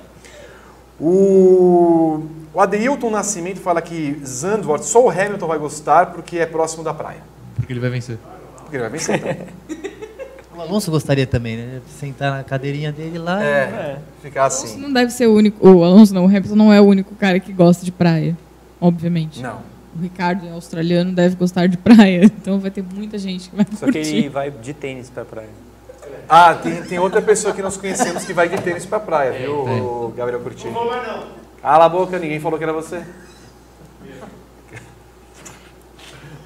[1.01, 6.83] O, o Adeilton Nascimento fala que Zandvoort só o Hamilton vai gostar porque é próximo
[6.85, 7.23] da praia.
[7.57, 8.19] Porque ele vai vencer.
[8.63, 9.47] Porque ele vai vencer então.
[10.59, 11.81] O Alonso gostaria também, né?
[12.01, 13.41] Sentar na cadeirinha dele lá.
[13.41, 14.81] É, ficar Alonso assim.
[14.81, 15.65] não deve ser o único.
[15.65, 18.37] O Alonso não, o Hamilton não é o único cara que gosta de praia.
[18.81, 19.41] Obviamente.
[19.41, 19.61] Não.
[19.97, 22.23] O Ricardo é australiano, deve gostar de praia.
[22.41, 24.17] Então vai ter muita gente que vai Só que curtir.
[24.17, 25.49] ele vai de tênis pra praia.
[26.29, 29.53] Ah, tem, tem outra pessoa que nós conhecemos que vai de tênis pra praia, viu,
[29.55, 30.67] o Gabriel Curti?
[31.63, 33.01] Cala a boca, ninguém falou que era você.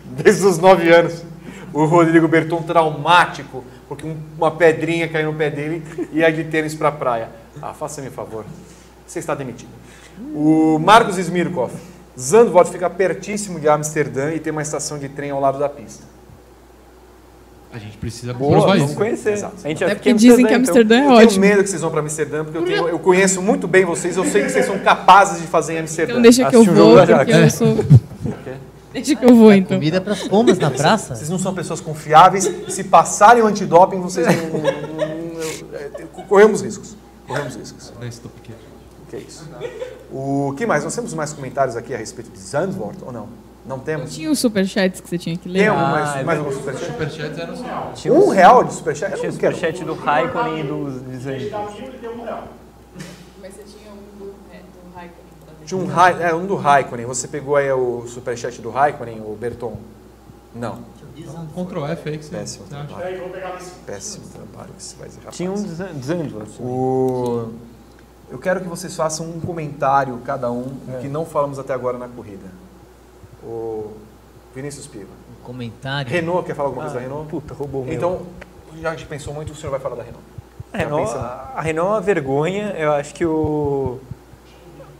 [0.04, 1.24] Desde os nove anos,
[1.72, 3.64] o Rodrigo Berton traumático,
[3.94, 5.82] porque um- uma pedrinha caiu no pé dele
[6.12, 7.28] e ia de tênis pra praia.
[7.60, 8.46] Ah, faça-me um favor.
[9.06, 9.68] Você está demitido.
[10.34, 11.70] O Marcos Smirkov.
[12.18, 16.04] Zandvoort fica pertíssimo de Amsterdã e tem uma estação de trem ao lado da pista.
[17.74, 18.98] A gente precisa Boa, provar vamos isso.
[18.98, 19.32] conhecer.
[19.32, 19.54] Exato.
[19.64, 21.40] A gente já Até porque dizem que Amsterdã é Eu tenho ótimo.
[21.40, 24.24] medo que vocês vão para Amsterdã, porque eu, tenho- eu conheço muito bem vocês, eu
[24.26, 26.12] sei que vocês são capazes de fazer em Amsterdã.
[26.12, 27.76] Então deixa que eu vou, porque eu sou.
[28.92, 29.02] O?
[29.02, 29.76] Deixa que eu vou, então.
[29.76, 31.14] Comida para pombas na praça?
[31.14, 32.44] Vocês não são pessoas confiáveis.
[32.68, 34.34] Se passarem o antidoping, vocês não.
[34.58, 35.88] não- não- é,
[36.28, 36.96] corremos riscos.
[37.26, 37.92] Corremos riscos.
[38.00, 38.52] Não, stop aqui.
[39.08, 39.48] Que é isso.
[40.10, 40.84] O que mais?
[40.84, 43.28] Nós temos mais comentários aqui a respeito de Zandvoort ou não?
[43.64, 44.12] Não temos?
[44.14, 45.60] Tinha os superchats que você tinha que ler.
[45.60, 46.86] Tem algum mais, Ah, é mais algum superchat?
[46.92, 47.92] Superchats eram só.
[47.94, 49.12] Tinha Um real de superchat?
[49.12, 50.90] Eu Tinha o superchat do Raikkonen e do
[51.20, 51.78] Zandvoort.
[53.40, 54.11] Mas você tinha um.
[55.64, 57.06] Tinha um, é, um do Raikkonen.
[57.06, 59.76] Você pegou aí o superchat do Raikkonen, o Berton?
[60.54, 60.78] Não.
[61.54, 62.86] Ctrl F aí que você, Péssimo você acha.
[62.86, 63.22] trabalho.
[63.86, 65.36] Péssimo trabalho que você faz, rapaz.
[65.36, 66.50] Tinha um de Zan- de Zandvoort.
[66.60, 67.52] O...
[68.30, 71.98] Eu quero que vocês façam um comentário, cada um, do que não falamos até agora
[71.98, 72.46] na corrida.
[73.44, 73.92] O
[74.54, 75.10] Vinícius Piva.
[75.40, 76.10] Um comentário.
[76.10, 77.28] Renault, quer falar alguma coisa Ah, da Renault?
[77.30, 77.94] Puta, roubou o meu.
[77.94, 78.22] Então,
[78.76, 80.24] já que a gente pensou muito, o senhor vai falar da Renault.
[80.72, 81.12] A Tá Renault,
[81.56, 82.68] a Renault é uma vergonha.
[82.78, 83.98] Eu acho que o,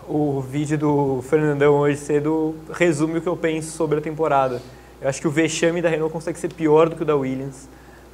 [0.09, 4.61] o vídeo do Fernandão hoje cedo resume o que eu penso sobre a temporada.
[5.01, 7.69] Eu acho que o vexame da Renault consegue ser pior do que o da Williams,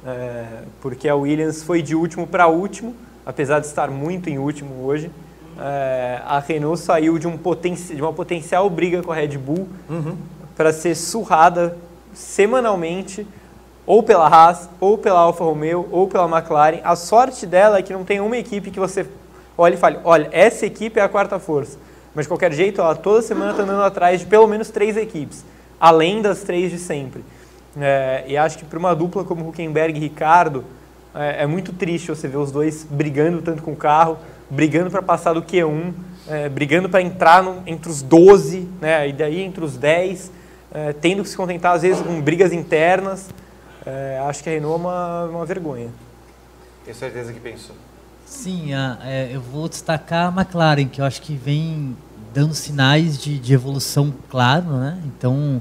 [0.05, 0.45] é,
[0.81, 2.95] porque a Williams foi de último para último,
[3.25, 5.11] apesar de estar muito em último hoje.
[5.59, 9.67] É, a Renault saiu de, um poten de uma potencial briga com a Red Bull
[10.55, 11.77] para ser surrada
[12.13, 13.25] semanalmente
[13.85, 16.79] ou pela Haas, ou pela Alfa Romeo, ou pela McLaren.
[16.83, 19.03] A sorte dela é que não tem uma equipe que você
[19.59, 21.77] olhe e fale, olha, essa equipe é a quarta força.
[22.15, 25.45] Mas de qualquer jeito, ela toda semana está andando atrás de pelo menos três equipes,
[25.79, 27.23] além das três de sempre.
[27.79, 30.63] É, e acho que para uma dupla como Huckenberg e Ricardo,
[31.13, 34.17] é, é muito triste você ver os dois brigando tanto com o carro,
[34.49, 35.93] brigando para passar do Q1,
[36.27, 40.31] é, brigando para entrar no- entre os 12, né, e daí entre os 10,
[40.73, 43.29] é, tendo que se contentar às vezes com brigas internas.
[43.85, 45.89] É, acho que a Renault é uma, uma vergonha.
[46.83, 47.75] Tenho certeza que pensou.
[48.29, 51.97] Sim, a- é, eu vou destacar a McLaren, que eu acho que vem
[52.31, 55.01] dando sinais de, de evolução claro, né?
[55.03, 55.59] Então,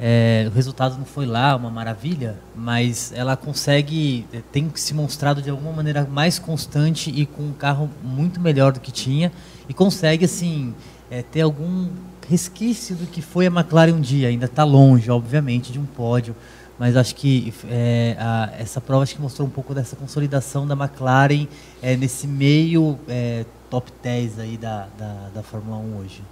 [0.00, 5.40] é, o resultado não foi lá uma maravilha, mas ela consegue, é, tem se mostrado
[5.40, 9.30] de alguma maneira mais constante e com um carro muito melhor do que tinha
[9.68, 10.74] e consegue, assim,
[11.08, 11.88] é, ter algum
[12.28, 14.26] resquício do que foi a McLaren um dia.
[14.26, 16.34] Ainda está longe, obviamente, de um pódio,
[16.78, 20.74] mas acho que é, a- essa prova acho que mostrou um pouco dessa consolidação da
[20.74, 21.46] McLaren
[21.82, 26.22] é, nesse meio é, top 10 aí da, da, da Fórmula 1 hoje.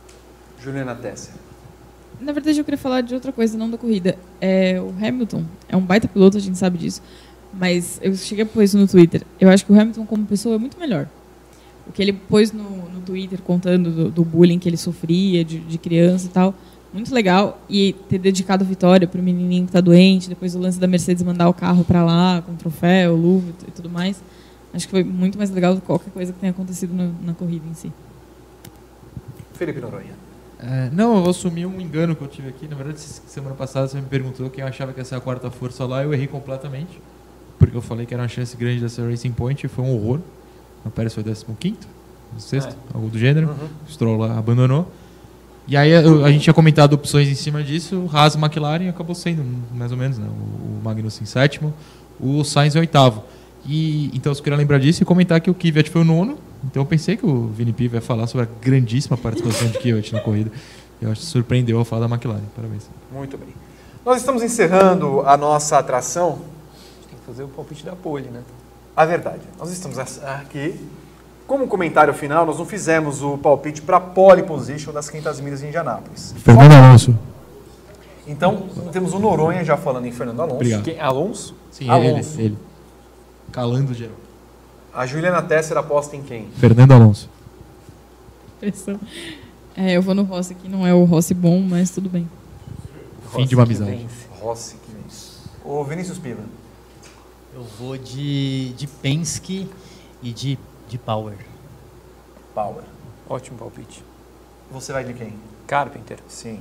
[0.63, 1.35] Juliana Tesser.
[2.21, 4.17] Na verdade, eu queria falar de outra coisa, não da corrida.
[4.41, 7.03] É, o Hamilton é um baita piloto, a gente sabe disso.
[7.53, 9.23] Mas eu cheguei a pôr isso no Twitter.
[9.39, 11.07] Eu acho que o Hamilton, como pessoa, é muito melhor.
[11.87, 15.59] o que ele pôs no, no Twitter contando do, do bullying que ele sofria de,
[15.61, 16.55] de criança e tal,
[16.97, 17.61] muito legal.
[17.69, 20.87] E ter dedicado a vitória para o menininho que está doente, depois o lance da
[20.87, 24.23] Mercedes mandar o carro para lá com troféu, luva e tudo mais.
[24.73, 27.35] Acho que foi muito mais legal do que qualquer coisa que tenha acontecido na, na
[27.35, 27.93] corrida em si.
[29.55, 30.15] Felipe Noronha.
[30.59, 32.67] É, não, eu vou assumir um engano que eu tive aqui.
[32.67, 35.51] Na verdade, semana passada você me perguntou quem eu achava que ia ser a quarta
[35.51, 36.03] força lá.
[36.03, 37.01] Eu errei completamente.
[37.59, 40.21] Porque eu falei que era uma chance grande dessa Racing Point e foi um horror.
[40.85, 41.79] O Pérez foi 15,
[42.39, 42.95] sexto, é.
[42.95, 43.49] algo do gênero.
[43.49, 43.69] Uhum.
[43.87, 44.91] O Stroll abandonou.
[45.69, 47.97] E aí a gente tinha comentado opções em cima disso.
[47.97, 49.45] O Haas McLaren acabou sendo
[49.75, 50.27] mais ou menos, né?
[50.29, 51.75] O Magnussen em sétimo,
[52.21, 53.25] o Sainz em oitavo.
[53.67, 56.39] E, então eu queria lembrar disso e comentar que o Kvyat foi o nono.
[56.65, 60.13] Então eu pensei que o Vini P vai falar sobre a grandíssima participação de Kvyat
[60.13, 60.53] na corrida.
[61.03, 62.45] Eu acho que surpreendeu ao falar da McLaren.
[62.55, 62.89] Parabéns.
[63.13, 63.49] Muito bem.
[64.05, 66.39] Nós estamos encerrando a nossa atração.
[67.11, 68.41] Tem que fazer o palpite da pole, né?
[68.97, 69.43] A verdade.
[69.59, 70.77] Nós estamos aqui.
[71.47, 75.67] Como comentário final, nós não fizemos o palpite para pole position das 500 milhas de
[75.67, 76.35] Indianápolis.
[76.39, 77.17] Fernando Alonso.
[78.27, 80.57] Então, temos o Noronha já falando em Fernando Alonso.
[80.57, 80.83] Obrigado.
[80.83, 80.99] Quem?
[80.99, 81.55] Alonso?
[81.71, 82.35] Sim, Alonso.
[82.41, 82.47] ele.
[82.47, 82.59] ele.
[83.53, 84.17] Calando geral.
[84.93, 86.49] A Juliana Tesser aposta em quem?
[86.57, 87.29] Fernando Alonso.
[88.59, 88.99] Pressão.
[89.77, 92.29] É, eu vou no Rossi, que não é o Rossi bom, mas tudo bem.
[93.31, 94.07] Fim Rossi de uma amizade.
[94.41, 95.33] Rossi que vence.
[95.63, 96.43] O Vinícius Piva.
[97.55, 99.69] Eu vou de, de Penske
[100.23, 100.59] e de,
[100.89, 101.37] de Power.
[102.55, 102.85] Power.
[103.29, 104.05] Ótimo palpite.
[104.71, 105.35] Você vai de quem?
[105.67, 106.19] Carpenter.
[106.29, 106.61] Sim.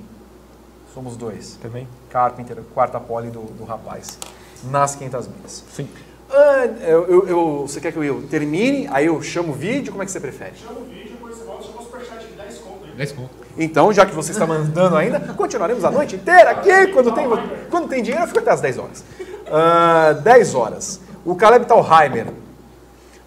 [0.93, 1.57] Somos dois.
[1.61, 1.87] Também.
[2.09, 4.17] Carpenter, quarta pole do, do rapaz.
[4.63, 5.63] Nas 500 milhas.
[5.71, 5.87] Sim.
[6.31, 9.91] Ah, eu, eu, eu, você quer que eu termine, aí eu chamo o vídeo?
[9.91, 10.55] Como é que você prefere?
[10.55, 12.87] Chama o vídeo, depois você volta e chama o superchat de 10 conto.
[12.95, 13.29] 10 conto.
[13.57, 16.87] Então, já que você está mandando ainda, continuaremos a noite inteira aqui.
[16.87, 17.27] Quando tem,
[17.69, 19.03] quando tem dinheiro, eu fico até as 10 horas.
[19.45, 20.99] Uh, 10 horas.
[21.23, 22.27] O Caleb Talheimer.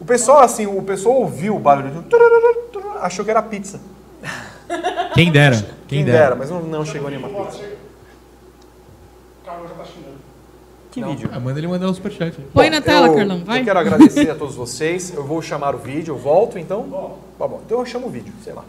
[0.00, 2.04] O pessoal, assim, o pessoal ouviu o barulho,
[3.00, 3.80] achou que era pizza.
[5.14, 5.56] Quem dera.
[5.56, 6.18] Quem, Quem dera.
[6.18, 6.36] dera.
[6.36, 7.62] mas não, não chegou nenhuma pizza.
[9.42, 10.18] O Carlos já tá xingando.
[10.90, 11.10] Que não.
[11.10, 11.30] vídeo?
[11.32, 12.36] Ah, manda ele mandar um superchat.
[12.52, 13.60] Põe Bom, na tela, eu, Carlão, vai.
[13.60, 15.12] Eu quero agradecer a todos vocês.
[15.14, 16.82] Eu vou chamar o vídeo, eu volto então?
[16.82, 17.18] Bom.
[17.38, 18.64] Tá bom, então eu chamo o vídeo, sei lá.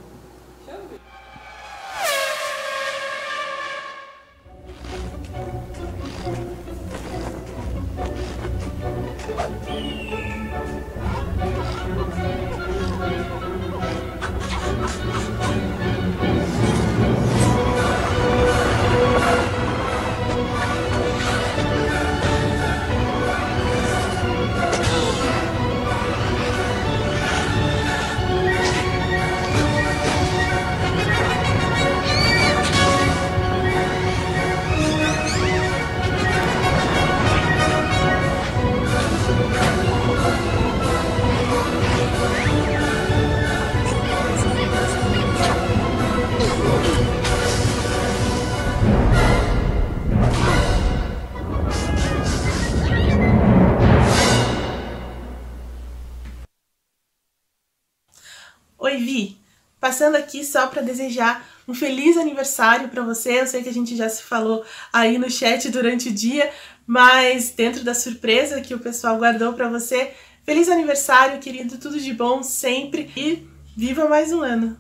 [60.00, 63.42] Passando aqui só para desejar um feliz aniversário para você.
[63.42, 64.64] Eu sei que a gente já se falou
[64.94, 66.50] aí no chat durante o dia,
[66.88, 70.14] mas dentro da surpresa que o pessoal guardou para você,
[70.46, 73.46] feliz aniversário, querido, tudo de bom sempre e
[73.76, 74.78] viva mais um ano.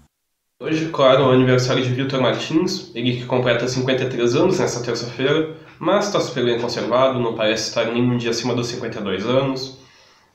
[0.57, 5.53] Hoje, claro, é o aniversário de Vitor Martins, ele que completa 53 anos nessa terça-feira,
[5.77, 9.79] mas está super bem conservado, não parece estar nenhum dia acima dos 52 anos.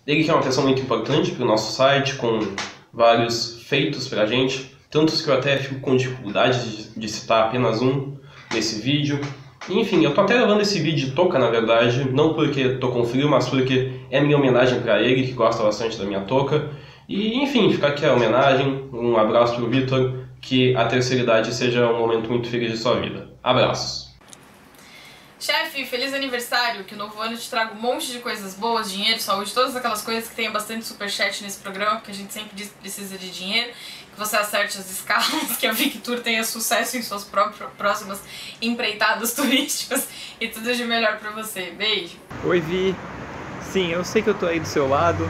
[0.07, 2.39] Ele que é uma pessoa muito importante para o nosso site, com
[2.93, 7.83] vários feitos para a gente, tantos que eu até fico com dificuldade de, citar apenas
[7.83, 8.17] um
[8.53, 9.21] nesse vídeo.
[9.69, 13.05] Enfim, eu tô até levando esse vídeo de toca, na verdade, não porque tô com
[13.05, 16.71] frio, mas porque é minha homenagem para ele, que gosta bastante da minha toca.
[17.09, 21.91] E, enfim, fica aqui a homenagem, um abraço pro Vitor, que a terceira idade seja
[21.91, 23.31] um momento muito feliz de sua vida.
[23.43, 24.05] Abraços!
[25.41, 29.21] Chefe, feliz aniversário, que o novo ano te traga um monte de coisas boas, dinheiro,
[29.21, 32.69] saúde, todas aquelas coisas que tem bastante superchat nesse programa, porque a gente sempre diz
[32.69, 33.71] que precisa de dinheiro
[34.17, 37.25] você acerte as escalas, que a Victour tenha sucesso em suas
[37.77, 38.21] próximas
[38.61, 40.09] empreitadas turísticas
[40.41, 41.73] e tudo de melhor para você.
[41.77, 42.17] Beijo.
[42.45, 42.95] Oi, Vi.
[43.73, 45.29] Sim, eu sei que eu tô aí do seu lado,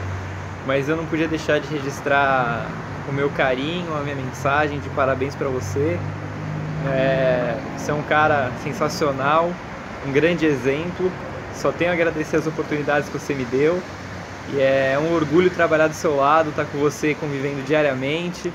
[0.67, 2.67] mas eu não podia deixar de registrar
[3.09, 5.97] o meu carinho, a minha mensagem de parabéns para você.
[6.87, 9.51] É, você é um cara sensacional,
[10.05, 11.11] um grande exemplo.
[11.55, 13.81] Só tenho a agradecer as oportunidades que você me deu.
[14.53, 18.51] E é um orgulho trabalhar do seu lado, estar tá com você convivendo diariamente.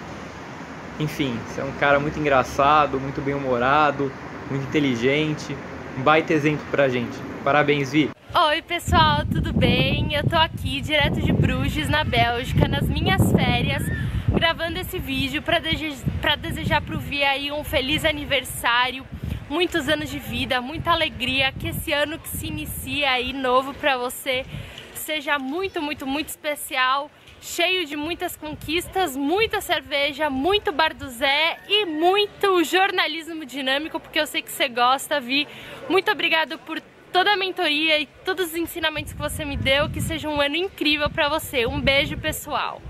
[1.01, 4.13] Enfim, você é um cara muito engraçado, muito bem-humorado,
[4.51, 5.57] muito inteligente,
[5.97, 7.17] um baita exemplo pra gente.
[7.43, 8.11] Parabéns, Vi!
[8.35, 10.13] Oi pessoal, tudo bem?
[10.15, 13.83] Eu tô aqui direto de Bruges, na Bélgica, nas minhas férias,
[14.29, 19.03] gravando esse vídeo para desejar, desejar pro Vi aí um feliz aniversário,
[19.49, 23.97] muitos anos de vida, muita alegria, que esse ano que se inicia aí novo para
[23.97, 24.45] você
[24.95, 27.11] seja muito, muito, muito especial,
[27.41, 34.21] cheio de muitas conquistas, muita cerveja, muito bar do Zé e muito jornalismo dinâmico, porque
[34.21, 35.49] eu sei que você gosta, Vi.
[35.89, 36.81] Muito obrigado por
[37.13, 40.57] toda a mentoria e todos os ensinamentos que você me deu, que seja um ano
[40.57, 41.67] incrível para você.
[41.67, 42.81] Um beijo, pessoal.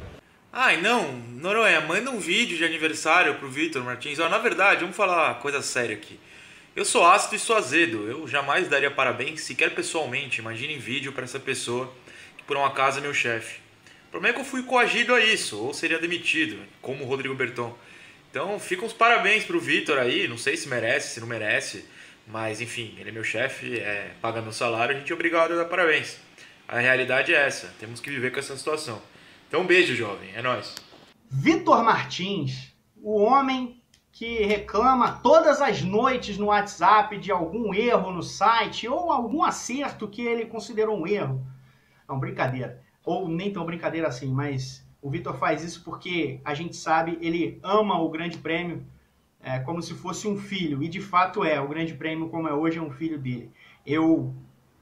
[0.52, 4.18] Ai, não, Noronha, manda um vídeo de aniversário pro Vitor Martins.
[4.18, 6.18] Ó, na verdade, vamos falar uma coisa séria aqui.
[6.74, 8.10] Eu sou ácido e sou azedo.
[8.10, 10.40] Eu jamais daria parabéns, sequer pessoalmente.
[10.40, 11.93] Imagine em vídeo para essa pessoa
[12.36, 13.60] que por um acaso é meu chefe.
[14.11, 17.32] O problema é que eu fui coagido a isso, ou seria demitido, como o Rodrigo
[17.32, 17.73] Berton.
[18.28, 20.27] Então, ficam os parabéns pro Vitor aí.
[20.27, 21.85] Não sei se merece, se não merece.
[22.27, 25.59] Mas, enfim, ele é meu chefe, é, paga meu salário, a gente é obrigado a
[25.59, 26.19] dar parabéns.
[26.66, 27.73] A realidade é essa.
[27.78, 29.01] Temos que viver com essa situação.
[29.47, 30.31] Então, um beijo, jovem.
[30.35, 30.74] É nóis.
[31.31, 33.81] Vitor Martins, o homem
[34.11, 40.09] que reclama todas as noites no WhatsApp de algum erro no site ou algum acerto
[40.09, 41.47] que ele considerou um erro.
[42.09, 42.82] Não, brincadeira.
[43.05, 47.59] Ou nem tão brincadeira assim, mas o Vitor faz isso porque a gente sabe, ele
[47.62, 48.85] ama o Grande Prêmio
[49.43, 51.59] é, como se fosse um filho, e de fato é.
[51.60, 53.51] O Grande Prêmio, como é hoje, é um filho dele.
[53.86, 54.35] Eu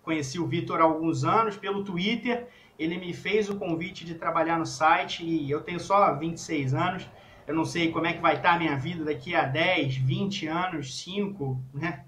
[0.03, 4.59] conheci o Vitor há alguns anos pelo Twitter ele me fez o convite de trabalhar
[4.59, 7.09] no site e eu tenho só 26 anos.
[7.47, 10.47] Eu não sei como é que vai estar a minha vida daqui a 10, 20
[10.47, 12.05] anos, 5, né?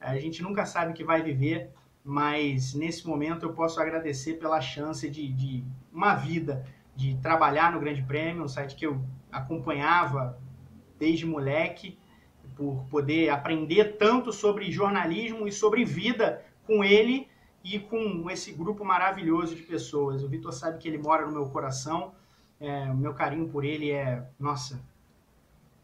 [0.00, 1.70] A gente nunca sabe o que vai viver,
[2.08, 5.62] mas nesse momento eu posso agradecer pela chance de, de
[5.92, 6.64] uma vida
[6.96, 8.98] de trabalhar no Grande Prêmio, um site que eu
[9.30, 10.40] acompanhava
[10.98, 11.98] desde moleque,
[12.56, 17.28] por poder aprender tanto sobre jornalismo e sobre vida com ele
[17.62, 20.24] e com esse grupo maravilhoso de pessoas.
[20.24, 22.14] O Vitor sabe que ele mora no meu coração,
[22.58, 24.80] é, o meu carinho por ele é, nossa,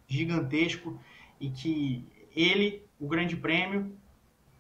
[0.09, 0.99] gigantesco
[1.39, 2.03] e que
[2.35, 3.95] ele, o Grande Prêmio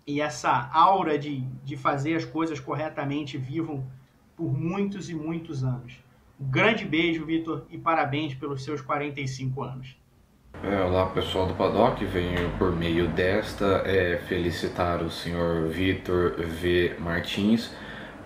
[0.06, 3.84] e essa aura de, de fazer as coisas corretamente vivam
[4.36, 5.94] por muitos e muitos anos.
[6.40, 9.96] Um grande beijo, Vitor, e parabéns pelos seus 45 anos.
[10.62, 16.96] É, olá pessoal do Paddock, venho por meio desta é, felicitar o senhor Vitor V.
[16.98, 17.70] Martins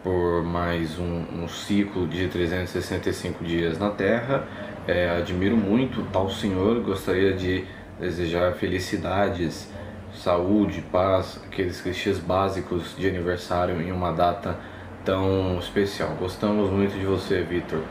[0.03, 4.47] por mais um, um, ciclo de 365 dias na Terra.
[4.87, 7.65] É, admiro muito tal senhor, gostaria de
[7.99, 9.71] desejar felicidades,
[10.19, 14.59] saúde, paz, aqueles clichês básicos de aniversário em uma data
[15.05, 16.15] tão especial.
[16.19, 17.83] Gostamos muito de você, Vitor.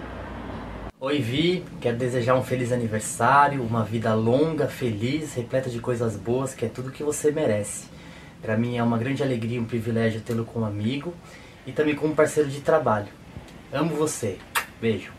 [1.00, 1.64] Oi, Vi.
[1.80, 6.70] Quero desejar um feliz aniversário, uma vida longa, feliz, repleta de coisas boas, que é
[6.70, 7.88] tudo que você merece.
[8.42, 11.14] Para mim é uma grande alegria e um privilégio tê-lo como amigo
[11.66, 13.08] e também como parceiro de trabalho.
[13.72, 14.38] Amo você.
[14.82, 15.17] Beijo.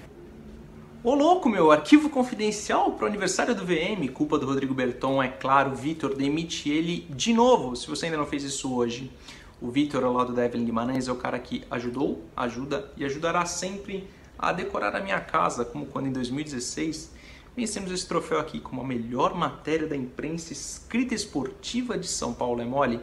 [1.08, 5.74] Ô louco, meu, arquivo confidencial pro aniversário do VM, culpa do Rodrigo Berton, é claro,
[5.74, 9.10] Vitor, demite ele de novo, se você ainda não fez isso hoje.
[9.58, 13.46] O Vitor, ao lado da Evelyn Guimarães, é o cara que ajudou, ajuda e ajudará
[13.46, 14.06] sempre
[14.38, 17.10] a decorar a minha casa, como quando em 2016
[17.56, 22.60] vencemos esse troféu aqui como a melhor matéria da imprensa escrita esportiva de São Paulo
[22.60, 23.00] é mole.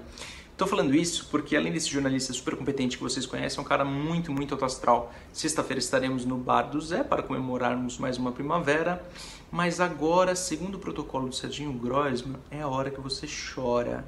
[0.56, 3.84] Estou falando isso porque, além desse jornalista super competente que vocês conhecem, é um cara
[3.84, 5.14] muito, muito alto astral.
[5.34, 9.06] Sexta-feira estaremos no Bar do Zé para comemorarmos mais uma primavera.
[9.52, 14.06] Mas agora, segundo o protocolo do Serginho Grossman, é a hora que você chora.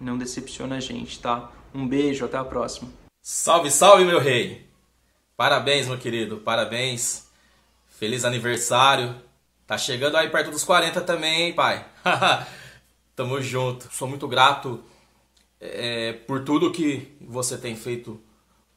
[0.00, 1.52] Não decepciona a gente, tá?
[1.74, 2.88] Um beijo, até a próxima.
[3.20, 4.66] Salve, salve, meu rei!
[5.36, 7.26] Parabéns, meu querido, parabéns.
[7.86, 9.14] Feliz aniversário.
[9.66, 11.84] Tá chegando aí perto dos 40 também, hein, pai?
[13.14, 13.86] Tamo junto.
[13.92, 14.82] Sou muito grato
[15.60, 18.20] é, por tudo que você tem feito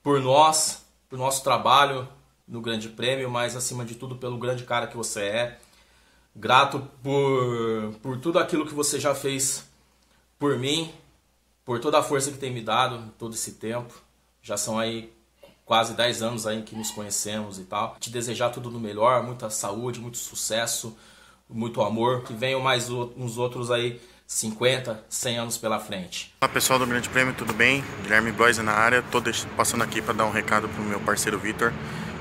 [0.02, 2.08] por nós, por nosso trabalho
[2.48, 5.60] no Grande Prêmio, mas acima de tudo pelo grande cara que você é.
[6.36, 9.66] Grato por, por tudo aquilo que você já fez
[10.38, 10.92] por mim,
[11.64, 13.94] por toda a força que tem me dado todo esse tempo.
[14.42, 15.14] Já são aí
[15.64, 17.96] quase 10 anos aí que nos conhecemos e tal.
[18.00, 20.98] Te desejar tudo no melhor, muita saúde, muito sucesso,
[21.48, 22.24] muito amor.
[22.24, 26.34] Que venham mais uns outros aí 50, 100 anos pela frente.
[26.42, 27.84] Olá pessoal do Grande Prêmio, tudo bem?
[28.02, 29.04] Guilherme Bloise na área.
[29.04, 29.22] Tô
[29.56, 31.72] passando aqui para dar um recado pro meu parceiro Vitor.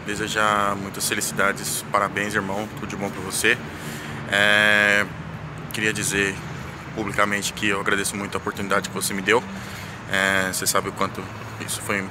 [0.06, 3.56] Desejar muitas felicidades, parabéns irmão, tudo de bom para você.
[4.30, 5.06] É...
[5.72, 6.34] Queria dizer
[6.94, 9.42] publicamente que eu agradeço muito a oportunidade que você me deu.
[10.10, 10.52] É...
[10.52, 11.22] Você sabe o quanto
[11.64, 12.04] isso foi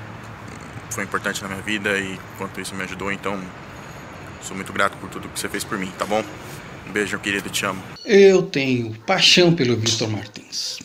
[0.91, 3.41] foi importante na minha vida e quanto isso me ajudou, então
[4.41, 6.23] sou muito grato por tudo que você fez por mim, tá bom?
[6.91, 7.81] Um beijo, querido, te amo.
[8.03, 10.77] Eu tenho paixão pelo Vitor Martins.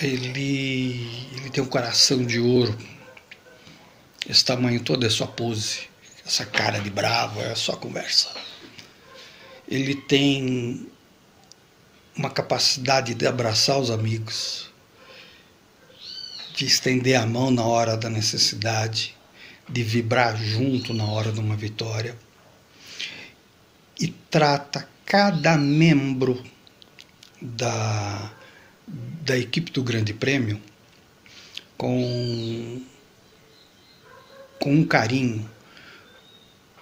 [0.00, 1.06] Ele,
[1.36, 2.74] ele tem um coração de ouro.
[4.26, 5.90] Esse tamanho todo é sua pose.
[6.24, 8.30] Essa cara de bravo é só conversa.
[9.68, 10.88] ele tem
[12.16, 14.70] uma capacidade de abraçar os amigos,
[16.56, 19.14] de estender a mão na hora da necessidade,
[19.68, 22.16] de vibrar junto na hora de uma vitória.
[24.00, 26.42] E trata cada membro
[27.40, 28.32] da,
[29.22, 30.60] da equipe do Grande Prêmio
[31.76, 32.82] com,
[34.60, 35.48] com um carinho,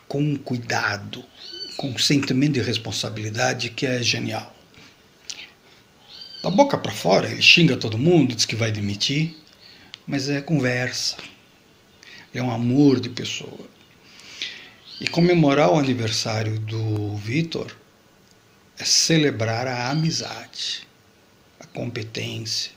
[0.08, 1.24] com um cuidado,
[1.76, 4.54] com um sentimento de responsabilidade que é genial.
[6.42, 9.36] Da boca para fora, ele xinga todo mundo, diz que vai demitir,
[10.06, 11.16] mas é conversa.
[12.32, 13.75] É um amor de pessoa.
[14.98, 17.66] E comemorar o aniversário do Vitor
[18.80, 20.88] é celebrar a amizade,
[21.60, 22.72] a competência,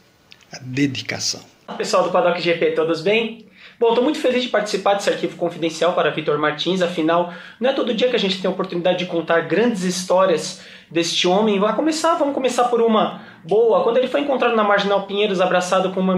[0.51, 1.39] a dedicação.
[1.77, 3.45] Pessoal do Paddock GP, todos bem?
[3.79, 7.73] Bom, estou muito feliz de participar desse arquivo confidencial para Vitor Martins, afinal, não é
[7.73, 11.57] todo dia que a gente tem a oportunidade de contar grandes histórias deste homem.
[11.57, 13.81] Vai começar, vamos começar por uma boa.
[13.81, 16.17] Quando ele foi encontrado na Marginal Pinheiros abraçado com uma.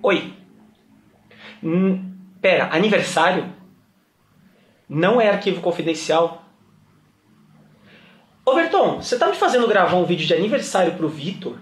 [0.00, 0.32] Oi.
[1.60, 3.57] Hum, pera, aniversário?
[4.88, 6.44] Não é arquivo confidencial.
[8.44, 11.58] Ô Berton, você tá me fazendo gravar um vídeo de aniversário pro Vitor?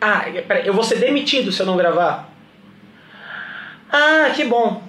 [0.00, 2.30] Ah, pera, eu vou ser demitido se eu não gravar.
[3.90, 4.82] Ah, que bom.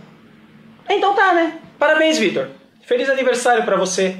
[0.88, 1.60] Então tá, né?
[1.78, 2.50] Parabéns, Vitor.
[2.84, 4.18] Feliz aniversário para você.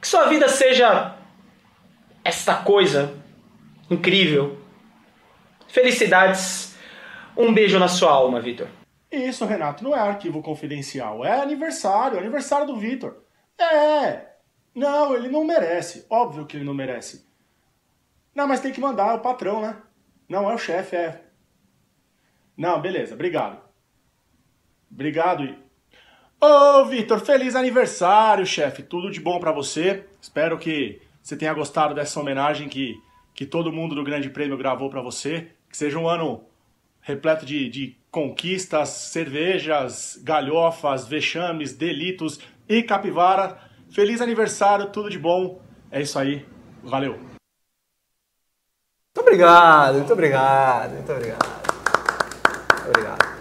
[0.00, 1.14] Que sua vida seja
[2.24, 3.14] esta coisa
[3.90, 4.58] incrível.
[5.68, 6.76] Felicidades.
[7.36, 8.68] Um beijo na sua alma, Vitor.
[9.14, 13.22] Isso, Renato, não é arquivo confidencial, é aniversário, aniversário do Vitor.
[13.58, 14.34] É.
[14.74, 16.04] Não, ele não merece.
[16.10, 17.26] Óbvio que ele não merece.
[18.34, 19.76] Não, mas tem que mandar, é o patrão, né?
[20.28, 21.22] Não, é o chefe, é.
[22.56, 23.62] Não, beleza, obrigado.
[24.90, 25.58] Obrigado e.
[26.40, 28.82] Ô, Vitor, feliz aniversário, chefe.
[28.82, 30.06] Tudo de bom para você.
[30.20, 32.94] Espero que você tenha gostado dessa homenagem que,
[33.34, 35.52] que todo mundo do Grande Prêmio gravou para você.
[35.70, 36.44] Que seja um ano
[37.00, 42.38] repleto de, de conquistas, cervejas, galhofas, vexames, delitos
[42.68, 43.58] e capivara.
[43.90, 45.60] Feliz aniversário, tudo de bom.
[45.90, 46.46] É isso aí.
[46.84, 47.14] Valeu.
[47.14, 51.44] Muito obrigado, muito obrigado, muito obrigado.
[52.72, 53.34] Muito obrigado.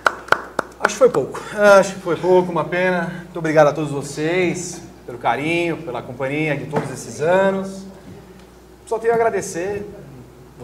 [0.80, 1.40] Acho que foi pouco.
[1.80, 3.26] Acho que foi pouco, uma pena.
[3.26, 7.86] Muito obrigado a todos vocês pelo carinho, pela companhia de todos esses anos.
[8.88, 9.88] Só tenho a agradecer.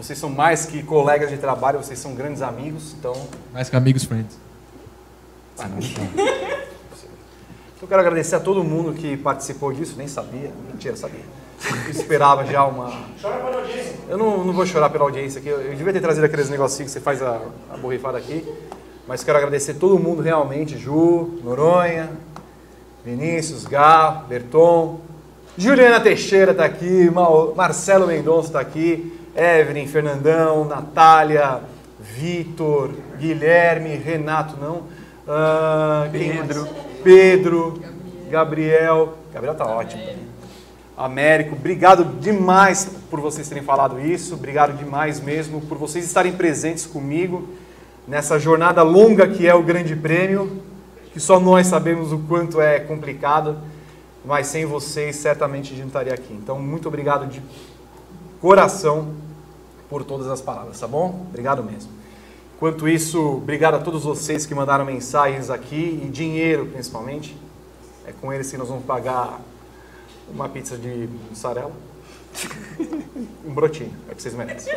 [0.02, 3.14] Vocês são mais que colegas de trabalho, vocês são grandes amigos, então.
[3.52, 4.38] Mais que amigos friends.
[7.82, 11.20] Eu quero agradecer a todo mundo que participou disso, nem sabia, mentira, sabia.
[11.84, 12.90] Eu esperava já uma.
[13.20, 13.94] Chora pela audiência.
[14.08, 16.90] Eu não, não vou chorar pela audiência aqui, eu, eu devia ter trazido aqueles negocinhos
[16.90, 17.38] que você faz a,
[17.70, 18.42] a borrifada aqui,
[19.06, 22.10] mas quero agradecer todo mundo realmente: Ju, Noronha,
[23.04, 24.98] Vinícius, Gá, Berton,
[25.58, 27.10] Juliana Teixeira está aqui,
[27.54, 31.60] Marcelo Mendonça está aqui, Evelyn, Fernandão, Natália,
[31.98, 34.84] Vitor, Guilherme, Renato não,
[35.28, 36.08] ah?
[36.10, 36.68] Pedro.
[37.02, 37.80] Pedro,
[38.30, 40.02] Gabriel, Gabriel tá ótimo.
[40.96, 46.84] Américo, obrigado demais por vocês terem falado isso, obrigado demais mesmo por vocês estarem presentes
[46.84, 47.48] comigo
[48.06, 50.60] nessa jornada longa que é o Grande Prêmio,
[51.12, 53.56] que só nós sabemos o quanto é complicado,
[54.24, 56.32] mas sem vocês certamente a gente não estaria aqui.
[56.34, 57.40] Então, muito obrigado de
[58.40, 59.14] coração
[59.88, 61.26] por todas as palavras, tá bom?
[61.28, 61.90] Obrigado mesmo.
[62.56, 67.36] Enquanto isso, obrigado a todos vocês que mandaram mensagens aqui e dinheiro principalmente.
[68.06, 69.40] É com eles que nós vamos pagar
[70.32, 71.72] uma pizza de mussarela.
[73.44, 74.72] um brotinho, é o que vocês merecem.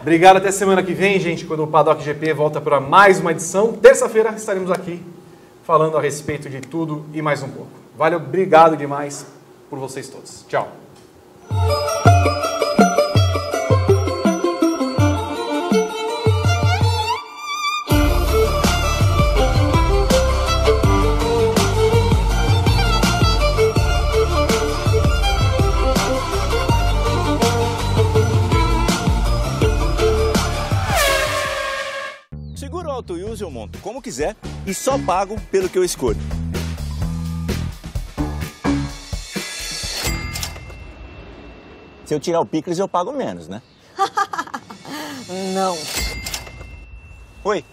[0.00, 3.72] Obrigado até semana que vem, gente, quando o Paddock GP volta para mais uma edição.
[3.72, 5.02] Terça-feira estaremos aqui
[5.64, 7.70] falando a respeito de tudo e mais um pouco.
[7.96, 9.26] Valeu, obrigado demais
[9.68, 10.44] por vocês todos.
[10.48, 12.07] Tchau.
[33.58, 36.18] Monto como quiser e só pago pelo que eu escolho.
[42.04, 43.60] Se eu tirar o picles, eu pago menos, né?
[45.54, 45.76] Não.
[47.44, 47.64] Oi,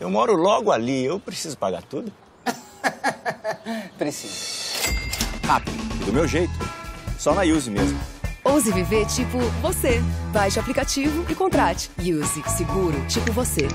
[0.00, 2.10] eu moro logo ali, eu preciso pagar tudo?
[3.98, 4.34] Precisa.
[5.44, 6.52] Rápido, do meu jeito.
[7.18, 7.98] Só na Use mesmo.
[8.42, 10.00] Ouse viver tipo você.
[10.32, 11.90] Baixe o aplicativo e contrate.
[11.98, 13.68] Use Seguro tipo você.